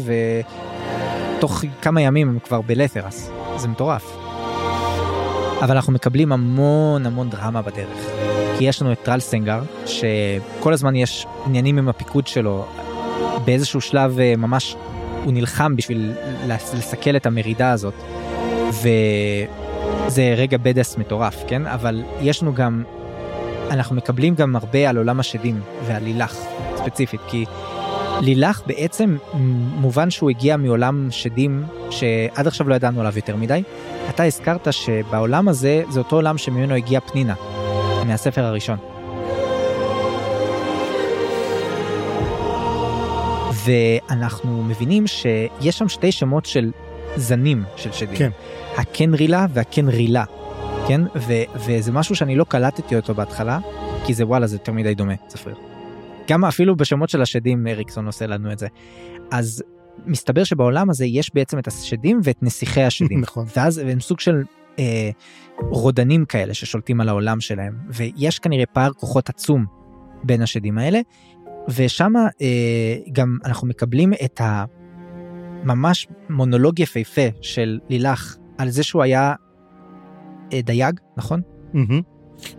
ותוך 1.39 1.65
כמה 1.83 2.01
ימים 2.01 2.29
הם 2.29 2.39
כבר 2.39 2.61
בלתרס 2.61 3.31
זה 3.57 3.69
מטורף. 3.69 4.22
אבל 5.63 5.75
אנחנו 5.77 5.93
מקבלים 5.93 6.33
המון 6.33 7.07
המון 7.07 7.31
דרמה 7.31 7.63
בדרך. 7.63 7.99
כי 8.59 8.65
יש 8.65 8.83
לנו 8.83 8.93
את 8.93 8.99
טרל 9.03 9.25
סנגר, 9.25 9.63
שכל 9.87 10.73
הזמן 10.73 10.97
יש 10.97 11.27
עניינים 11.47 11.79
עם 11.79 11.89
הפיקוד 11.89 12.27
שלו. 12.27 12.65
באיזשהו 13.45 13.81
שלב 13.81 14.19
אה, 14.21 14.35
ממש 14.37 14.77
הוא 15.25 15.33
נלחם 15.33 15.77
בשביל 15.77 16.13
לס- 16.47 16.75
לסכל 16.75 17.17
את 17.17 17.27
המרידה 17.27 17.71
הזאת. 17.73 17.95
וזה 18.71 20.35
רגע 20.37 20.59
בדס 20.63 20.97
מטורף, 20.99 21.37
כן? 21.49 21.67
אבל 21.67 22.03
יש 22.21 22.43
לנו 22.43 22.55
גם, 22.55 22.85
אנחנו 23.71 23.97
מקבלים 23.97 24.35
גם 24.35 24.57
הרבה 24.57 24.91
על 24.91 24.97
עולם 24.97 25.21
השדים 25.21 25.61
ועל 25.87 26.03
לילך 26.05 26.37
ספציפית, 26.77 27.21
כי 27.29 27.45
לילך 28.21 28.63
בעצם 28.67 29.17
מובן 29.75 30.11
שהוא 30.11 30.31
הגיע 30.31 30.57
מעולם 30.57 31.09
שדים 31.11 31.65
שעד 31.91 32.47
עכשיו 32.47 32.69
לא 32.69 32.75
ידענו 32.75 33.01
עליו 33.01 33.13
יותר 33.17 33.37
מדי. 33.37 33.63
אתה 34.11 34.25
הזכרת 34.25 34.69
שבעולם 34.73 35.49
הזה 35.49 35.83
זה 35.89 36.01
אותו 36.01 36.17
עולם 36.17 36.39
שממנו 36.39 36.75
הגיע 36.75 37.01
פנינה, 37.01 37.35
מהספר 38.07 38.45
הראשון. 38.45 38.77
ואנחנו 43.65 44.63
מבינים 44.63 45.07
שיש 45.07 45.79
שם 45.79 45.89
שתי 45.89 46.13
שמות 46.13 46.47
של 46.47 46.71
זנים 47.17 47.65
של 47.77 47.93
שדים. 47.93 48.17
כן. 48.17 48.31
הקנרילה 48.77 49.47
והקנרילה, 49.53 50.25
כן? 50.89 51.01
ו- 51.17 51.43
וזה 51.55 51.93
משהו 51.93 52.17
שאני 52.17 52.37
לא 52.37 52.45
קלטתי 52.45 52.97
אותו 52.97 53.15
בהתחלה, 53.15 53.59
כי 54.07 54.15
זה 54.15 54.27
וואלה 54.27 54.47
זה 54.47 54.57
יותר 54.57 54.73
מדי 54.73 54.95
דומה, 54.95 55.15
צפריר. 55.27 55.72
גם 56.29 56.45
אפילו 56.45 56.77
בשמות 56.77 57.09
של 57.09 57.23
השדים 57.23 57.67
אריקסון 57.67 58.07
עושה 58.07 58.27
לנו 58.27 58.53
את 58.53 58.59
זה. 58.59 58.67
אז 59.31 59.63
מסתבר 60.07 60.45
שבעולם 60.45 60.91
הזה 60.91 61.07
יש 61.07 61.31
בעצם 61.35 61.59
את 61.59 61.67
השדים 61.67 62.21
ואת 62.25 62.43
נסיכי 62.43 62.83
השדים. 62.83 63.21
נכון. 63.27 63.47
ואז 63.57 63.79
הם 63.79 64.01
סוג 64.01 64.21
של 64.21 64.43
אה, 64.79 65.11
רודנים 65.59 66.25
כאלה 66.25 66.55
ששולטים 66.55 67.01
על 67.01 67.09
העולם 67.09 67.41
שלהם 67.41 67.75
ויש 67.89 68.39
כנראה 68.39 68.67
פער 68.67 68.93
כוחות 68.93 69.29
עצום 69.29 69.67
בין 70.25 70.43
השדים 70.43 70.79
האלה 70.79 71.01
ושם 71.69 72.13
אה, 72.17 72.97
גם 73.13 73.39
אנחנו 73.45 73.69
מקבלים 73.69 74.13
את 74.25 74.41
הממש 74.45 76.07
מונולוג 76.31 76.81
יפהפה 76.81 77.29
של 77.41 77.79
לילך 77.89 78.37
על 78.59 78.69
זה 78.69 78.83
שהוא 78.83 79.03
היה 79.03 79.35
אה, 80.53 80.61
דייג 80.63 81.01
נכון 81.17 81.41
מהמם. 81.73 82.12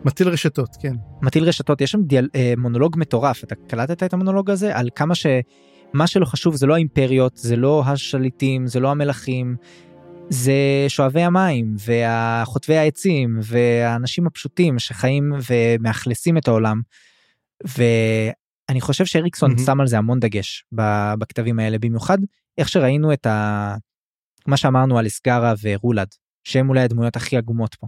מטיל 0.05 0.29
רשתות, 0.29 0.69
כן. 0.81 0.93
מטיל 1.21 1.43
רשתות 1.43 1.81
יש 1.81 1.91
שם 1.91 2.03
דיאל, 2.03 2.29
אה, 2.36 2.53
מונולוג 2.57 2.95
מטורף 2.99 3.43
אתה 3.43 3.55
קלטת 3.55 4.03
את 4.03 4.13
המונולוג 4.13 4.49
הזה 4.49 4.77
על 4.77 4.89
כמה 4.95 5.15
שמה 5.15 6.07
שלא 6.07 6.25
חשוב 6.25 6.55
זה 6.55 6.65
לא 6.65 6.73
האימפריות 6.73 7.38
זה 7.38 7.55
לא 7.55 7.84
השליטים 7.86 8.67
זה 8.67 8.79
לא 8.79 8.91
המלכים 8.91 9.55
זה 10.29 10.53
שואבי 10.88 11.21
המים 11.21 11.75
והחוטבי 11.79 12.77
העצים 12.77 13.39
והאנשים 13.43 14.27
הפשוטים 14.27 14.79
שחיים 14.79 15.34
ומאכלסים 15.49 16.38
את 16.38 16.47
העולם. 16.47 16.81
ואני 17.63 18.81
חושב 18.81 19.05
שאריקסון 19.05 19.51
מהמם. 19.51 19.65
שם 19.65 19.81
על 19.81 19.88
זה 19.88 19.97
המון 19.97 20.19
דגש 20.19 20.65
בכתבים 21.19 21.59
האלה 21.59 21.77
במיוחד 21.79 22.17
איך 22.57 22.69
שראינו 22.69 23.13
את 23.13 23.25
ה... 23.25 23.75
מה 24.47 24.57
שאמרנו 24.57 24.97
על 24.97 25.07
אסגרה 25.07 25.53
ורולד 25.61 26.07
שהם 26.43 26.69
אולי 26.69 26.81
הדמויות 26.81 27.15
הכי 27.15 27.38
עגומות 27.38 27.75
פה. 27.75 27.88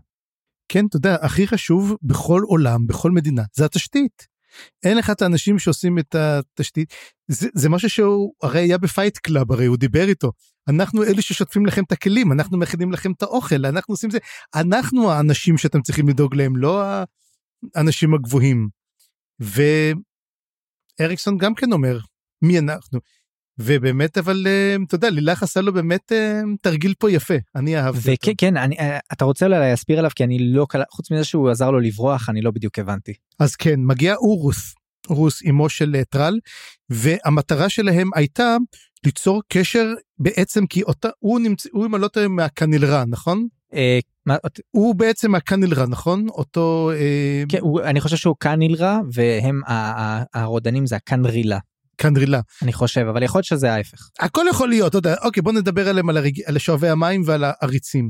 כן, 0.70 0.86
אתה 0.86 0.98
יודע, 0.98 1.18
הכי 1.22 1.48
חשוב 1.48 1.96
בכל 2.02 2.42
עולם, 2.46 2.88
בכל 2.88 3.12
מדינה, 3.12 3.44
זה 3.54 3.66
התשתית. 3.66 4.36
אין 4.84 4.98
לך 4.98 5.10
את 5.10 5.22
האנשים 5.22 5.60
שעושים 5.60 6.00
את 6.00 6.16
התשתית. 6.16 6.94
זה, 7.28 7.50
זה 7.54 7.70
משהו 7.70 7.90
שהוא 7.90 8.34
הרי 8.42 8.60
היה 8.60 8.78
ב 8.78 8.85
Fight 8.85 9.18
Club, 9.18 9.52
הרי 9.52 9.66
הוא 9.66 9.78
דיבר 9.78 10.08
איתו. 10.08 10.32
אנחנו 10.70 11.04
אלה 11.04 11.22
ששוטפים 11.22 11.66
לכם 11.66 11.84
את 11.84 11.92
הכלים, 11.92 12.32
אנחנו 12.32 12.58
מכינים 12.58 12.92
לכם 12.92 13.12
את 13.12 13.24
האוכל, 13.24 13.66
אנחנו 13.66 13.94
עושים 13.94 14.10
זה. 14.10 14.18
אנחנו 14.56 15.12
האנשים 15.12 15.58
שאתם 15.58 15.82
צריכים 15.82 16.08
לדאוג 16.08 16.36
להם, 16.36 16.56
לא 16.56 16.84
האנשים 17.76 18.14
הגבוהים. 18.14 18.68
ואריקסון 21.00 21.38
גם 21.38 21.56
כן 21.56 21.72
אומר, 21.74 22.00
מי 22.42 22.60
אנחנו? 22.60 23.00
ובאמת, 23.60 24.18
אבל 24.18 24.48
אה, 24.48 24.76
אתה 24.88 24.96
יודע, 24.96 25.10
לילך 25.10 25.44
עשה 25.44 25.62
לו 25.62 25.74
באמת 25.74 26.12
אה, 26.12 26.42
תרגיל 26.62 26.94
פה 27.00 27.12
יפה, 27.12 27.34
אני 27.56 27.78
אהבתי 27.78 28.12
אותו. 28.12 28.12
וכן 28.12 28.32
כן 28.38 28.58
אני, 28.58 28.80
אה, 28.80 29.00
אתה 29.14 29.26
רוצה 29.26 29.46
אולי 29.46 29.60
להסביר 29.60 30.00
עליו 30.00 30.12
כי 30.16 30.24
אני 30.24 30.40
לא 30.40 30.66
חוץ 30.92 31.12
מזה 31.12 31.24
שהוא 31.24 31.50
עזר 31.50 31.72
לו 31.72 31.80
לברוח 31.80 32.30
אני 32.30 32.42
לא 32.42 32.52
בדיוק 32.52 32.80
הבנתי. 32.80 33.14
אז 33.40 33.56
כן, 33.56 33.76
מגיע 33.78 34.16
אורוס, 34.16 34.74
אורוס 35.10 35.42
אמו 35.50 35.70
של 35.70 35.96
טרל, 36.10 36.40
והמטרה 36.90 37.70
שלהם 37.70 38.10
הייתה 38.16 38.58
ליצור 39.06 39.42
קשר 39.48 39.94
בעצם 40.20 40.66
כי 40.66 40.84
אותה, 40.84 41.10
הוא 41.20 41.40
נמצא, 41.40 41.70
הוא 41.72 41.86
אם 41.86 41.96
אני 41.96 42.02
לא 42.02 42.08
טועה 42.08 42.28
מהקנילרה, 42.28 43.04
נכון? 43.08 43.48
מה, 44.26 44.38
הוא 44.72 44.96
בעצם 44.96 45.32
מהקנילרה, 45.32 45.86
נכון? 45.86 46.28
אותו... 46.30 46.92
כן, 47.50 47.58
הוא, 47.62 47.82
אני 47.82 48.02
חושב 48.02 48.18
שהוא 48.18 48.36
קנילרה 48.40 49.00
והם 49.14 49.62
הרודנים 50.34 50.86
זה 50.86 50.96
הקנרילה 50.96 51.60
קנרילה. 51.98 52.40
אני 52.62 52.74
חושב 52.74 53.06
אבל 53.10 53.24
יכול 53.24 53.40
להיות 53.40 53.46
שזה 53.46 53.74
ההפך. 53.74 54.10
הכל 54.20 54.46
יכול 54.50 54.70
להיות, 54.70 54.90
אתה 54.90 54.98
יודע, 54.98 55.16
אוקיי, 55.24 55.44
בוא 55.44 55.52
נדבר 55.54 55.90
עליהם, 55.90 56.10
על, 56.10 56.18
הרג... 56.18 56.42
על 56.46 56.58
שואבי 56.58 56.90
המים 56.90 57.22
ועל 57.26 57.44
העריצים. 57.44 58.10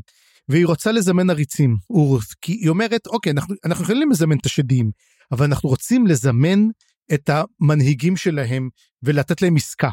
והיא 0.50 0.66
רוצה 0.66 0.92
לזמן 0.92 1.30
עריצים, 1.30 1.76
אורוס, 1.90 2.34
כי 2.42 2.52
היא 2.52 2.70
אומרת, 2.70 3.08
אוקיי, 3.08 3.32
אנחנו, 3.32 3.56
אנחנו 3.66 3.84
יכולים 3.84 4.12
לזמן 4.12 4.38
את 4.38 4.46
השדים, 4.46 4.92
אבל 5.32 5.46
אנחנו 5.46 5.70
רוצים 5.70 6.08
לזמן 6.08 6.68
את 7.14 7.30
המנהיגים 7.30 8.18
שלהם 8.18 8.70
ולתת 9.04 9.42
להם 9.42 9.56
עסקה. 9.56 9.90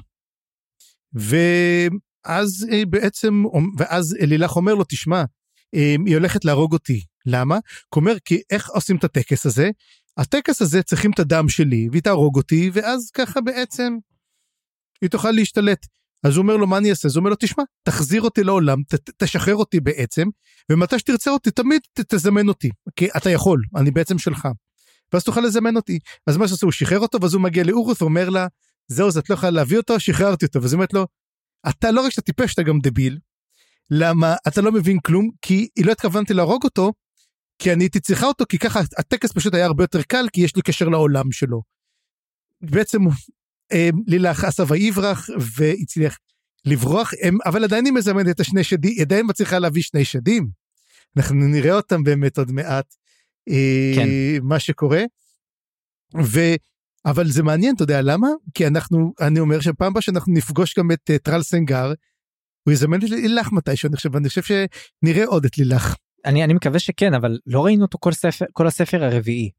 ואז 1.13 2.67
אה, 2.73 2.83
בעצם, 2.87 3.45
ואז 3.79 4.17
לילך 4.21 4.57
אומר 4.57 4.75
לו, 4.75 4.85
תשמע, 4.89 5.25
אה, 5.75 5.95
היא 6.07 6.17
הולכת 6.17 6.45
להרוג 6.45 6.73
אותי. 6.73 7.01
למה? 7.27 7.55
הוא 7.55 8.01
אומר, 8.01 8.19
כי 8.25 8.41
איך 8.51 8.71
עושים 8.71 8.97
את 8.97 9.05
הטקס 9.05 9.47
הזה? 9.47 9.71
הטקס 10.17 10.63
הזה 10.63 10.83
צריכים 10.83 11.11
את 11.11 11.19
הדם 11.19 11.49
שלי, 11.49 11.89
והיא 11.91 12.03
תהרוג 12.03 12.37
אותי, 12.37 12.71
ואז 12.73 13.11
ככה 13.11 13.41
בעצם 13.41 13.97
היא 15.03 15.11
תוכל 15.11 15.31
להשתלט. 15.31 15.87
אז 16.27 16.37
הוא 16.37 16.43
אומר 16.43 16.57
לו, 16.57 16.67
מה 16.67 16.79
אני 16.79 16.91
אעשה? 16.91 17.09
אז 17.09 17.17
הוא 17.17 17.21
אומר 17.21 17.31
לו, 17.31 17.37
תשמע, 17.41 17.65
תחזיר 17.83 18.23
אותי 18.23 18.45
לעולם, 18.45 18.83
ת, 18.83 19.11
תשחרר 19.23 19.55
אותי 19.55 19.81
בעצם, 19.81 20.29
ומתי 20.73 20.99
שתרצה 20.99 21.31
אותי, 21.31 21.51
תמיד 21.51 21.81
ת, 21.93 22.15
תזמן 22.15 22.49
אותי, 22.49 22.71
כי 22.97 23.09
אתה 23.17 23.31
יכול, 23.31 23.63
אני 23.77 23.91
בעצם 23.91 24.19
שלך. 24.19 24.49
ואז 25.13 25.25
תוכל 25.25 25.41
לזמן 25.41 25.77
אותי. 25.77 25.99
אז 26.27 26.37
מה 26.37 26.49
שעושה, 26.49 26.67
הוא 26.67 26.73
שחרר 26.73 26.99
אותו, 26.99 27.21
ואז 27.21 27.35
הוא 27.35 27.43
מגיע 27.43 27.65
לאורוס 27.65 28.03
ואומר 28.03 28.29
לה, 28.29 28.47
זהו, 28.89 29.09
אז 29.09 29.19
את 29.19 29.31
לא 29.31 29.35
יכולה 29.35 29.51
להביא 29.51 29.77
אותו, 29.77 30.01
שחררתי 30.01 30.47
אותו. 30.47 30.63
ואז 30.63 30.73
היא 30.73 30.77
אומרת 30.77 30.93
לו, 30.93 31.07
אתה 31.69 31.91
לא 31.91 32.01
רק 32.01 32.11
שאתה 32.11 32.23
טיפש, 32.23 32.55
אתה 32.55 32.63
גם 32.63 32.79
דביל. 32.83 33.19
למה? 33.91 34.35
אתה 34.49 34.61
לא 34.61 34.73
מבין 34.73 34.99
כלום, 35.01 35.31
כי 35.43 35.69
היא 35.77 35.87
לא 35.87 35.93
התכוונתי 35.93 36.35
להרוג 36.35 36.65
אותו, 36.65 36.93
כי 37.59 37.73
אני 37.73 37.85
הייתי 37.85 38.01
צריכה 38.01 38.27
אותו, 38.27 38.45
כי 38.49 38.59
ככה 38.59 38.81
הטקס 38.99 39.33
פשוט 39.33 39.55
היה 39.55 39.67
הרבה 39.67 39.85
יותר 39.85 40.03
קל, 40.03 40.27
כי 40.33 40.41
יש 40.41 40.57
לי 40.57 40.63
קשר 40.63 40.89
לעולם 40.89 41.33
שלו. 41.33 41.63
בעצם 42.61 42.99
אה, 43.73 43.91
לילך 44.07 44.45
עשה 44.45 44.65
ויברח 44.69 45.29
והצליח 45.57 46.19
לברוח, 46.65 47.13
הם, 47.23 47.39
אבל 47.45 47.65
עדיין 47.65 47.85
היא 47.85 47.93
מזמנת 47.93 48.29
את 48.29 48.41
השני 48.41 48.65
שדים, 48.65 48.91
היא 48.91 49.03
עדיין 49.03 49.27
מצליחה 49.29 49.59
להביא 49.59 49.83
שני 49.83 50.05
שדים. 50.05 50.49
אנחנו 51.17 51.37
נראה 51.37 51.75
אותם 51.75 52.03
באמת 52.03 52.39
עוד 52.39 52.53
מעט, 52.53 52.95
אה, 53.49 53.93
כן. 53.95 54.09
מה 54.43 54.59
שקורה. 54.59 55.03
ו... 56.25 56.41
אבל 57.05 57.31
זה 57.31 57.43
מעניין, 57.43 57.75
אתה 57.75 57.83
יודע 57.83 58.03
למה? 58.03 58.29
כי 58.55 58.67
אנחנו, 58.67 59.13
אני 59.21 59.41
אומר 59.41 59.61
שפעם 59.61 59.91
הבאה 59.91 60.03
שאנחנו 60.03 60.33
נפגוש 60.33 60.79
גם 60.79 60.91
את 60.91 61.11
uh, 61.11 61.19
טרל 61.19 61.43
סנגר, 61.43 61.93
הוא 62.65 62.73
יזמן 62.73 62.99
את 62.99 63.11
לילך 63.11 63.53
מתישהו, 63.53 63.89
אני 63.89 63.97
חושב, 63.97 64.17
אני 64.17 64.29
חושב 64.29 64.43
שנראה 64.43 65.25
עוד 65.27 65.45
את 65.45 65.59
לילך. 65.59 65.95
אני, 66.25 66.45
אני 66.45 66.55
מקווה 66.55 66.79
שכן, 66.79 67.15
אבל 67.15 67.39
לא 67.47 67.65
ראינו 67.65 67.83
אותו 67.83 67.99
כל, 68.01 68.13
ספר, 68.13 68.45
כל 68.53 68.67
הספר 68.67 69.05
הרביעי, 69.05 69.51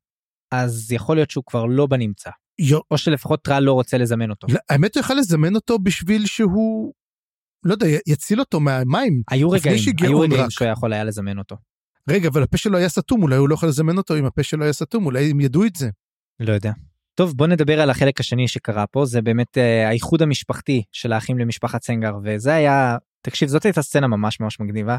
אז 0.52 0.92
יכול 0.92 1.18
להיות 1.18 1.32
שהוא 1.32 1.44
כבר 1.48 1.66
לא 1.66 1.88
בנמצא. 1.88 2.30
יו. 2.60 2.80
או 2.92 2.98
שלפחות 2.98 3.42
טרל 3.44 3.64
לא 3.64 3.74
רוצה 3.74 3.98
לזמן 3.98 4.30
אותו. 4.30 4.48
לא, 4.50 4.60
האמת 4.70 4.96
הוא 4.96 5.02
יכל 5.02 5.14
לזמן 5.14 5.56
אותו 5.56 5.80
בשביל 5.80 6.26
שהוא, 6.26 6.94
לא 7.66 7.74
יודע, 7.74 7.88
יציל 8.08 8.40
אותו 8.40 8.60
מהמים. 8.60 9.22
היו 9.30 9.50
רגעים, 9.50 9.80
היו 10.02 10.20
רגעים 10.20 10.50
שהוא 10.50 10.68
יכול 10.68 10.94
היה 10.94 11.04
לזמן 11.04 11.38
אותו. 11.38 11.56
רגע, 12.10 12.30
אבל 12.30 12.44
הפה 12.44 12.58
שלו 12.58 12.78
היה 12.78 12.90
סתום, 12.90 13.24
אולי 13.24 13.36
הוא 13.36 13.50
לא 13.50 13.54
יכול 13.54 13.70
לזמן 13.70 13.98
אותו 13.98 14.18
אם 14.18 14.26
הפה 14.26 14.44
שלו 14.44 14.64
היה 14.64 14.74
סתום, 14.74 15.06
אולי 15.06 15.32
הם 15.32 15.40
ידעו 15.40 15.66
את 15.66 15.76
זה. 15.76 15.90
לא 16.40 16.54
יודע. 16.54 16.72
טוב 17.16 17.38
בוא 17.38 17.48
נדבר 17.48 17.82
על 17.82 17.90
החלק 17.90 18.20
השני 18.20 18.48
שקרה 18.48 18.88
פה 18.88 19.06
זה 19.06 19.22
באמת 19.22 19.58
uh, 19.58 19.88
האיחוד 19.88 20.22
המשפחתי 20.22 20.84
של 20.92 21.14
האחים 21.14 21.38
למשפחת 21.38 21.84
סנגר 21.84 22.14
וזה 22.24 22.54
היה 22.54 22.98
תקשיב 23.22 23.50
זאת 23.50 23.66
הייתה 23.66 23.82
סצנה 23.82 24.08
ממש 24.08 24.40
ממש 24.40 24.60
מגניבה. 24.60 24.98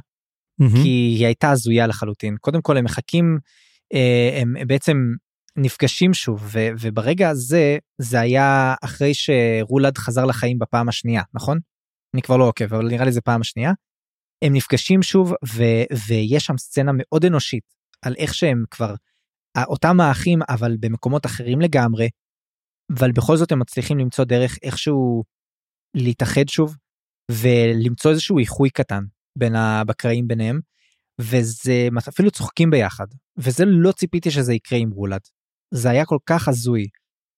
Mm-hmm. 0.62 0.82
כי 0.82 0.88
היא 0.88 1.26
הייתה 1.26 1.50
הזויה 1.50 1.86
לחלוטין 1.86 2.36
קודם 2.40 2.62
כל 2.62 2.76
הם 2.76 2.84
מחכים 2.84 3.38
uh, 3.94 4.40
הם 4.40 4.54
בעצם 4.66 4.96
נפגשים 5.56 6.14
שוב 6.14 6.42
ו, 6.52 6.58
וברגע 6.80 7.28
הזה 7.28 7.78
זה 7.98 8.20
היה 8.20 8.74
אחרי 8.84 9.12
שרולד 9.14 9.98
חזר 9.98 10.24
לחיים 10.24 10.58
בפעם 10.58 10.88
השנייה 10.88 11.22
נכון? 11.34 11.58
אני 12.14 12.22
כבר 12.22 12.36
לא 12.36 12.44
עוקב 12.48 12.74
אבל 12.74 12.86
נראה 12.86 13.04
לי 13.04 13.12
זה 13.12 13.20
פעם 13.20 13.40
השנייה. 13.40 13.72
הם 14.44 14.52
נפגשים 14.52 15.02
שוב 15.02 15.32
ו, 15.54 15.62
ויש 16.08 16.46
שם 16.46 16.58
סצנה 16.58 16.92
מאוד 16.94 17.24
אנושית 17.24 17.64
על 18.02 18.14
איך 18.18 18.34
שהם 18.34 18.64
כבר 18.70 18.94
אותם 19.66 20.00
האחים 20.00 20.38
אבל 20.48 20.76
במקומות 20.80 21.26
אחרים 21.26 21.60
לגמרי. 21.60 22.08
אבל 22.98 23.12
בכל 23.12 23.36
זאת 23.36 23.52
הם 23.52 23.58
מצליחים 23.58 23.98
למצוא 23.98 24.24
דרך 24.24 24.58
איכשהו 24.62 25.24
להתאחד 25.94 26.48
שוב 26.48 26.76
ולמצוא 27.30 28.10
איזשהו 28.10 28.38
איחוי 28.38 28.70
קטן 28.70 29.04
בין 29.38 29.54
הבקראים 29.54 30.28
ביניהם 30.28 30.60
וזה 31.20 31.88
אפילו 32.08 32.30
צוחקים 32.30 32.70
ביחד 32.70 33.06
וזה 33.36 33.64
לא 33.64 33.92
ציפיתי 33.92 34.30
שזה 34.30 34.54
יקרה 34.54 34.78
עם 34.78 34.90
רולד. 34.90 35.20
זה 35.74 35.90
היה 35.90 36.04
כל 36.04 36.18
כך 36.26 36.48
הזוי 36.48 36.86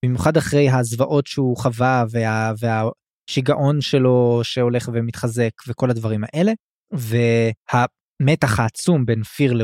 במיוחד 0.05 0.36
אחרי 0.36 0.70
הזוועות 0.70 1.26
שהוא 1.26 1.57
חווה 1.57 2.05
וה, 2.11 2.53
והשיגעון 2.59 3.80
שלו 3.80 4.40
שהולך 4.42 4.90
ומתחזק 4.92 5.51
וכל 5.68 5.90
הדברים 5.90 6.20
האלה 6.24 6.53
והמתח 6.92 8.61
העצום 8.61 9.07
בין 9.07 9.22
פיר 9.22 9.55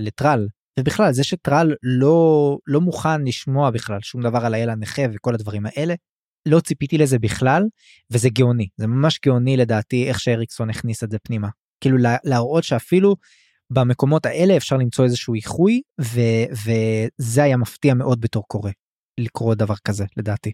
לטרל 0.00 0.48
ובכלל 0.80 1.12
זה 1.12 1.24
שטרל 1.24 1.74
לא 1.82 2.58
לא 2.66 2.80
מוכן 2.80 3.24
לשמוע 3.24 3.70
בכלל 3.70 4.00
שום 4.02 4.22
דבר 4.22 4.38
על 4.38 4.54
האל 4.54 4.70
הנכה 4.70 5.02
וכל 5.12 5.34
הדברים 5.34 5.66
האלה. 5.66 5.94
לא 6.46 6.60
ציפיתי 6.60 6.98
לזה 6.98 7.18
בכלל 7.18 7.62
וזה 8.10 8.28
גאוני 8.28 8.68
זה 8.76 8.86
ממש 8.86 9.20
גאוני 9.26 9.56
לדעתי 9.56 10.08
איך 10.08 10.20
שאריקסון 10.20 10.70
הכניס 10.70 11.04
את 11.04 11.10
זה 11.10 11.18
פנימה 11.18 11.48
כאילו 11.80 11.96
להראות 12.24 12.64
שאפילו 12.64 13.16
במקומות 13.72 14.26
האלה 14.26 14.56
אפשר 14.56 14.76
למצוא 14.76 15.04
איזשהו 15.04 15.34
איחוי 15.34 15.82
ו, 16.00 16.20
וזה 16.52 17.42
היה 17.42 17.56
מפתיע 17.56 17.94
מאוד 17.94 18.20
בתור 18.20 18.42
קורא 18.46 18.70
לקרוא 19.20 19.54
דבר 19.54 19.74
כזה 19.84 20.04
לדעתי. 20.16 20.52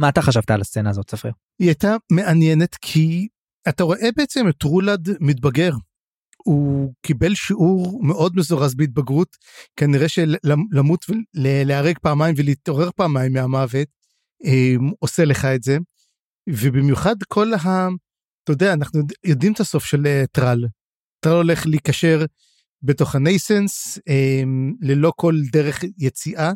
מה 0.00 0.08
אתה 0.08 0.22
חשבת 0.22 0.50
על 0.50 0.60
הסצנה 0.60 0.90
הזאת 0.90 1.10
ספר? 1.10 1.30
היא 1.58 1.68
הייתה 1.68 1.96
מעניינת 2.12 2.74
כי 2.74 3.28
אתה 3.68 3.84
רואה 3.84 4.08
בעצם 4.16 4.48
את 4.48 4.62
רולד 4.62 5.08
מתבגר 5.20 5.72
הוא 6.36 6.92
קיבל 7.02 7.34
שיעור 7.34 8.00
מאוד 8.04 8.36
מזורז 8.36 8.74
בהתבגרות, 8.74 9.36
כנראה 9.76 10.08
שלמות 10.08 11.04
ולהיהרג 11.34 11.98
פעמיים 12.02 12.34
ולהתעורר 12.38 12.90
פעמיים 12.96 13.32
מהמוות, 13.32 13.88
עושה 14.98 15.24
לך 15.24 15.44
את 15.44 15.62
זה. 15.62 15.78
ובמיוחד 16.48 17.16
כל 17.28 17.54
ה... 17.54 17.88
אתה 18.44 18.52
יודע, 18.52 18.72
אנחנו 18.72 19.00
יודעים 19.24 19.52
את 19.52 19.60
הסוף 19.60 19.84
של 19.84 20.06
אה, 20.06 20.24
טרל. 20.32 20.64
טרל 21.20 21.36
הולך 21.36 21.66
להיקשר 21.66 22.24
בתוך 22.82 23.14
הנייסנס, 23.14 23.98
אמ, 24.08 24.72
ללא 24.80 25.12
כל 25.16 25.34
דרך 25.52 25.84
יציאה, 25.98 26.52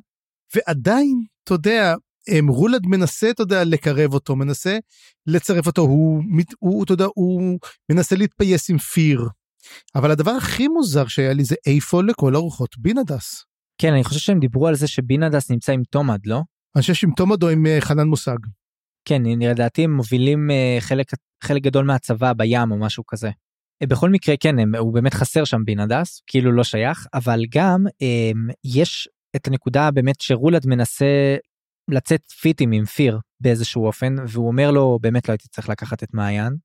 ועדיין, 0.55 1.24
אתה 1.45 1.55
יודע, 1.55 1.95
אמ, 2.28 2.49
רולד 2.49 2.87
מנסה, 2.87 3.31
אתה 3.31 3.43
יודע, 3.43 3.64
לקרב 3.64 4.14
אותו, 4.14 4.37
מנסה 4.37 4.78
לצרף 5.26 5.66
אותו, 5.66 5.83
הוא, 5.83 6.22
הוא, 6.59 6.85
אתה 6.85 6.93
יודע, 6.93 7.07
הוא 7.14 7.59
מנסה 7.93 8.16
להתפייס 8.16 8.70
עם 8.70 8.78
פיר. 8.78 9.28
אבל 9.95 10.11
הדבר 10.11 10.31
הכי 10.31 10.68
מוזר 10.68 11.07
שהיה 11.07 11.33
לי 11.33 11.45
זה 11.45 11.55
איפה 11.66 12.03
לכל 12.03 12.35
הרוחות 12.35 12.78
בינדס. 12.78 13.45
כן, 13.78 13.93
אני 13.93 14.05
חושב 14.05 14.20
שהם 14.20 14.41
דיברו 14.41 14.66
על 14.68 14.74
זה 14.74 14.87
שבינדס 14.87 15.51
נמצא 15.51 15.72
עם 15.72 15.83
תומד, 15.91 16.26
לא? 16.26 16.41
אני 16.77 16.81
חושב 16.81 16.95
שעם 16.95 17.11
תומד 17.16 17.43
או 17.43 17.49
עם 17.49 17.66
uh, 17.66 17.81
חנן 17.81 18.07
מושג. 18.07 18.37
כן, 19.05 19.23
לדעתי 19.41 19.85
הם 19.85 19.93
מובילים 19.93 20.51
uh, 20.51 20.81
חלק, 20.81 21.07
חלק 21.45 21.62
גדול 21.62 21.85
מהצבא 21.85 22.33
בים 22.33 22.71
או 22.71 22.79
משהו 22.79 23.07
כזה. 23.07 23.31
Uh, 23.85 23.87
בכל 23.87 24.11
מקרה, 24.11 24.37
כן, 24.37 24.59
הם, 24.59 24.75
הוא 24.75 24.95
באמת 24.95 25.14
חסר 25.14 25.45
שם 25.45 25.64
בינדס, 25.64 26.23
כאילו 26.27 26.53
לא 26.53 26.64
שייך, 26.64 27.07
אבל 27.14 27.41
גם 27.51 27.87
um, 27.87 28.53
יש 28.64 29.09
את 29.37 29.47
הנקודה 29.47 29.91
באמת 29.91 30.21
שרולד 30.21 30.66
מנסה 30.66 31.37
לצאת 31.91 32.31
פיטים 32.41 32.73
עם 32.73 32.85
פיר 32.85 33.18
באיזשהו 33.41 33.87
אופן, 33.87 34.14
והוא 34.29 34.49
אומר 34.49 34.71
לו, 34.71 34.99
באמת 35.03 35.29
לא 35.29 35.33
הייתי 35.33 35.49
צריך 35.49 35.68
לקחת 35.68 36.03
את 36.03 36.14
מעיין, 36.14 36.57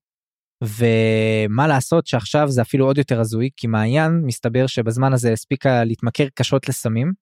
ומה 0.64 1.66
לעשות 1.66 2.06
שעכשיו 2.06 2.48
זה 2.48 2.62
אפילו 2.62 2.86
עוד 2.86 2.98
יותר 2.98 3.20
הזוי 3.20 3.50
כי 3.56 3.66
מעיין 3.66 4.22
מסתבר 4.24 4.66
שבזמן 4.66 5.12
הזה 5.12 5.32
הספיקה 5.32 5.84
להתמכר 5.84 6.26
קשות 6.34 6.68
לסמים 6.68 7.12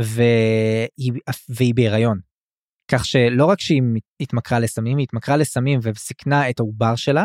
והיא, 0.00 1.12
והיא 1.48 1.74
בהיריון. 1.74 2.18
כך 2.90 3.04
שלא 3.04 3.44
רק 3.44 3.60
שהיא 3.60 3.82
התמכרה 4.20 4.58
לסמים 4.58 4.98
היא 4.98 5.04
התמכרה 5.04 5.36
לסמים 5.36 5.80
וסיכנה 5.82 6.50
את 6.50 6.60
העובר 6.60 6.96
שלה 6.96 7.24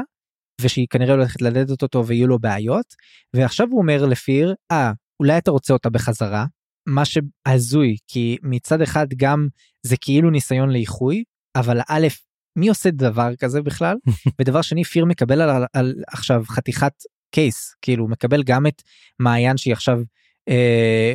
ושהיא 0.62 0.88
כנראה 0.90 1.14
הולכת 1.14 1.42
ללדת 1.42 1.82
אותו 1.82 2.08
ויהיו 2.08 2.28
לו 2.28 2.40
בעיות 2.40 2.86
ועכשיו 3.36 3.68
הוא 3.72 3.82
אומר 3.82 4.06
לפיר 4.06 4.54
אה 4.72 4.92
אולי 5.20 5.38
אתה 5.38 5.52
רוצה 5.52 5.74
אותה 5.74 5.90
בחזרה 5.90 6.46
מה 6.88 7.04
שהזוי 7.06 7.98
כי 8.08 8.38
מצד 8.44 8.82
אחד 8.82 9.08
גם 9.16 9.48
זה 9.84 9.96
כאילו 10.02 10.30
ניסיון 10.30 10.70
לאיחוי 10.70 11.24
אבל 11.56 11.80
א' 11.90 12.08
מי 12.58 12.68
עושה 12.68 12.92
דבר 12.92 13.36
כזה 13.36 13.62
בכלל 13.62 13.96
ודבר 14.40 14.62
שני 14.62 14.84
פיר 14.84 15.06
מקבל 15.06 15.42
על, 15.42 15.50
על, 15.50 15.66
על 15.74 15.96
עכשיו 16.08 16.44
חתיכת 16.48 16.94
קייס 17.32 17.76
כאילו 17.82 18.04
הוא 18.04 18.12
מקבל 18.12 18.44
גם 18.44 18.68
את 18.68 18.82
מעיין 19.20 19.58
שהיא 19.58 19.74
עכשיו 19.74 20.00
אה, 20.50 21.14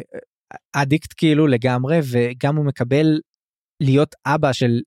אדיקט 0.72 1.14
כאילו 1.16 1.46
לגמרי 1.46 1.98
וגם 2.10 2.56
הוא 2.56 2.66
מקבל 2.66 3.20
להיות 3.80 4.14
אבא 4.26 4.52
של 4.52 4.80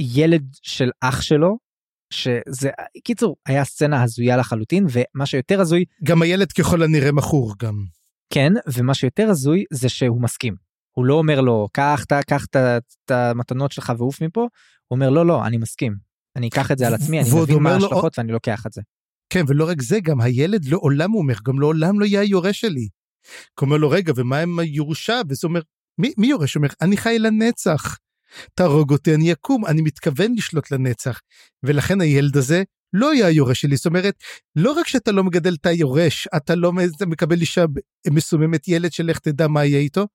ילד 0.00 0.42
של 0.62 0.90
אח 1.00 1.20
שלו 1.20 1.58
שזה 2.12 2.70
קיצור 3.04 3.36
היה 3.46 3.64
סצנה 3.64 4.02
הזויה 4.02 4.36
לחלוטין 4.36 4.86
ומה 4.90 5.26
שיותר 5.26 5.60
הזוי 5.60 5.84
גם 6.04 6.22
הילד 6.22 6.52
ככל 6.52 6.82
הנראה 6.82 7.12
מכור 7.12 7.54
גם 7.58 7.84
כן 8.32 8.52
ומה 8.72 8.94
שיותר 8.94 9.30
הזוי 9.30 9.64
זה 9.72 9.88
שהוא 9.88 10.22
מסכים 10.22 10.54
הוא 10.96 11.04
לא 11.04 11.14
אומר 11.14 11.40
לו 11.40 11.68
קח 11.72 12.04
את 12.10 13.10
המתנות 13.10 13.72
שלך 13.72 13.92
ועוף 13.98 14.22
מפה 14.22 14.40
הוא 14.40 14.48
אומר 14.90 15.10
לא 15.10 15.26
לא 15.26 15.46
אני 15.46 15.56
מסכים 15.56 16.10
אני 16.36 16.48
אקח 16.48 16.70
את 16.70 16.78
זה 16.78 16.86
על 16.86 16.94
עצמי 16.94 17.20
אני 17.20 17.28
מבין 17.42 17.62
מה 17.62 17.72
ההשלכות 17.72 18.18
ואני 18.18 18.32
לוקח 18.32 18.66
את 18.66 18.72
זה. 18.72 18.82
כן 19.32 19.44
ולא 19.48 19.68
רק 19.68 19.82
זה 19.82 20.00
גם 20.00 20.20
הילד 20.20 20.64
לעולם 20.64 21.10
הוא 21.10 21.22
אומר 21.22 21.34
גם 21.46 21.60
לעולם 21.60 22.00
לא 22.00 22.04
יהיה 22.04 22.20
היורש 22.20 22.60
שלי. 22.60 22.88
אומר 23.62 23.76
לו 23.76 23.90
רגע 23.90 24.12
ומה 24.16 24.38
עם 24.38 24.58
הירושה 24.58 25.20
וזה 25.28 25.46
אומר 25.46 25.60
מי, 25.98 26.12
מי 26.18 26.26
יורש? 26.26 26.56
אומר 26.56 26.68
אני 26.82 26.96
חי 26.96 27.18
לנצח. 27.18 27.98
תהרוג 28.54 28.92
אותי 28.92 29.14
אני 29.14 29.32
אקום 29.32 29.66
אני 29.66 29.82
מתכוון 29.82 30.34
לשלוט 30.34 30.70
לנצח 30.70 31.20
ולכן 31.62 32.00
הילד 32.00 32.36
הזה 32.36 32.62
לא 32.92 33.14
יהיה 33.14 33.26
היורש 33.26 33.60
שלי. 33.60 33.76
זאת 33.76 33.86
אומרת, 33.86 34.14
לא 34.56 34.72
רק 34.72 34.86
שאתה 34.86 35.12
לא 35.12 35.24
מגדל 35.24 35.54
את 35.54 35.66
היורש, 35.66 36.28
אתה 36.36 36.54
לא 36.54 36.72
מקבל 37.06 37.40
אישה 37.40 37.64
מסוממת 38.10 38.68
ילד 38.68 38.92
שלך 38.92 39.18
תדע 39.18 39.48
מה 39.48 39.64
יהיה 39.64 39.78
איתו. 39.78 40.06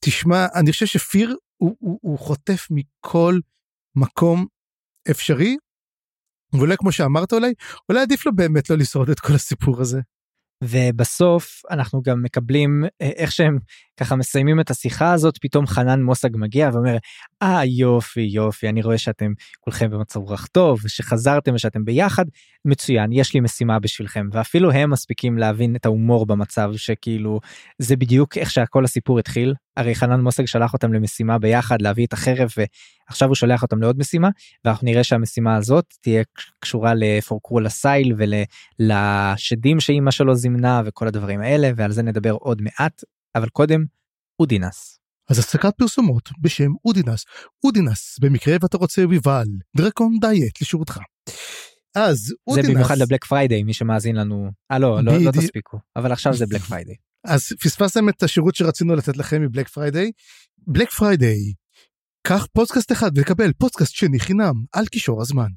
תשמע, 0.00 0.46
אני 0.54 0.72
חושב 0.72 0.86
שפיר 0.86 1.36
הוא, 1.56 1.76
הוא, 1.78 1.98
הוא 2.02 2.18
חוטף 2.18 2.66
מכל 2.70 3.38
מקום 3.96 4.46
אפשרי, 5.10 5.56
ואולי 6.52 6.76
כמו 6.76 6.92
שאמרת 6.92 7.32
אולי, 7.32 7.52
אולי 7.88 8.00
עדיף 8.00 8.26
לו 8.26 8.36
באמת 8.36 8.70
לא 8.70 8.76
לשרוד 8.76 9.10
את 9.10 9.20
כל 9.20 9.32
הסיפור 9.32 9.80
הזה. 9.80 10.00
ובסוף 10.68 11.62
אנחנו 11.70 12.02
גם 12.02 12.22
מקבלים 12.22 12.84
אה, 13.02 13.10
איך 13.16 13.32
שהם 13.32 13.58
ככה 14.00 14.16
מסיימים 14.16 14.60
את 14.60 14.70
השיחה 14.70 15.12
הזאת 15.12 15.38
פתאום 15.40 15.66
חנן 15.66 16.02
מוסג 16.02 16.28
מגיע 16.34 16.70
ואומר 16.72 16.96
אה 17.42 17.64
יופי 17.64 18.20
יופי 18.20 18.68
אני 18.68 18.82
רואה 18.82 18.98
שאתם 18.98 19.32
כולכם 19.60 19.90
במצב 19.90 20.20
רוח 20.20 20.46
טוב 20.46 20.80
ושחזרתם 20.84 21.54
ושאתם 21.54 21.84
ביחד. 21.84 22.24
מצוין 22.64 23.12
יש 23.12 23.34
לי 23.34 23.40
משימה 23.40 23.78
בשבילכם 23.78 24.28
ואפילו 24.32 24.72
הם 24.72 24.90
מספיקים 24.90 25.38
להבין 25.38 25.76
את 25.76 25.86
ההומור 25.86 26.26
במצב 26.26 26.70
שכאילו 26.76 27.40
זה 27.78 27.96
בדיוק 27.96 28.36
איך 28.36 28.50
שהכל 28.50 28.84
הסיפור 28.84 29.18
התחיל. 29.18 29.54
הרי 29.76 29.94
חנן 29.94 30.20
מוסג 30.20 30.44
שלח 30.44 30.72
אותם 30.72 30.92
למשימה 30.92 31.38
ביחד 31.38 31.82
להביא 31.82 32.06
את 32.06 32.12
החרב 32.12 32.48
ועכשיו 33.08 33.28
הוא 33.28 33.34
שולח 33.34 33.62
אותם 33.62 33.82
לעוד 33.82 33.98
משימה 33.98 34.28
ואנחנו 34.64 34.84
נראה 34.84 35.04
שהמשימה 35.04 35.56
הזאת 35.56 35.84
תהיה 36.00 36.22
קשורה 36.60 36.92
לפורקרול 36.96 37.66
אסייל 37.66 38.14
ולשדים 38.78 39.80
שאימא 39.80 40.10
שלו 40.10 40.34
זימנה 40.34 40.82
וכל 40.84 41.06
הדברים 41.06 41.40
האלה 41.40 41.70
ועל 41.76 41.92
זה 41.92 42.02
נדבר 42.02 42.32
עוד 42.32 42.62
מעט 42.62 43.02
אבל 43.34 43.48
קודם 43.48 43.84
אודינס. 44.40 44.98
אז 45.30 45.38
הפסקת 45.38 45.74
פרסומות 45.78 46.30
בשם 46.40 46.70
אודינס. 46.84 47.24
אודינס 47.64 48.18
במקרה 48.20 48.56
ואתה 48.60 48.76
רוצה 48.76 49.02
ויבל 49.08 49.46
דרקון 49.76 50.18
דיאט 50.20 50.60
לשירותך. 50.62 50.98
אז 51.94 52.34
אודינס. 52.46 52.66
זה 52.66 52.72
במיוחד 52.72 52.98
ל 52.98 53.02
Black 53.02 53.24
Friday 53.24 53.62
מי 53.62 53.72
שמאזין 53.72 54.16
לנו. 54.16 54.50
אה 54.70 54.78
לא, 54.78 55.04
לא, 55.04 55.18
לא 55.18 55.30
תספיקו 55.30 55.78
אבל 55.96 56.12
עכשיו 56.12 56.34
זה 56.34 56.46
Black 56.46 56.60
Friday. 56.60 56.94
אז 57.24 57.52
פספסתם 57.60 58.08
את 58.08 58.22
השירות 58.22 58.54
שרצינו 58.54 58.94
לתת 58.94 59.16
לכם 59.16 59.42
מ 59.42 59.46
Black 59.46 59.68
Friday. 59.68 60.10
Black 60.66 60.90
Friday. 60.90 61.52
קח 62.26 62.46
פודקאסט 62.52 62.92
אחד 62.92 63.10
וקבל 63.16 63.52
פודקאסט 63.52 63.94
שני 63.94 64.20
חינם 64.20 64.54
על 64.72 64.86
קישור 64.86 65.22
הזמן. 65.22 65.48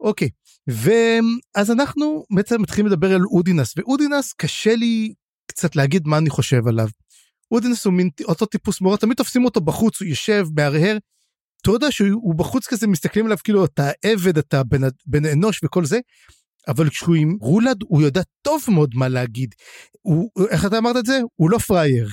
אוקיי 0.00 0.28
ואז 0.66 1.70
אנחנו 1.70 2.24
בעצם 2.34 2.62
מתחילים 2.62 2.86
לדבר 2.86 3.14
על 3.14 3.22
אודינס 3.22 3.74
ואודינס 3.76 4.32
קשה 4.32 4.74
לי 4.74 5.14
קצת 5.46 5.76
להגיד 5.76 6.06
מה 6.06 6.18
אני 6.18 6.30
חושב 6.30 6.66
עליו. 6.66 6.88
אודינס 7.50 7.84
הוא 7.84 7.94
מין 7.94 8.10
אותו 8.24 8.46
טיפוס 8.46 8.80
מורה 8.80 8.96
תמיד 8.96 9.16
תופסים 9.16 9.44
אותו 9.44 9.60
בחוץ 9.60 10.00
הוא 10.00 10.08
יושב 10.08 10.46
מהרהר. 10.56 10.98
אתה 11.62 11.70
יודע 11.70 11.90
שהוא 11.90 12.34
בחוץ 12.34 12.66
כזה 12.66 12.86
מסתכלים 12.86 13.26
עליו 13.26 13.38
כאילו 13.44 13.64
אתה 13.64 13.90
עבד 14.04 14.38
אתה 14.38 14.64
בן, 14.64 14.80
בן 15.06 15.26
אנוש 15.26 15.60
וכל 15.64 15.84
זה. 15.84 15.98
אבל 16.68 16.90
כשהוא 16.90 17.14
עם 17.14 17.36
רולד 17.40 17.76
הוא 17.82 18.02
יודע 18.02 18.22
טוב 18.42 18.62
מאוד 18.68 18.90
מה 18.94 19.08
להגיד. 19.08 19.54
הוא, 20.02 20.30
איך 20.50 20.66
אתה 20.66 20.78
אמרת 20.78 20.96
את 20.96 21.06
זה? 21.06 21.20
הוא 21.34 21.50
לא 21.50 21.58
פראייר. 21.58 22.08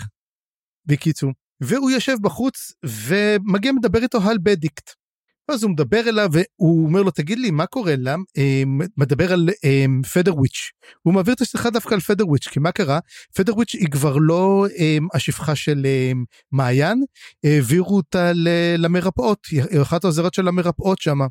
בקיצור. 0.86 1.32
והוא 1.62 1.92
יושב 1.92 2.16
בחוץ 2.22 2.74
ומגיע 2.86 3.72
מדבר 3.72 4.04
איתו 4.04 4.18
על 4.30 4.38
בדיקט. 4.44 4.90
אז 5.48 5.64
הוא 5.64 5.72
מדבר 5.72 6.10
אליו 6.10 6.30
והוא 6.32 6.86
אומר 6.86 7.02
לו 7.02 7.12
תגיד 7.12 7.40
לי 7.40 7.52
מה 7.52 7.66
קורה? 7.66 7.96
לה 7.98 8.16
אה, 8.38 8.64
מדבר 8.98 9.34
על 9.34 9.50
פדרוויץ' 10.14 10.72
אה, 10.84 10.90
הוא 11.04 11.14
מעביר 11.14 11.34
את 11.34 11.42
השיחה 11.42 11.70
דווקא 11.70 11.94
על 11.94 12.00
פדרוויץ' 12.00 12.48
כי 12.48 12.60
מה 12.60 12.72
קרה? 12.72 13.00
פדרוויץ' 13.36 13.74
היא 13.74 13.88
כבר 13.92 14.18
לא 14.18 14.66
אה, 14.80 14.98
השפחה 15.14 15.56
של 15.56 15.86
מעיין. 16.52 17.04
העבירו 17.44 17.96
אותה 17.96 18.32
למרפאות. 18.78 19.40
היא 19.52 19.82
אחת 19.82 20.04
העוזרות 20.04 20.34
של 20.34 20.48
המרפאות 20.48 21.02
שמה. 21.02 21.26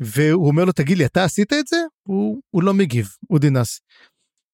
והוא 0.00 0.46
אומר 0.46 0.64
לו 0.64 0.72
תגיד 0.72 0.98
לי 0.98 1.04
אתה 1.04 1.24
עשית 1.24 1.52
את 1.52 1.66
זה? 1.66 1.76
הוא, 2.02 2.40
הוא 2.50 2.62
לא 2.62 2.74
מגיב 2.74 3.08
הוא 3.28 3.38
דינס. 3.38 3.80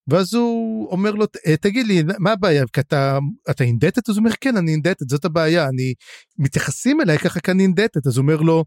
ואז 0.09 0.35
הוא 0.35 0.91
אומר 0.91 1.11
לו 1.11 1.27
תגיד 1.61 1.87
לי 1.87 2.03
מה 2.19 2.33
הבעיה 2.33 2.65
אתה 2.79 3.19
אתה 3.51 3.65
אינדטת 3.65 4.09
אז 4.09 4.17
הוא 4.17 4.25
אומר 4.25 4.35
כן 4.41 4.57
אני 4.57 4.73
אינדטת 4.73 5.09
זאת 5.09 5.25
הבעיה 5.25 5.69
אני 5.69 5.95
מתייחסים 6.39 7.01
אליי 7.01 7.19
ככה 7.19 7.41
כי 7.41 7.51
אני 7.51 7.63
אינדטת 7.63 8.07
אז 8.07 8.17
הוא 8.17 8.23
אומר 8.23 8.37
לו 8.37 8.65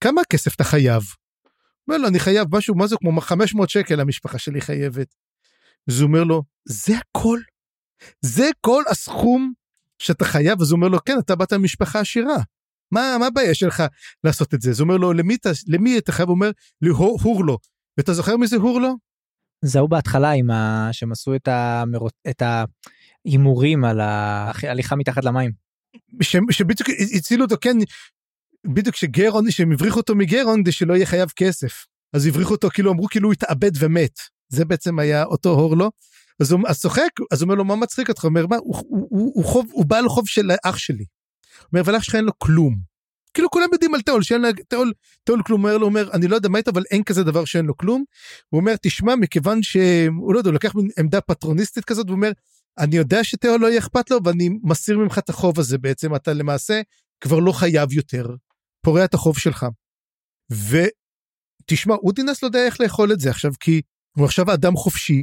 כמה 0.00 0.22
כסף 0.30 0.54
אתה 0.54 0.64
חייב. 0.64 1.02
אומר 1.88 1.98
לו 1.98 2.08
אני 2.08 2.18
חייב 2.18 2.56
משהו 2.56 2.74
מה 2.74 2.86
זה 2.86 2.96
כמו 3.00 3.20
500 3.20 3.70
שקל 3.70 4.00
המשפחה 4.00 4.38
שלי 4.38 4.60
חייבת. 4.60 5.14
אז 5.90 6.00
הוא 6.00 6.08
אומר 6.08 6.24
לו 6.24 6.42
זה 6.68 6.94
הכל 6.98 7.38
זה 8.20 8.48
כל 8.60 8.82
הסכום 8.90 9.52
שאתה 9.98 10.24
חייב 10.24 10.60
אז 10.60 10.70
הוא 10.70 10.76
אומר 10.76 10.88
לו 10.88 10.98
כן 11.04 11.18
אתה 11.18 11.36
באת 11.36 11.52
ממשפחה 11.52 12.00
עשירה. 12.00 12.36
מה 12.92 13.16
מה 13.18 13.26
הבעיה 13.26 13.54
שלך 13.54 13.82
לעשות 14.24 14.54
את 14.54 14.60
זה 14.60 14.70
אז 14.70 14.80
הוא 14.80 14.84
אומר 14.84 14.96
לו 14.96 15.12
למי 15.12 15.36
למי 15.66 15.98
אתה 15.98 16.12
חייב 16.12 16.28
הוא 16.28 16.34
אומר 16.34 16.50
להורלו 16.82 17.58
ואתה 17.98 18.12
זוכר 18.12 18.36
מי 18.36 18.46
זה 18.46 18.56
הורלו? 18.56 19.09
זהו 19.62 19.88
בהתחלה 19.88 20.30
עם 20.30 20.50
ה... 20.50 20.88
שהם 20.92 21.12
עשו 21.12 21.34
את, 21.34 21.48
המרות... 21.48 22.12
את 22.30 22.42
ההימורים 22.42 23.84
על 23.84 24.00
ההליכה 24.00 24.96
מתחת 24.96 25.24
למים. 25.24 25.50
ש... 26.22 26.36
שבדיוק 26.50 26.88
הצילו 27.16 27.44
אותו 27.44 27.56
כן 27.60 27.76
בדיוק 28.66 28.96
שגרון 28.96 29.50
שהם 29.50 29.72
הבריחו 29.72 29.96
אותו 29.96 30.14
מגרון 30.14 30.62
כדי 30.62 30.72
שלא 30.72 30.94
יהיה 30.94 31.06
חייב 31.06 31.28
כסף 31.36 31.86
אז 32.12 32.26
הבריחו 32.26 32.54
אותו 32.54 32.70
כאילו 32.70 32.92
אמרו 32.92 33.06
כאילו 33.08 33.28
הוא 33.28 33.32
התאבד 33.32 33.70
ומת 33.78 34.20
זה 34.48 34.64
בעצם 34.64 34.98
היה 34.98 35.24
אותו 35.24 35.50
הורלו. 35.50 35.90
אז 36.40 36.52
הוא 36.52 36.60
צוחק 36.72 37.10
אז 37.32 37.42
הוא 37.42 37.46
אומר 37.46 37.54
לו 37.54 37.64
מה 37.64 37.76
מצחיק 37.76 38.08
אותך 38.08 38.22
הוא 38.22 38.28
אומר 38.28 38.46
מה 38.46 38.56
הוא, 38.56 38.76
הוא, 38.76 39.06
הוא, 39.10 39.32
הוא 39.34 39.44
חוב 39.44 39.66
הוא 39.72 39.86
בעל 39.86 40.08
חוב 40.08 40.28
של 40.28 40.50
אח 40.64 40.76
שלי. 40.76 41.04
הוא 41.58 41.66
אומר 41.72 41.80
אבל 41.80 41.96
אח 41.96 42.02
שלך 42.02 42.14
אין 42.14 42.24
לו 42.24 42.38
כלום 42.38 42.89
כאילו 43.34 43.50
כולם 43.50 43.68
יודעים 43.72 43.94
על 43.94 44.00
תיאול 44.02 44.22
שאין 44.22 44.40
לה 44.40 44.48
תיאול 45.24 45.42
כלום 45.46 45.64
אומר 45.64 45.78
לו 45.78 45.86
אומר 45.86 46.10
אני 46.12 46.28
לא 46.28 46.34
יודע 46.34 46.48
מה 46.48 46.58
איתו 46.58 46.70
אבל 46.70 46.82
אין 46.90 47.04
כזה 47.04 47.24
דבר 47.24 47.44
שאין 47.44 47.64
לו 47.66 47.76
כלום. 47.76 48.04
הוא 48.48 48.60
אומר 48.60 48.74
תשמע 48.82 49.16
מכיוון 49.16 49.62
שהוא 49.62 50.34
לא 50.34 50.38
יודע 50.38 50.50
הוא 50.50 50.54
לקח 50.54 50.72
עמדה 50.98 51.20
פטרוניסטית 51.20 51.84
כזאת 51.84 52.08
הוא 52.08 52.16
אומר 52.16 52.32
אני 52.78 52.96
יודע 52.96 53.24
שתיאול 53.24 53.60
לא 53.60 53.66
יהיה 53.66 53.78
אכפת 53.78 54.10
לו 54.10 54.18
ואני 54.24 54.48
מסיר 54.62 54.98
ממך 54.98 55.18
את 55.18 55.28
החוב 55.28 55.58
הזה 55.58 55.78
בעצם 55.78 56.14
אתה 56.14 56.32
למעשה 56.32 56.80
כבר 57.20 57.38
לא 57.38 57.52
חייב 57.52 57.92
יותר 57.92 58.26
פורע 58.82 59.04
את 59.04 59.14
החוב 59.14 59.38
שלך. 59.38 59.66
ותשמע 60.50 61.94
אודינס 61.94 62.42
לא 62.42 62.48
יודע 62.48 62.66
איך 62.66 62.80
לאכול 62.80 63.12
את 63.12 63.20
זה 63.20 63.30
עכשיו 63.30 63.52
כי 63.60 63.82
הוא 64.16 64.24
עכשיו 64.24 64.54
אדם 64.54 64.76
חופשי 64.76 65.22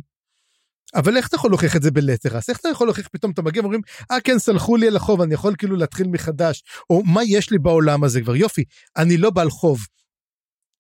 אבל 0.96 1.18
איך 1.18 1.28
אתה 1.28 1.36
יכול 1.36 1.52
להוכיח 1.52 1.76
את 1.76 1.82
זה 1.82 1.92
בלטרס? 1.92 2.50
איך 2.50 2.60
אתה 2.60 2.70
יכול 2.70 2.88
להוכיח 2.88 3.08
פתאום 3.08 3.32
אתה 3.32 3.42
מגיע 3.42 3.62
ואומרים, 3.62 3.82
אה 4.12 4.22
כן, 4.22 4.40
סלחו 4.40 4.78
לי 4.78 4.88
על 4.88 4.96
החוב, 4.96 5.22
אני 5.22 5.34
יכול 5.34 5.56
כאילו 5.58 5.76
להתחיל 5.76 6.08
מחדש, 6.08 6.64
או 6.90 7.04
מה 7.04 7.22
יש 7.24 7.52
לי 7.52 7.58
בעולם 7.60 8.04
הזה 8.04 8.22
כבר, 8.22 8.36
יופי, 8.36 8.64
אני 8.98 9.18
לא 9.18 9.30
בעל 9.30 9.50
חוב. 9.50 9.80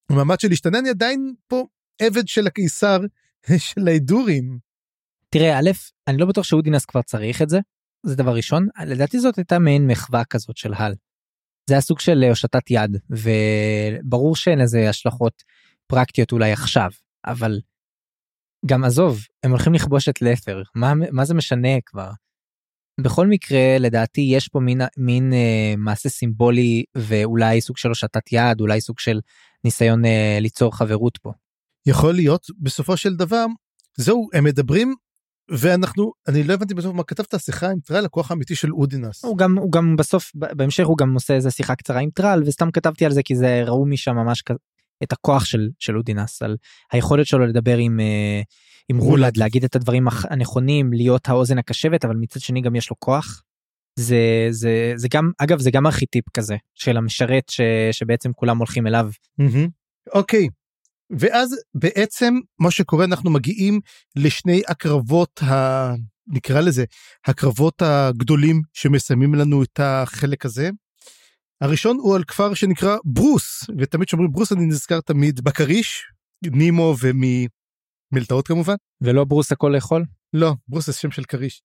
המעמד 0.09 0.39
שלי 0.39 0.53
השתנה, 0.53 0.79
אני 0.79 0.89
עדיין 0.89 1.33
פה 1.47 1.65
עבד 2.01 2.27
של 2.27 2.47
הקיסר 2.47 2.99
של 3.67 3.87
ההידורים. 3.87 4.59
תראה, 5.29 5.59
א', 5.59 5.71
אני 6.07 6.17
לא 6.17 6.25
בטוח 6.25 6.43
שאודינס 6.43 6.85
כבר 6.85 7.01
צריך 7.01 7.41
את 7.41 7.49
זה, 7.49 7.59
זה 8.05 8.15
דבר 8.15 8.35
ראשון, 8.35 8.67
לדעתי 8.85 9.19
זאת 9.19 9.37
הייתה 9.37 9.59
מעין 9.59 9.87
מחווה 9.87 10.25
כזאת 10.25 10.57
של 10.57 10.73
הל. 10.73 10.93
זה 11.69 11.73
היה 11.73 11.81
סוג 11.81 11.99
של 11.99 12.23
הושטת 12.23 12.71
יד, 12.71 12.97
וברור 13.09 14.35
שאין 14.35 14.59
לזה 14.59 14.89
השלכות 14.89 15.43
פרקטיות 15.87 16.31
אולי 16.31 16.51
עכשיו, 16.51 16.89
אבל 17.25 17.59
גם 18.65 18.83
עזוב, 18.83 19.19
הם 19.43 19.51
הולכים 19.51 19.73
לכבוש 19.73 20.09
את 20.09 20.21
לפר, 20.21 20.61
מה, 20.75 20.93
מה 21.11 21.25
זה 21.25 21.33
משנה 21.33 21.81
כבר? 21.85 22.09
בכל 23.01 23.27
מקרה, 23.27 23.77
לדעתי 23.79 24.21
יש 24.21 24.47
פה 24.47 24.59
מין, 24.59 24.81
מין 24.97 25.33
אה, 25.33 25.73
מעשה 25.77 26.09
סימבולי 26.09 26.83
ואולי 26.95 27.61
סוג 27.61 27.77
של 27.77 27.89
הושטת 27.89 28.31
יד, 28.31 28.61
אולי 28.61 28.81
סוג 28.81 28.99
של 28.99 29.19
ניסיון 29.63 30.05
אה, 30.05 30.37
ליצור 30.41 30.77
חברות 30.77 31.17
פה. 31.17 31.31
יכול 31.85 32.13
להיות, 32.13 32.47
בסופו 32.59 32.97
של 32.97 33.15
דבר, 33.15 33.45
זהו, 33.97 34.29
הם 34.33 34.43
מדברים 34.43 34.95
ואנחנו 35.51 36.11
אני 36.27 36.43
לא 36.43 36.53
הבנתי 36.53 36.73
בסוף 36.73 36.95
מה 36.95 37.03
כתבת 37.03 37.39
שיחה 37.39 37.69
עם 37.69 37.79
טרל 37.79 38.05
הכוח 38.05 38.31
האמיתי 38.31 38.55
של 38.55 38.73
אודינס. 38.73 39.25
הוא 39.25 39.37
גם 39.37 39.57
הוא 39.57 39.71
גם 39.71 39.95
בסוף 39.95 40.31
בהמשך 40.35 40.87
הוא 40.87 40.97
גם 40.97 41.13
עושה 41.13 41.33
איזה 41.33 41.51
שיחה 41.51 41.75
קצרה 41.75 41.99
עם 41.99 42.09
טרל 42.09 42.43
וסתם 42.45 42.71
כתבתי 42.71 43.05
על 43.05 43.11
זה 43.11 43.23
כי 43.23 43.35
זה 43.35 43.63
ראו 43.65 43.85
משם 43.85 44.15
ממש 44.15 44.41
את 45.03 45.11
הכוח 45.11 45.45
של 45.45 45.69
של 45.79 45.97
אודינס 45.97 46.41
על 46.41 46.57
היכולת 46.91 47.25
שלו 47.25 47.45
לדבר 47.45 47.77
עם 47.77 47.99
אה, 47.99 48.41
עם 48.89 48.97
רולד 48.97 49.37
להגיד 49.37 49.63
את 49.63 49.75
הדברים 49.75 50.07
הנכונים 50.29 50.93
להיות 50.93 51.29
האוזן 51.29 51.57
הקשבת 51.57 52.05
אבל 52.05 52.15
מצד 52.15 52.39
שני 52.39 52.61
גם 52.61 52.75
יש 52.75 52.89
לו 52.89 52.95
כוח. 52.99 53.41
זה 53.99 54.47
זה 54.49 54.93
זה 54.95 55.07
גם 55.11 55.31
אגב 55.37 55.59
זה 55.59 55.71
גם 55.71 55.85
ארכיטיפ 55.85 56.25
כזה 56.33 56.55
של 56.75 56.97
המשרת 56.97 57.49
ש, 57.49 57.61
שבעצם 57.91 58.31
כולם 58.35 58.57
הולכים 58.57 58.87
אליו. 58.87 59.09
אוקיי. 60.13 60.45
Mm-hmm. 60.45 60.49
Okay. 60.49 60.57
ואז 61.19 61.49
בעצם 61.73 62.33
מה 62.59 62.71
שקורה 62.71 63.05
אנחנו 63.05 63.31
מגיעים 63.31 63.79
לשני 64.15 64.61
הקרבות 64.67 65.43
ה... 65.43 65.93
נקרא 66.27 66.61
לזה 66.61 66.85
הקרבות 67.25 67.81
הגדולים 67.81 68.61
שמסיימים 68.73 69.35
לנו 69.35 69.63
את 69.63 69.79
החלק 69.79 70.45
הזה. 70.45 70.69
הראשון 71.61 71.97
הוא 71.97 72.15
על 72.15 72.23
כפר 72.23 72.53
שנקרא 72.53 72.97
ברוס 73.05 73.63
ותמיד 73.77 74.07
שאומרים 74.07 74.31
ברוס 74.31 74.51
אני 74.51 74.65
נזכר 74.65 75.01
תמיד 75.01 75.41
בכריש 75.41 76.11
נימו 76.45 76.95
וממלטעות 77.01 78.47
כמובן. 78.47 78.75
ולא 79.01 79.23
ברוס 79.23 79.51
הכל 79.51 79.71
לאכול? 79.75 80.05
לא 80.33 80.53
ברוס 80.67 80.85
זה 80.85 80.93
שם 80.93 81.11
של 81.11 81.23
כריש 81.23 81.61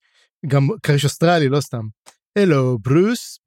גם 0.46 0.68
כריש 0.82 1.04
אוסטרלי 1.04 1.48
לא 1.48 1.60
סתם. 1.60 1.82
אלו 2.38 2.78
ברוס 2.78 3.38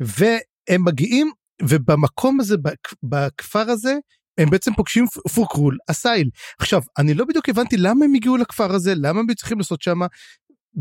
והם 0.00 0.84
מגיעים 0.84 1.30
ובמקום 1.62 2.40
הזה 2.40 2.56
בכפר 3.02 3.70
הזה 3.70 3.94
הם 4.38 4.50
בעצם 4.50 4.74
פוגשים 4.74 5.06
פורקרול 5.34 5.78
אסייל. 5.90 6.30
עכשיו, 6.58 6.82
אני 6.98 7.14
לא 7.14 7.24
בדיוק 7.24 7.48
הבנתי 7.48 7.76
למה 7.76 8.04
הם 8.04 8.14
הגיעו 8.14 8.36
לכפר 8.36 8.74
הזה, 8.74 8.94
למה 8.96 9.20
הם 9.20 9.34
צריכים 9.34 9.58
לעשות 9.58 9.82
שם, 9.82 9.98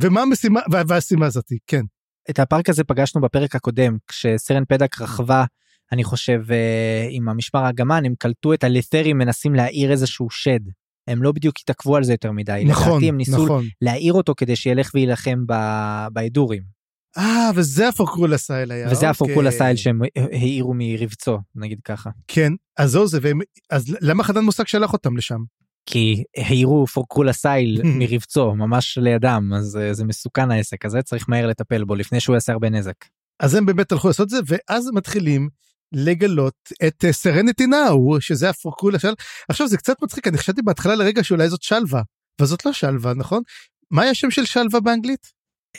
ומה 0.02 0.22
המשימה, 0.22 0.62
והמשימה 0.72 1.26
הזאתי, 1.26 1.58
כן. 1.68 1.82
את 2.30 2.40
הפארק 2.40 2.70
הזה 2.70 2.84
פגשנו 2.84 3.22
בפרק 3.22 3.56
הקודם, 3.56 3.98
כשסרן 4.08 4.64
פדק 4.66 5.02
רכבה, 5.02 5.46
אני 5.92 6.04
חושב, 6.04 6.42
אה, 6.52 7.08
עם 7.10 7.30
המשמר 7.30 7.66
הגמל, 7.66 8.02
הם 8.06 8.14
קלטו 8.20 8.54
את 8.54 8.64
הלת'רים 8.64 9.18
מנסים 9.18 9.56
להעיר 9.56 9.92
איזשהו 9.92 10.30
שד. 10.30 10.60
הם 11.08 11.24
לא 11.24 11.32
בדיוק 11.32 11.56
התעכבו 11.62 11.96
על 11.96 12.04
זה 12.04 12.14
יותר 12.14 12.32
מדי. 12.32 12.64
נכון, 12.68 12.92
לדעתי 12.92 13.10
הם 13.10 13.18
ניסו 13.18 13.44
נכון. 13.44 13.66
להעיר 13.82 14.14
אותו 14.14 14.34
כדי 14.38 14.56
שילך 14.56 14.92
וילחם 14.94 15.40
ב- 15.48 16.08
בהדורים. 16.14 16.82
אה, 17.18 17.50
וזה 17.56 17.88
הפורקרול 17.88 18.36
אסייל 18.36 18.72
היה. 18.72 18.86
וזה 18.86 18.96
אוקיי. 18.96 19.10
הפורקרול 19.10 19.48
אסייל 19.48 19.76
שהם 19.76 20.02
העירו 20.16 20.74
מרבצו, 20.78 21.38
נגיד 21.56 21.80
ככה. 21.84 22.10
כן, 22.28 22.54
אז 22.78 22.92
זהו 22.92 23.08
זה, 23.08 23.20
והם, 23.22 23.40
אז 23.70 23.98
למה 24.02 24.24
חנן 24.24 24.44
מושג 24.44 24.68
שלח 24.68 24.94
אותם 24.94 25.18
לשם? 25.18 25.40
כי 25.86 26.24
העירו 26.38 26.88
פורקרול 26.88 27.30
אסייל 27.30 27.82
מרבצו 28.00 28.56
ממש 28.56 28.98
לידם 28.98 29.52
אז 29.56 29.78
אה, 29.78 29.94
זה 29.94 30.06
מסוכן 30.06 30.52
העסק 30.52 30.86
הזה 30.86 31.02
צריך 31.02 31.30
מהר 31.30 31.48
לטפל 31.48 31.84
בו 31.84 31.96
לפני 31.96 32.20
שהוא 32.20 32.34
יעשה 32.34 32.54
הרבה 32.54 32.70
נזק. 32.70 33.06
אז 33.40 33.56
הם 33.56 33.66
באמת 33.66 33.92
הלכו 33.92 34.08
לעשות 34.08 34.24
את 34.26 34.30
זה, 34.30 34.38
ואז 34.48 34.90
מתחילים 34.94 35.50
לגלות 35.94 36.56
את 36.88 37.06
אה, 37.06 37.14
סרניטי 37.14 37.68
נאו, 37.68 38.22
שזה 38.22 38.50
הפורקול 38.50 38.96
השל. 38.96 39.14
עכשיו 39.50 39.68
זה 39.68 39.78
קצת 39.78 39.96
מצחיק, 40.04 40.28
אני 40.28 40.38
חשבתי 40.38 40.62
בהתחלה 40.62 40.96
לרגע 40.96 41.24
שאולי 41.24 41.50
זאת 41.50 41.62
שלווה, 41.62 42.02
אבל 42.40 42.48
זאת 42.48 42.66
לא 42.66 42.74
שלווה, 42.74 43.14
נכון? 43.14 43.44
מה 43.92 44.02
היה 44.02 44.12
השם 44.12 44.32
של 44.32 44.46
שלווה 44.46 44.80
באנגלית? 44.80 45.28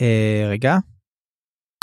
אה, 0.00 0.48
רגע. 0.50 0.76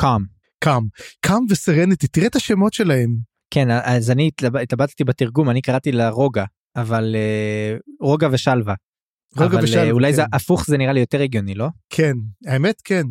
קאם. 0.02 0.22
קאם. 0.64 0.84
קאם 1.22 1.46
וסרניטי, 1.50 2.08
תראה 2.08 2.28
את 2.28 2.36
השמות 2.36 2.74
שלהם. 2.74 3.30
כן 3.54 3.68
אז 3.84 4.12
אני 4.12 4.28
התלב- 4.28 4.58
התלבטתי 4.58 5.04
בתרגום 5.04 5.50
אני 5.50 5.62
קראתי 5.62 5.92
לה 5.92 6.10
רוגע 6.10 6.44
אבל 6.82 7.16
אה, 7.16 7.78
רוגע 8.02 8.28
ושלווה. 8.32 8.74
רוגע 9.38 9.46
אבל, 9.58 9.64
ושלווה, 9.64 9.86
אה, 9.86 9.92
אולי 9.92 10.10
כן. 10.10 10.16
זה 10.16 10.24
הפוך 10.34 10.66
זה 10.68 10.78
נראה 10.78 10.94
לי 10.94 11.00
יותר 11.00 11.22
הגיוני 11.22 11.56
לא? 11.56 11.68
כן, 11.90 12.14
האמת 12.48 12.82
כן. 12.84 13.04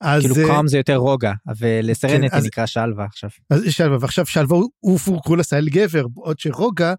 אז, 0.00 0.22
כאילו 0.22 0.36
אה, 0.36 0.54
קאם 0.56 0.68
זה 0.68 0.76
יותר 0.76 0.96
רוגע 0.96 1.32
ולסרנטי 1.58 2.28
כן, 2.30 2.36
אז- 2.36 2.44
נקרא 2.46 2.66
שלווה 2.66 3.04
עכשיו. 3.04 3.30
אז 3.50 3.62
שלווה, 3.70 3.98
ועכשיו 4.00 4.26
שלווה 4.26 4.56
הוא, 4.56 4.70
הוא 4.80 4.98
פורקול 4.98 5.40
הסייל 5.40 5.68
גבר, 5.68 6.08
בעוד 6.08 6.38
שרוגע 6.38 6.94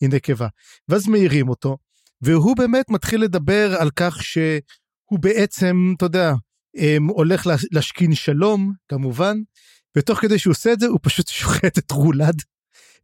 היא 0.00 0.08
נקבה. 0.12 0.48
ואז 0.88 1.08
מעירים 1.08 1.48
אותו, 1.48 1.76
והוא 2.22 2.56
באמת 2.56 2.90
מתחיל 2.90 3.22
לדבר 3.22 3.74
על 3.78 3.90
כך 3.96 4.22
שהוא 4.22 5.18
בעצם, 5.20 5.94
אתה 5.96 6.04
יודע, 6.06 6.32
אמ, 6.76 7.06
הולך 7.06 7.46
להש- 7.46 7.66
להשכין 7.72 8.14
שלום, 8.14 8.72
כמובן, 8.88 9.36
ותוך 9.98 10.18
כדי 10.20 10.38
שהוא 10.38 10.50
עושה 10.50 10.72
את 10.72 10.80
זה, 10.80 10.86
הוא 10.86 10.98
פשוט 11.02 11.28
שוחט 11.28 11.78
את 11.78 11.90
רולד. 11.90 12.42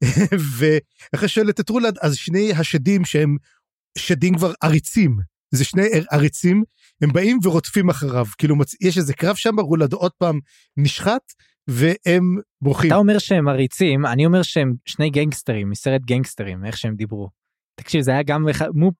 ואחרי 0.59 1.29
שואלת 1.29 1.61
את 1.61 1.69
רולד, 1.69 1.99
אז 2.01 2.17
שני 2.17 2.53
השדים 2.53 3.05
שהם 3.05 3.37
שדים 3.99 4.35
כבר 4.37 4.53
עריצים, 4.63 5.17
זה 5.55 5.65
שני 5.65 5.83
עריצים, 6.11 6.63
הם 7.03 7.13
באים 7.13 7.39
ורודפים 7.43 7.91
אחריו. 7.91 8.27
כאילו 8.39 8.57
מצ- 8.57 8.77
יש 8.81 8.99
איזה 8.99 9.15
קרב 9.15 9.37
שם, 9.37 9.61
רולד 9.61 9.93
עוד 9.93 10.13
פעם 10.19 10.39
נשחט, 10.77 11.33
והם 11.69 12.39
בורחים. 12.63 12.91
אתה 12.91 12.99
אומר 12.99 13.19
שהם 13.19 13.49
עריצים 13.49 14.07
אני 14.07 14.27
אומר 14.27 14.43
שהם 14.43 14.75
שני 14.85 15.11
גנגסטרים 15.11 15.71
מסרט 15.71 16.01
גנגסטרים 16.01 16.65
איך 16.65 16.77
שהם 16.77 16.95
דיברו. 16.95 17.29
תקשיב 17.81 18.01
זה 18.01 18.11
היה 18.11 18.23
גם 18.23 18.47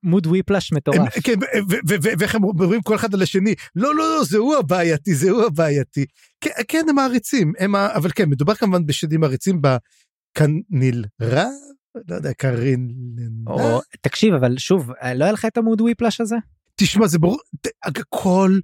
מוד 0.03 0.27
וויפלש 0.27 0.73
הם, 0.73 0.77
מטורף. 0.77 1.19
כן, 1.25 1.35
ו- 1.71 1.77
ו- 1.89 2.19
ואיך 2.19 2.35
הם 2.35 2.43
מדברים 2.55 2.83
כל 2.83 2.95
אחד 2.95 3.15
על 3.15 3.23
השני, 3.23 3.55
לא, 3.77 3.95
לא, 3.95 4.17
לא, 4.17 4.25
זה 4.25 4.39
הוא 4.39 4.57
הבעייתי, 4.57 5.15
זה 5.15 5.31
הוא 5.31 5.43
הבעייתי. 5.43 6.07
כן, 6.41 6.51
כן, 6.69 6.87
הם 6.89 6.95
מעריצים, 6.95 7.53
הם. 7.59 7.77
אבל 7.77 8.11
כן, 8.15 8.29
מדובר 8.31 8.55
כמובן 8.55 8.87
בשדים 8.87 9.21
מעריצים 9.21 9.63
בקניל 10.33 11.05
רע, 11.23 11.49
לא 12.09 12.15
יודע, 12.15 12.33
קרין... 12.33 12.91
תקשיב 14.01 14.35
אבל 14.35 14.59
שוב 14.59 14.91
לא 15.17 15.25
היה 15.25 15.33
לך 15.33 15.45
את 15.45 15.57
ה 15.57 15.62
mood 15.62 15.81
whiplash 15.81 16.21
הזה? 16.21 16.37
תשמע, 16.77 17.07
זה 17.07 17.19
ברור, 17.19 17.39
הכל, 17.83 18.59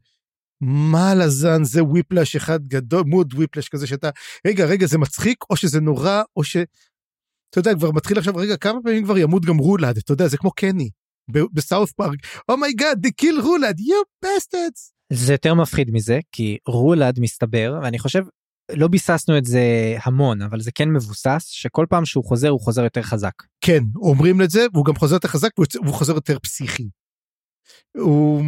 מלאזן, 0.61 1.65
זה 1.65 1.85
whiplash 1.85 2.37
אחד 2.37 2.67
גדול, 2.67 3.03
mood 3.07 3.35
whiplash 3.35 3.69
כזה 3.69 3.87
שאתה, 3.87 4.11
רגע, 4.47 4.65
רגע, 4.65 4.87
זה 4.87 4.99
מצחיק, 4.99 5.45
או 5.51 5.57
שזה 5.57 5.81
נורא, 5.81 6.23
או 6.37 6.45
ש... 6.45 6.57
אתה 7.51 7.59
יודע, 7.59 7.75
כבר 7.75 7.91
מתחיל 7.91 8.19
עכשיו, 8.19 8.37
רגע, 8.37 8.57
כמה 8.57 8.79
פעמים 8.85 9.05
כבר 9.05 9.19
ימות 9.19 9.45
גם 9.45 9.57
רולד, 9.57 9.97
אתה 9.97 10.13
יודע, 10.13 10.29
זה 10.29 10.37
כמו 10.37 10.51
קני, 10.51 10.91
ב 11.53 11.59
South 11.59 11.93
Park, 11.93 12.19
oh 12.49 12.63
my 12.63 12.78
god, 12.78 13.07
they 13.07 13.11
kill 13.23 13.43
רולד, 13.43 13.79
you 13.79 14.25
bastards. 14.25 14.93
זה 15.13 15.33
יותר 15.33 15.55
מפחיד 15.55 15.91
מזה 15.91 16.19
כי 16.33 16.59
רולד 16.69 17.21
מסתבר 17.21 17.79
ואני 17.83 17.99
חושב 17.99 18.25
לא 18.73 18.89
ביססנו 18.89 19.39
את 19.39 19.45
זה 19.45 19.97
המון 20.03 20.43
אבל 20.43 20.61
זה 20.61 20.71
כן 20.73 20.89
מבוסס 20.89 21.45
שכל 21.45 21.87
פעם 21.89 22.05
שהוא 22.05 22.25
חוזר 22.25 22.49
הוא 22.49 22.61
חוזר 22.61 22.83
יותר 22.83 23.03
חזק. 23.03 23.33
כן, 23.61 23.83
אומרים 23.97 24.43
את 24.43 24.51
זה, 24.51 24.67
והוא 24.73 24.85
גם 24.85 24.95
חוזר 24.95 25.15
יותר 25.15 25.29
חזק, 25.29 25.51
והוא 25.59 25.95
חוזר 25.95 26.15
יותר 26.15 26.39
פסיכי. 26.39 26.89
הוא... 27.97 28.45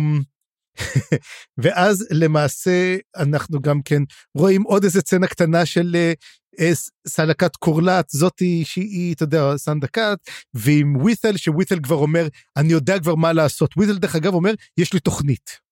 ואז 1.62 2.06
למעשה 2.10 2.96
אנחנו 3.16 3.60
גם 3.60 3.82
כן 3.82 4.02
רואים 4.34 4.62
עוד 4.62 4.84
איזה 4.84 5.00
סצנה 5.00 5.26
קטנה 5.26 5.66
של 5.66 5.96
אה, 5.96 6.12
אה, 6.60 6.70
סלקת 7.08 7.56
קורלט, 7.56 8.08
זאתי 8.10 8.64
שהיא, 8.64 9.14
אתה 9.14 9.22
יודע, 9.22 9.56
סנדקת, 9.56 10.18
ועם 10.54 10.96
ווית'ל, 10.96 11.36
שווית'ל 11.36 11.80
כבר 11.82 11.96
אומר, 11.96 12.28
אני 12.56 12.72
יודע 12.72 12.98
כבר 12.98 13.14
מה 13.14 13.32
לעשות. 13.32 13.76
ווית'ל 13.76 13.98
דרך 13.98 14.16
אגב 14.16 14.34
אומר, 14.34 14.54
יש 14.78 14.92
לי 14.92 15.00
תוכנית. 15.00 15.69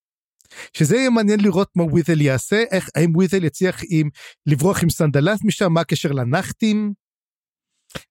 שזה 0.72 0.96
יהיה 0.96 1.10
מעניין 1.10 1.40
לראות 1.40 1.68
מה 1.76 1.82
ווית'ל 1.84 2.20
יעשה, 2.20 2.62
איך, 2.70 2.88
האם 2.94 3.16
ווית'ל 3.16 3.44
יצליח 3.44 3.80
עם, 3.90 4.08
לברוח 4.46 4.82
עם 4.82 4.90
סנדלת 4.90 5.38
משם, 5.44 5.72
מה 5.72 5.80
הקשר 5.80 6.12
לנחתים. 6.12 6.92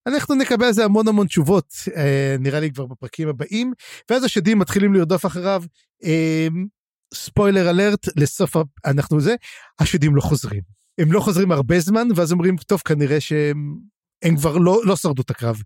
אנחנו 0.07 0.35
נקבל 0.35 0.65
על 0.65 0.73
זה 0.73 0.85
המון 0.85 1.07
המון 1.07 1.27
תשובות, 1.27 1.73
אה, 1.95 2.35
נראה 2.39 2.59
לי 2.59 2.71
כבר 2.71 2.85
בפרקים 2.85 3.27
הבאים, 3.27 3.73
ואז 4.09 4.23
השדים 4.23 4.59
מתחילים 4.59 4.93
לרדוף 4.93 5.25
אחריו. 5.25 5.63
אה, 6.03 6.47
ספוילר 7.13 7.69
אלרט, 7.69 8.07
לסוף 8.17 8.55
ה- 8.55 8.61
אנחנו 8.85 9.21
זה, 9.21 9.35
השדים 9.79 10.15
לא 10.15 10.21
חוזרים. 10.21 10.61
הם 10.97 11.11
לא 11.11 11.19
חוזרים 11.19 11.51
הרבה 11.51 11.79
זמן, 11.79 12.07
ואז 12.15 12.31
אומרים, 12.31 12.55
טוב, 12.57 12.81
כנראה 12.85 13.19
שהם 13.19 13.77
הם 14.23 14.37
כבר 14.37 14.57
לא, 14.57 14.81
לא 14.85 14.95
שרדו 14.95 15.21
את 15.21 15.29
הקרב 15.29 15.61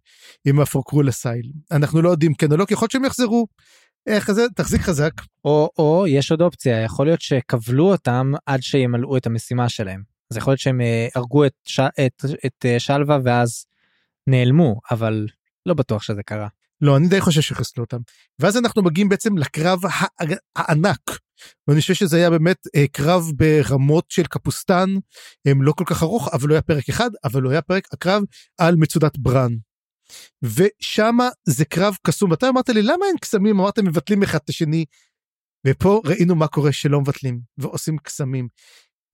עם 0.45 0.59
הפורקרול 0.59 1.07
הסייל. 1.07 1.51
אנחנו 1.71 2.01
לא 2.01 2.09
יודעים 2.09 2.33
כן 2.33 2.51
או 2.51 2.57
לא, 2.57 2.65
כי 2.65 2.73
יכול 2.73 2.85
להיות 2.85 2.91
שהם 2.91 3.05
יחזרו. 3.05 3.47
איך 4.07 4.31
זה, 4.31 4.45
תחזיק 4.55 4.81
חזק. 4.81 5.11
או 5.45 5.69
או 5.77 6.05
יש 6.07 6.31
עוד 6.31 6.41
אופציה 6.41 6.81
יכול 6.81 7.05
להיות 7.05 7.21
שכבלו 7.21 7.91
אותם 7.91 8.31
עד 8.45 8.63
שימלאו 8.63 9.17
את 9.17 9.25
המשימה 9.25 9.69
שלהם. 9.69 10.03
אז 10.31 10.37
יכול 10.37 10.51
להיות 10.51 10.59
שהם 10.59 10.81
אה, 10.81 11.07
הרגו 11.15 11.45
את, 11.45 11.53
ש... 11.65 11.79
את, 11.79 12.25
את 12.45 12.65
אה, 12.65 12.79
שלווה 12.79 13.17
ואז 13.23 13.65
נעלמו 14.27 14.79
אבל 14.91 15.27
לא 15.65 15.73
בטוח 15.73 16.03
שזה 16.03 16.23
קרה. 16.23 16.47
לא, 16.81 16.97
אני 16.97 17.07
די 17.07 17.21
חושב 17.21 17.41
שחיסלו 17.41 17.83
אותם. 17.83 17.97
ואז 18.39 18.57
אנחנו 18.57 18.83
מגיעים 18.83 19.09
בעצם 19.09 19.37
לקרב 19.37 19.79
הע- 19.85 20.35
הענק. 20.55 21.19
ואני 21.67 21.81
חושב 21.81 21.93
שזה 21.93 22.17
היה 22.17 22.29
באמת 22.29 22.67
אה, 22.75 22.85
קרב 22.91 23.23
ברמות 23.35 24.05
של 24.09 24.23
קפוסטן, 24.23 24.89
הם 25.45 25.61
לא 25.61 25.71
כל 25.71 25.83
כך 25.87 26.03
ארוך, 26.03 26.29
אבל 26.33 26.49
לא 26.49 26.53
היה 26.53 26.61
פרק 26.61 26.89
אחד, 26.89 27.09
אבל 27.23 27.41
לא 27.41 27.49
היה 27.49 27.61
פרק 27.61 27.87
הקרב 27.93 28.23
על 28.57 28.75
מצודת 28.75 29.17
ברן. 29.17 29.51
ושמה 30.43 31.29
זה 31.43 31.65
קרב 31.65 31.95
קסום, 32.03 32.31
ואתה 32.31 32.49
אמרת 32.49 32.69
לי 32.69 32.81
למה 32.81 33.05
אין 33.07 33.17
קסמים, 33.21 33.59
אמרת 33.59 33.79
מבטלים 33.79 34.23
אחד 34.23 34.39
את 34.43 34.49
השני. 34.49 34.85
ופה 35.67 36.01
ראינו 36.05 36.35
מה 36.35 36.47
קורה 36.47 36.71
שלא 36.71 37.01
מבטלים 37.01 37.39
ועושים 37.57 37.97
קסמים. 37.97 38.47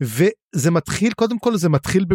וזה 0.04 0.72
מתחיל, 0.72 1.14
קודם 1.14 1.40
כל 1.40 1.58
זה 1.58 1.70
מתחיל 1.70 2.06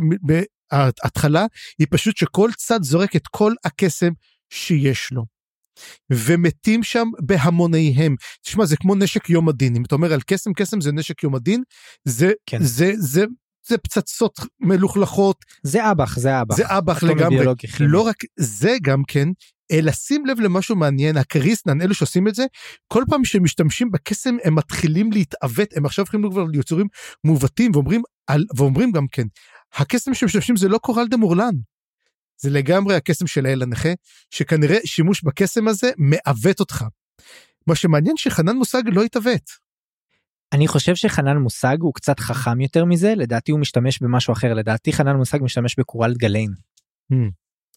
בהתחלה, 0.73 1.47
היא 1.79 1.87
פשוט 1.91 2.17
שכל 2.17 2.51
צד 2.57 2.83
זורק 2.83 3.17
את 3.17 3.29
כל 3.29 3.53
הקסם 3.65 4.11
שיש 4.51 5.13
לו. 5.13 5.25
ומתים 6.13 6.83
שם 6.83 7.09
בהמוניהם. 7.19 8.17
תשמע, 8.43 8.65
זה 8.65 8.77
כמו 8.77 8.95
נשק 8.95 9.31
יום 9.31 9.49
הדין. 9.49 9.77
אם 9.77 9.85
אתה 9.85 9.95
אומר 9.95 10.13
על 10.13 10.21
קסם, 10.27 10.53
קסם 10.53 10.81
זה 10.81 10.93
נשק 10.93 11.23
יום 11.23 11.35
הדין, 11.35 11.63
זה, 12.05 12.33
כן. 12.47 12.59
זה, 12.63 12.93
זה, 12.99 13.25
זה 13.69 13.79
פצצות 13.79 14.41
מלוכלכות, 14.61 15.45
זה 15.63 15.91
אב"ח 15.91 16.19
זה 16.19 16.41
אב"ח. 16.41 16.57
זה 16.57 16.65
אב"ח 16.67 17.03
לגמרי. 17.03 17.47
לא 17.81 18.01
רק 18.01 18.17
זה 18.37 18.77
גם 18.83 19.03
כן, 19.09 19.29
אלא 19.73 19.93
שים 19.93 20.27
לב 20.27 20.41
למשהו 20.41 20.77
מעניין, 20.77 21.17
הקריסנן, 21.17 21.81
אלו 21.81 21.95
שעושים 21.95 22.29
את 22.29 22.35
זה, 22.35 22.45
כל 22.89 23.05
פעם 23.11 23.25
שהם 23.25 23.45
משתמשים 23.45 23.91
בקסם 23.91 24.37
הם 24.45 24.55
מתחילים 24.55 25.13
להתעוות, 25.13 25.69
הם 25.77 25.87
עכשיו 25.87 26.03
הופכים 26.03 26.31
כבר 26.31 26.45
ליצורים 26.45 26.87
מעוותים 27.25 27.71
ואומרים, 27.75 28.03
על, 28.27 28.45
ואומרים 28.57 28.93
גם 28.93 29.07
כן, 29.13 29.27
הקסם 29.75 30.15
שהם 30.15 30.27
משתמשים 30.27 30.57
זה 30.57 30.69
לא 30.69 30.79
קורל 30.79 31.07
דה 31.09 31.17
מורלן. 31.17 31.55
זה 32.37 32.51
לגמרי 32.51 32.95
הקסם 32.95 33.27
של 33.27 33.47
האל 33.47 33.63
הנכה, 33.63 33.89
שכנראה 34.31 34.79
שימוש 34.85 35.25
בקסם 35.25 35.69
הזה 35.69 35.91
מעוות 35.99 36.61
אותך. 36.61 36.85
מה 37.67 37.75
שמעניין 37.75 38.17
שחנן 38.17 38.57
מושג 38.57 38.83
לא 38.87 39.03
התעוות. 39.03 39.51
אני 40.53 40.69
חושב 40.69 40.95
שחנן 40.95 41.37
מושג 41.37 41.77
הוא 41.81 41.95
קצת 41.95 42.21
חכם 42.21 42.61
יותר 42.61 42.85
מזה 42.85 43.15
לדעתי 43.17 43.53
הוא 43.53 43.61
משתמש 43.61 44.03
במשהו 44.03 44.33
אחר 44.33 44.55
לדעתי 44.55 44.93
חנן 44.93 45.17
מושג 45.17 45.39
משתמש 45.43 45.79
בקורל 45.79 46.15
גליין. 46.15 46.51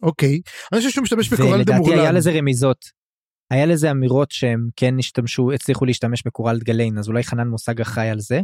אוקיי, 0.01 0.41
אני 0.71 0.79
חושב 0.79 0.91
שהוא 0.91 1.03
משתמש 1.03 1.33
בקורלד 1.33 1.73
לדעתי. 1.73 1.93
היה 1.99 2.11
לזה 2.11 2.31
רמיזות. 2.31 3.05
היה 3.51 3.65
לזה 3.65 3.91
אמירות 3.91 4.31
שהם 4.31 4.69
כן 4.75 4.99
השתמשו 4.99 5.51
הצליחו 5.51 5.85
להשתמש 5.85 6.23
בקורלד 6.25 6.63
גליין 6.63 6.97
אז 6.97 7.07
אולי 7.07 7.23
חנן 7.23 7.47
מושג 7.47 7.81
אחראי 7.81 8.09
על 8.09 8.19
זה. 8.19 8.41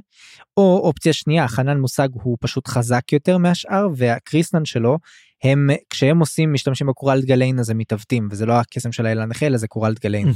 או 0.57 0.79
אופציה 0.83 1.13
שנייה 1.13 1.47
חנן 1.47 1.79
מושג 1.79 2.07
הוא 2.13 2.37
פשוט 2.41 2.67
חזק 2.67 3.13
יותר 3.13 3.37
מהשאר 3.37 3.87
והקריסנן 3.95 4.65
שלו 4.65 4.97
הם 5.43 5.69
כשהם 5.89 6.19
עושים 6.19 6.53
משתמשים 6.53 6.87
בקורלד 6.87 7.25
גליין 7.25 7.59
אז 7.59 7.69
הם 7.69 7.77
מתעוותים 7.77 8.27
וזה 8.31 8.45
לא 8.45 8.53
הקסם 8.53 8.91
של 8.91 9.05
האל 9.05 9.19
הנכה 9.19 9.45
אלא 9.45 9.57
זה 9.57 9.67
קורלד 9.67 9.99
גליין. 9.99 10.27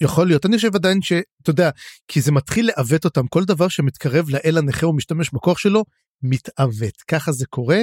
יכול 0.00 0.26
להיות. 0.26 0.46
אני 0.46 0.56
חושב 0.56 0.74
עדיין 0.74 1.02
שאתה 1.02 1.50
יודע 1.50 1.70
כי 2.08 2.20
זה 2.20 2.32
מתחיל 2.32 2.66
לעוות 2.66 3.04
אותם. 3.04 3.26
כל 3.26 3.44
דבר 3.44 3.68
שמתקרב 3.68 4.28
לאל 4.28 4.58
הנכה 4.58 4.86
הוא 4.86 4.94
משתמש 4.94 5.30
בכוח 5.32 5.58
שלו 5.58 5.84
מתעוות. 6.22 7.02
ככה 7.08 7.32
זה 7.32 7.46
קורה. 7.46 7.78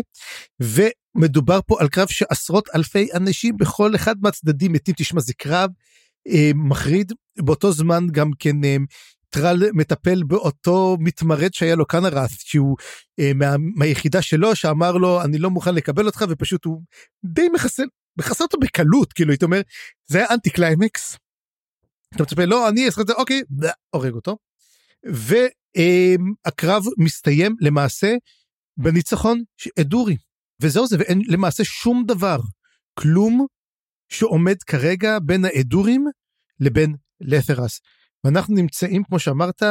ומדובר 0.60 1.60
פה 1.68 1.76
על 1.80 1.88
קרב 1.88 2.08
שעשרות 2.08 2.70
אלפי 2.76 3.08
אנשים 3.14 3.58
בכל 3.58 3.96
אחד 3.96 4.16
מהצדדים 4.22 4.72
מתים. 4.72 4.94
תשמע 4.98 5.22
זה 5.22 5.34
קרב 5.34 5.70
אה, 6.28 6.52
מחריד. 6.56 7.12
באותו 7.38 7.72
זמן 7.72 8.08
גם 8.12 8.32
כן 8.40 8.64
אה, 8.64 8.78
טרל 9.30 9.64
מטפל 9.74 10.24
באותו 10.24 10.98
מתמרד 11.00 11.54
שהיה 11.54 11.76
לו 11.76 11.86
קנרס 11.86 12.32
שהוא 12.40 12.78
אה, 13.20 13.32
מה, 13.36 13.56
מהיחידה 13.76 14.22
שלו 14.22 14.56
שאמר 14.56 14.92
לו 14.92 15.22
אני 15.22 15.38
לא 15.38 15.50
מוכן 15.50 15.76
לקבל 15.76 16.06
אותך 16.06 16.26
ופשוט 16.30 16.66
הוא 16.66 16.82
די 17.26 17.50
מחסל 17.54 17.84
מחסל 18.18 18.44
אותו 18.44 18.58
בקלות 18.62 19.14
כאילו 19.14 19.32
הייתי 19.32 19.46
אומר. 19.46 19.62
זה 20.08 20.18
היה 20.18 20.28
אנטי 20.32 20.50
קליימקס. 20.50 21.18
אתה 22.16 22.24
מצפה 22.24 22.46
לא 22.46 22.70
אני 22.70 22.86
אעשה 22.86 23.02
את 23.02 23.08
זה 23.08 23.14
אוקיי 23.14 23.42
הורג 23.90 24.14
אותו. 24.14 24.38
והקרב 25.04 26.84
מסתיים 26.98 27.56
למעשה 27.62 28.16
בניצחון 28.78 29.44
אדורי 29.80 30.18
וזהו 30.62 30.88
זה 30.88 30.98
ואין 31.00 31.22
למעשה 31.28 31.64
שום 31.64 32.04
דבר 32.08 32.38
כלום 33.00 33.46
שעומד 34.10 34.64
כרגע 34.64 35.18
בין 35.20 35.46
האדורים 35.46 36.06
לבין 36.60 36.96
לת'רס. 37.22 37.82
ואנחנו 38.24 38.56
נמצאים 38.56 39.04
כמו 39.04 39.20
שאמרת 39.20 39.64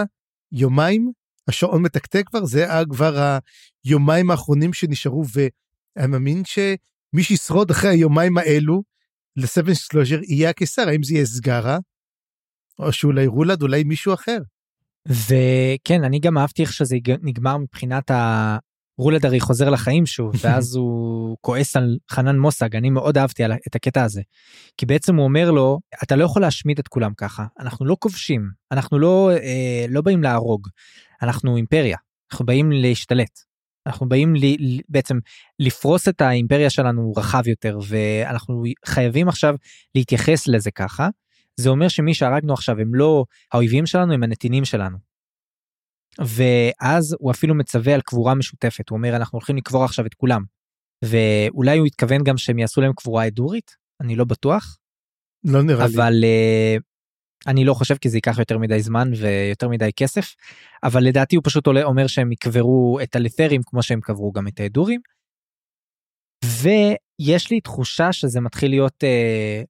יומיים 0.53 1.13
השעון 1.49 1.83
מתקתק 1.83 2.23
כבר 2.27 2.45
זה 2.45 2.67
כבר 2.91 3.39
היומיים 3.85 4.31
האחרונים 4.31 4.73
שנשארו 4.73 5.25
ואני 5.33 6.07
מאמין 6.07 6.43
שמי 6.45 7.23
שישרוד 7.23 7.71
אחרי 7.71 7.91
היומיים 7.91 8.39
האלו 8.39 8.83
לסבן 9.37 9.75
סלוז'ר 9.75 10.21
יהיה 10.29 10.51
הקיסר 10.51 10.89
האם 10.89 11.03
זה 11.03 11.15
יהיה 11.15 11.27
סגרה 11.27 11.79
או 12.83 12.93
שאולי 12.93 13.27
רולד 13.27 13.63
אולי 13.63 13.85
מישהו 13.85 14.15
אחר. 14.15 14.39
וכן 15.09 16.05
אני 16.05 16.21
גם 16.21 16.39
אהבתי 16.39 16.63
איך 16.63 16.73
שזה 16.73 16.97
נגמר 17.23 17.57
מבחינת 17.57 18.11
ה... 18.11 18.59
רולד 18.99 19.27
הרי 19.27 19.41
חוזר 19.41 19.71
לחיים 19.71 20.07
שוב 20.07 20.33
ואז 20.43 20.75
הוא 20.75 21.37
כועס 21.41 21.77
על 21.77 21.99
חנן 22.11 22.39
מוסג 22.39 22.77
אני 22.77 22.91
מאוד 22.91 23.19
אהבתי 23.19 23.45
על 23.45 23.53
את 23.53 23.75
הקטע 23.75 24.03
הזה. 24.03 24.23
כי 24.77 24.87
בעצם 24.87 25.17
הוא 25.17 25.25
אומר 25.25 25.51
לו 25.51 25.79
אתה 26.03 26.17
לא 26.17 26.25
יכול 26.25 26.43
להשמיד 26.43 26.79
את 26.79 26.89
כולם 26.89 27.13
ככה 27.17 27.45
אנחנו 27.61 27.87
לא 27.87 27.97
כובשים 27.99 28.51
אנחנו 28.73 28.99
לא 28.99 29.31
אה, 29.31 29.87
לא 29.89 30.01
באים 30.01 30.23
להרוג 30.23 30.69
אנחנו 31.23 31.57
אימפריה 31.57 31.97
אנחנו 32.33 32.47
באים 32.47 32.73
להשתלט. 32.73 33.51
אנחנו 33.87 34.09
באים 34.09 34.35
לי, 34.35 34.81
בעצם 34.89 35.19
לפרוס 35.59 36.09
את 36.09 36.21
האימפריה 36.21 36.71
שלנו 36.71 37.13
רחב 37.17 37.49
יותר 37.49 37.79
ואנחנו 37.89 38.63
חייבים 38.87 39.29
עכשיו 39.29 39.55
להתייחס 39.95 40.49
לזה 40.49 40.71
ככה. 40.71 41.09
זה 41.61 41.69
אומר 41.69 41.89
שמי 41.89 42.15
שהרגנו 42.15 42.53
עכשיו 42.53 42.81
הם 42.81 42.95
לא 42.95 43.25
האויבים 43.53 43.87
שלנו 43.87 44.13
הם 44.13 44.23
הנתינים 44.23 44.65
שלנו. 44.65 44.99
ואז 46.19 47.17
הוא 47.19 47.31
אפילו 47.31 47.55
מצווה 47.55 47.95
על 47.95 48.01
קבורה 48.01 48.35
משותפת 48.35 48.89
הוא 48.89 48.97
אומר 48.97 49.17
אנחנו 49.17 49.37
הולכים 49.37 49.57
לקבור 49.57 49.85
עכשיו 49.85 50.07
את 50.07 50.15
כולם. 50.15 50.43
ואולי 51.05 51.79
הוא 51.79 51.87
התכוון 51.87 52.25
גם 52.25 52.37
שהם 52.37 52.59
יעשו 52.59 52.81
להם 52.81 52.93
קבורה 52.93 53.27
אדורית 53.27 53.77
אני 54.01 54.17
לא 54.17 54.25
בטוח. 54.25 54.79
לא 55.45 55.63
נראה 55.63 55.85
אבל, 55.85 55.89
לי. 55.89 55.97
אבל 55.97 56.15
uh, 56.25 56.83
אני 57.47 57.65
לא 57.65 57.75
חושב 57.75 57.97
כי 57.97 58.09
זה 58.09 58.17
ייקח 58.17 58.39
יותר 58.39 58.59
מדי 58.59 58.83
זמן 58.83 59.11
ויותר 59.21 59.69
מדי 59.69 59.91
כסף 59.97 60.35
אבל 60.83 61.03
לדעתי 61.03 61.37
הוא 61.37 61.43
פשוט 61.45 61.67
עולה 61.67 61.83
אומר 61.83 62.07
שהם 62.07 62.33
יקברו 62.33 62.99
את 63.03 63.17
הלת'רים 63.17 63.63
כמו 63.67 63.83
שהם 63.83 64.01
קברו 64.01 64.33
גם 64.33 64.49
את 64.49 64.61
האדורים. 64.61 65.01
ויש 66.45 67.51
לי 67.51 67.61
תחושה 67.61 68.13
שזה 68.13 68.41
מתחיל 68.41 68.71
להיות 68.71 69.05
uh, 69.05 69.67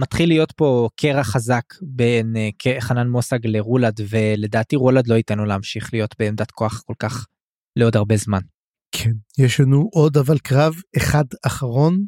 מתחיל 0.00 0.28
להיות 0.28 0.52
פה 0.52 0.88
קרע 0.96 1.24
חזק 1.24 1.64
בין 1.82 2.36
uh, 2.36 2.80
חנן 2.80 3.08
מוסג 3.08 3.46
לרולד 3.46 4.00
ולדעתי 4.08 4.76
רולד 4.76 5.08
לא 5.08 5.14
ייתן 5.14 5.38
לו 5.38 5.44
להמשיך 5.44 5.92
להיות 5.92 6.14
בעמדת 6.18 6.50
כוח 6.50 6.82
כל 6.86 6.94
כך 6.98 7.26
לעוד 7.76 7.96
הרבה 7.96 8.16
זמן. 8.16 8.40
כן 8.92 9.12
יש 9.38 9.60
לנו 9.60 9.88
עוד 9.92 10.16
אבל 10.16 10.38
קרב 10.38 10.74
אחד 10.96 11.24
אחרון. 11.46 12.06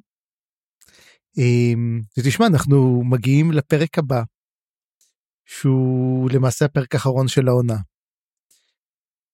ותשמע 2.18 2.46
אנחנו 2.46 3.02
מגיעים 3.04 3.52
לפרק 3.52 3.98
הבא. 3.98 4.22
שהוא 5.46 6.30
למעשה 6.30 6.64
הפרק 6.64 6.94
האחרון 6.94 7.28
של 7.28 7.48
העונה. 7.48 7.76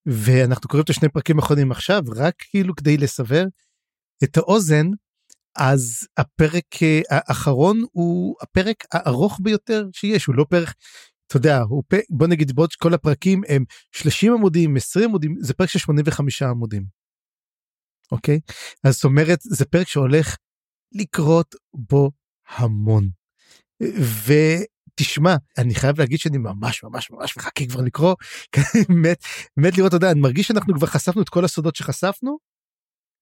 ואנחנו 0.06 0.68
קוראים 0.68 0.84
את 0.84 0.90
השני 0.90 1.08
פרקים 1.08 1.38
האחרונים 1.38 1.70
עכשיו 1.70 2.02
רק 2.16 2.34
כאילו 2.38 2.74
כדי 2.74 2.96
לסבר 2.96 3.44
את 4.24 4.36
האוזן 4.36 4.86
אז 5.56 6.06
הפרק 6.16 6.82
אה, 6.82 7.00
האחרון 7.10 7.84
הוא 7.92 8.36
הפרק 8.42 8.84
הארוך 8.92 9.40
ביותר 9.42 9.86
שיש 9.92 10.24
הוא 10.24 10.34
לא 10.34 10.46
פרק. 10.50 10.74
אתה 11.26 11.36
יודע 11.36 11.58
הוא 11.58 11.82
פ... 11.88 11.94
בוא 12.10 12.26
נגיד 12.26 12.52
בעוד 12.52 12.72
כל 12.72 12.94
הפרקים 12.94 13.42
הם 13.48 13.64
30 13.92 14.32
עמודים 14.32 14.76
20 14.76 15.08
עמודים 15.08 15.36
זה 15.40 15.54
פרק 15.54 15.68
של 15.68 15.78
85 15.78 16.42
עמודים. 16.42 16.84
אוקיי 18.12 18.40
אז 18.84 18.94
זאת 18.94 19.04
אומרת 19.04 19.38
זה 19.42 19.64
פרק 19.64 19.88
שהולך 19.88 20.36
לקרות 20.94 21.54
בו 21.74 22.10
המון. 22.48 23.08
ותשמע 24.26 25.36
אני 25.58 25.74
חייב 25.74 26.00
להגיד 26.00 26.18
שאני 26.18 26.38
ממש 26.38 26.84
ממש 26.84 27.10
ממש 27.10 27.36
מחכה 27.36 27.66
כבר 27.66 27.80
לקרוא 27.80 28.14
מת 29.02 29.24
מת 29.56 29.76
לראות 29.76 29.88
אתה 29.88 29.96
יודע 29.96 30.10
אני 30.10 30.20
מרגיש 30.20 30.46
שאנחנו 30.48 30.74
כבר 30.74 30.86
חשפנו 30.86 31.22
את 31.22 31.28
כל 31.28 31.44
הסודות 31.44 31.76
שחשפנו 31.76 32.38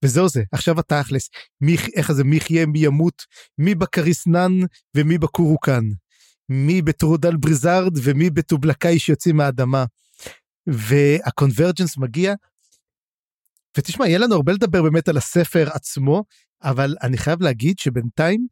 וזהו 0.04 0.28
זה 0.28 0.42
עכשיו 0.52 0.80
התכלס 0.80 1.30
מי 1.60 1.76
איך 1.96 2.12
זה 2.12 2.24
מי 2.24 2.36
יחיה 2.36 2.66
מי 2.66 2.78
ימות 2.78 3.22
מי 3.58 3.74
בקריסנן 3.74 4.52
ומי 4.96 5.18
בקורוקן 5.18 5.82
מי 6.48 6.82
בטרודל 6.82 7.36
בריזארד 7.36 7.92
ומי 8.04 8.30
בטובלקאי 8.30 8.98
שיוצאים 8.98 9.36
מהאדמה. 9.36 9.84
והקונברג'נס 10.66 11.98
מגיע. 11.98 12.34
ותשמע 13.78 14.06
יהיה 14.08 14.18
לנו 14.18 14.34
הרבה 14.34 14.52
לדבר 14.52 14.82
באמת 14.82 15.08
על 15.08 15.16
הספר 15.16 15.68
עצמו 15.72 16.24
אבל 16.62 16.96
אני 17.02 17.18
חייב 17.18 17.42
להגיד 17.42 17.78
שבינתיים 17.78 18.46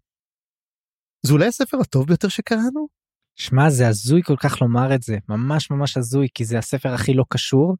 זה 1.26 1.32
אולי 1.32 1.46
הספר 1.46 1.76
הטוב 1.80 2.06
ביותר 2.06 2.28
שקראנו. 2.28 2.88
שמע 3.34 3.70
זה 3.70 3.88
הזוי 3.88 4.22
כל 4.24 4.36
כך 4.36 4.62
לומר 4.62 4.94
את 4.94 5.02
זה 5.02 5.16
ממש 5.28 5.70
ממש 5.70 5.96
הזוי 5.96 6.28
כי 6.34 6.44
זה 6.44 6.58
הספר 6.58 6.94
הכי 6.94 7.14
לא 7.14 7.24
קשור 7.28 7.76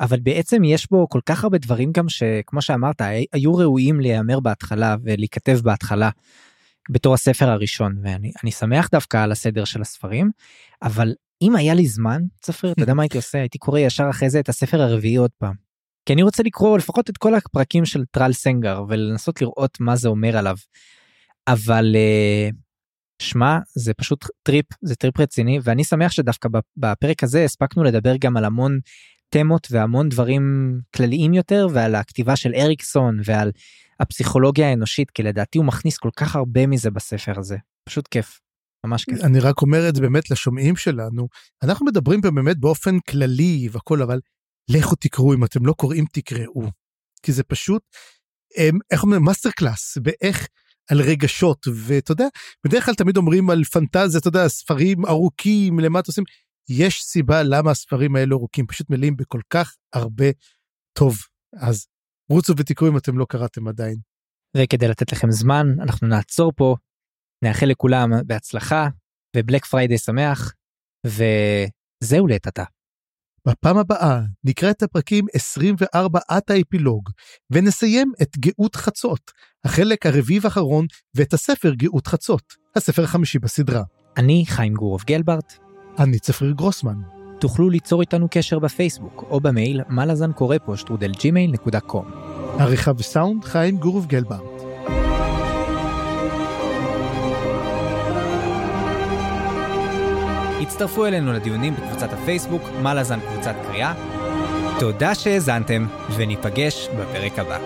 אבל 0.00 0.20
בעצם 0.20 0.64
יש 0.64 0.90
בו 0.90 1.08
כל 1.08 1.20
כך 1.26 1.44
הרבה 1.44 1.58
דברים 1.58 1.92
גם 1.92 2.08
שכמו 2.08 2.62
שאמרת 2.62 3.02
היו 3.32 3.54
ראויים 3.54 4.00
להיאמר 4.00 4.40
בהתחלה 4.40 4.96
ולהיכתב 5.04 5.58
בהתחלה 5.62 6.10
בתור 6.90 7.14
הספר 7.14 7.48
הראשון 7.48 7.96
ואני 8.02 8.50
שמח 8.50 8.88
דווקא 8.92 9.16
על 9.16 9.32
הסדר 9.32 9.64
של 9.64 9.82
הספרים 9.82 10.30
אבל 10.82 11.14
אם 11.42 11.56
היה 11.56 11.74
לי 11.74 11.86
זמן 11.86 12.22
צפיר 12.40 12.72
אתה 12.72 12.82
יודע 12.82 12.94
מה 12.94 13.02
הייתי 13.02 13.16
עושה 13.16 13.38
הייתי 13.38 13.58
קורא 13.58 13.78
ישר 13.78 14.10
אחרי 14.10 14.30
זה 14.30 14.40
את 14.40 14.48
הספר 14.48 14.82
הרביעי 14.82 15.16
עוד 15.16 15.30
פעם. 15.38 15.54
כי 16.06 16.12
אני 16.12 16.22
רוצה 16.22 16.42
לקרוא 16.42 16.78
לפחות 16.78 17.10
את 17.10 17.18
כל 17.18 17.34
הפרקים 17.34 17.84
של 17.84 18.04
טרול 18.10 18.32
סנגר 18.32 18.84
ולנסות 18.88 19.42
לראות 19.42 19.80
מה 19.80 19.96
זה 19.96 20.08
אומר 20.08 20.36
עליו. 20.36 20.56
אבל 21.48 21.94
אה, 21.94 22.54
שמע 23.22 23.58
זה 23.74 23.94
פשוט 23.94 24.24
טריפ 24.42 24.66
זה 24.82 24.96
טריפ 24.96 25.20
רציני 25.20 25.58
ואני 25.62 25.84
שמח 25.84 26.12
שדווקא 26.12 26.48
בפרק 26.76 27.22
הזה 27.22 27.44
הספקנו 27.44 27.84
לדבר 27.84 28.16
גם 28.20 28.36
על 28.36 28.44
המון 28.44 28.78
תמות 29.32 29.68
והמון 29.70 30.08
דברים 30.08 30.42
כלליים 30.96 31.34
יותר 31.34 31.66
ועל 31.72 31.94
הכתיבה 31.94 32.36
של 32.36 32.54
אריקסון 32.54 33.20
ועל 33.24 33.50
הפסיכולוגיה 34.00 34.68
האנושית 34.68 35.10
כי 35.10 35.22
לדעתי 35.22 35.58
הוא 35.58 35.66
מכניס 35.66 35.98
כל 35.98 36.10
כך 36.16 36.36
הרבה 36.36 36.66
מזה 36.66 36.90
בספר 36.90 37.38
הזה. 37.38 37.56
פשוט 37.88 38.08
כיף. 38.08 38.40
ממש 38.86 39.04
כיף. 39.04 39.24
אני 39.24 39.40
רק 39.40 39.62
אומר 39.62 39.88
את 39.88 39.94
זה 39.94 40.00
באמת 40.00 40.30
לשומעים 40.30 40.76
שלנו. 40.76 41.28
אנחנו 41.62 41.86
מדברים 41.86 42.20
באמת 42.20 42.58
באופן 42.58 43.00
כללי 43.00 43.68
והכל 43.72 44.02
אבל 44.02 44.20
לכו 44.70 44.96
תקראו 44.96 45.34
אם 45.34 45.44
אתם 45.44 45.66
לא 45.66 45.72
קוראים 45.72 46.04
תקראו. 46.12 46.70
כי 47.22 47.32
זה 47.32 47.42
פשוט 47.42 47.82
הם, 48.56 48.78
איך 48.90 49.02
אומרים? 49.02 49.22
masterclass 49.22 49.98
באיך 50.02 50.48
על 50.90 51.00
רגשות. 51.00 51.66
ואתה 51.74 52.12
יודע 52.12 52.26
בדרך 52.66 52.84
כלל 52.84 52.94
תמיד 52.94 53.16
אומרים 53.16 53.50
על 53.50 53.64
פנטזיה 53.64 54.20
אתה 54.20 54.28
יודע 54.28 54.48
ספרים 54.48 55.06
ארוכים 55.06 55.78
למה 55.78 55.98
אתם 55.98 56.06
עושים 56.08 56.24
יש 56.68 57.04
סיבה 57.04 57.42
למה 57.42 57.70
הספרים 57.70 58.16
האלו 58.16 58.36
ארוכים 58.36 58.66
פשוט 58.66 58.90
מלאים 58.90 59.16
בכל 59.16 59.40
כך 59.50 59.76
הרבה 59.92 60.26
טוב 60.98 61.16
אז 61.56 61.86
רוצו 62.30 62.54
ותקראו 62.56 62.90
אם 62.90 62.96
אתם 62.96 63.18
לא 63.18 63.26
קראתם 63.28 63.68
עדיין. 63.68 63.96
וכדי 64.56 64.88
לתת 64.88 65.12
לכם 65.12 65.30
זמן 65.30 65.66
אנחנו 65.80 66.08
נעצור 66.08 66.52
פה 66.56 66.76
נאחל 67.44 67.66
לכולם 67.66 68.10
בהצלחה 68.26 68.88
וב 69.36 69.44
Black 69.44 69.64
Friday 69.64 69.98
שמח 69.98 70.52
וזהו 71.06 72.26
לעת 72.26 72.46
עתה. 72.46 72.64
בפעם 73.48 73.78
הבאה 73.78 74.20
נקרא 74.44 74.70
את 74.70 74.82
הפרקים 74.82 75.24
24 75.34 76.20
עד 76.28 76.42
האפילוג 76.48 77.10
ונסיים 77.52 78.12
את 78.22 78.38
גאות 78.38 78.76
חצות 78.76 79.30
החלק 79.64 80.06
הרביעי 80.06 80.40
והאחרון 80.42 80.86
ואת 81.16 81.32
הספר 81.32 81.74
גאות 81.74 82.06
חצות 82.06 82.54
הספר 82.76 83.04
החמישי 83.04 83.38
בסדרה. 83.38 83.82
אני 84.16 84.44
חיים 84.46 84.74
גורוב 84.74 85.02
גלברט. 85.06 85.71
אני 85.98 86.18
צפריר 86.18 86.52
גרוסמן. 86.52 86.94
תוכלו 87.38 87.70
ליצור 87.70 88.00
איתנו 88.00 88.28
קשר 88.30 88.58
בפייסבוק 88.58 89.24
או 89.30 89.40
במייל 89.40 89.80
מלזן 89.88 90.32
קורא 90.32 90.56
פה 90.64 90.76
שטרודל 90.76 91.12
ג'ימייל 91.12 91.50
נקודה 91.50 91.80
com. 91.80 92.10
עריכה 92.58 92.92
וסאונד 92.96 93.44
חיים 93.44 93.76
גורוב 93.76 94.06
גלברט. 94.06 94.62
הצטרפו 100.62 101.06
אלינו 101.06 101.32
לדיונים 101.32 101.74
בקבוצת 101.74 102.12
הפייסבוק 102.12 102.62
מה 102.82 102.94
לזן 102.94 103.20
קבוצת 103.20 103.54
קריאה. 103.66 103.94
תודה 104.78 105.14
שהאזנתם, 105.14 105.86
וניפגש 106.16 106.88
בפרק 106.88 107.38
הבא. 107.38 107.58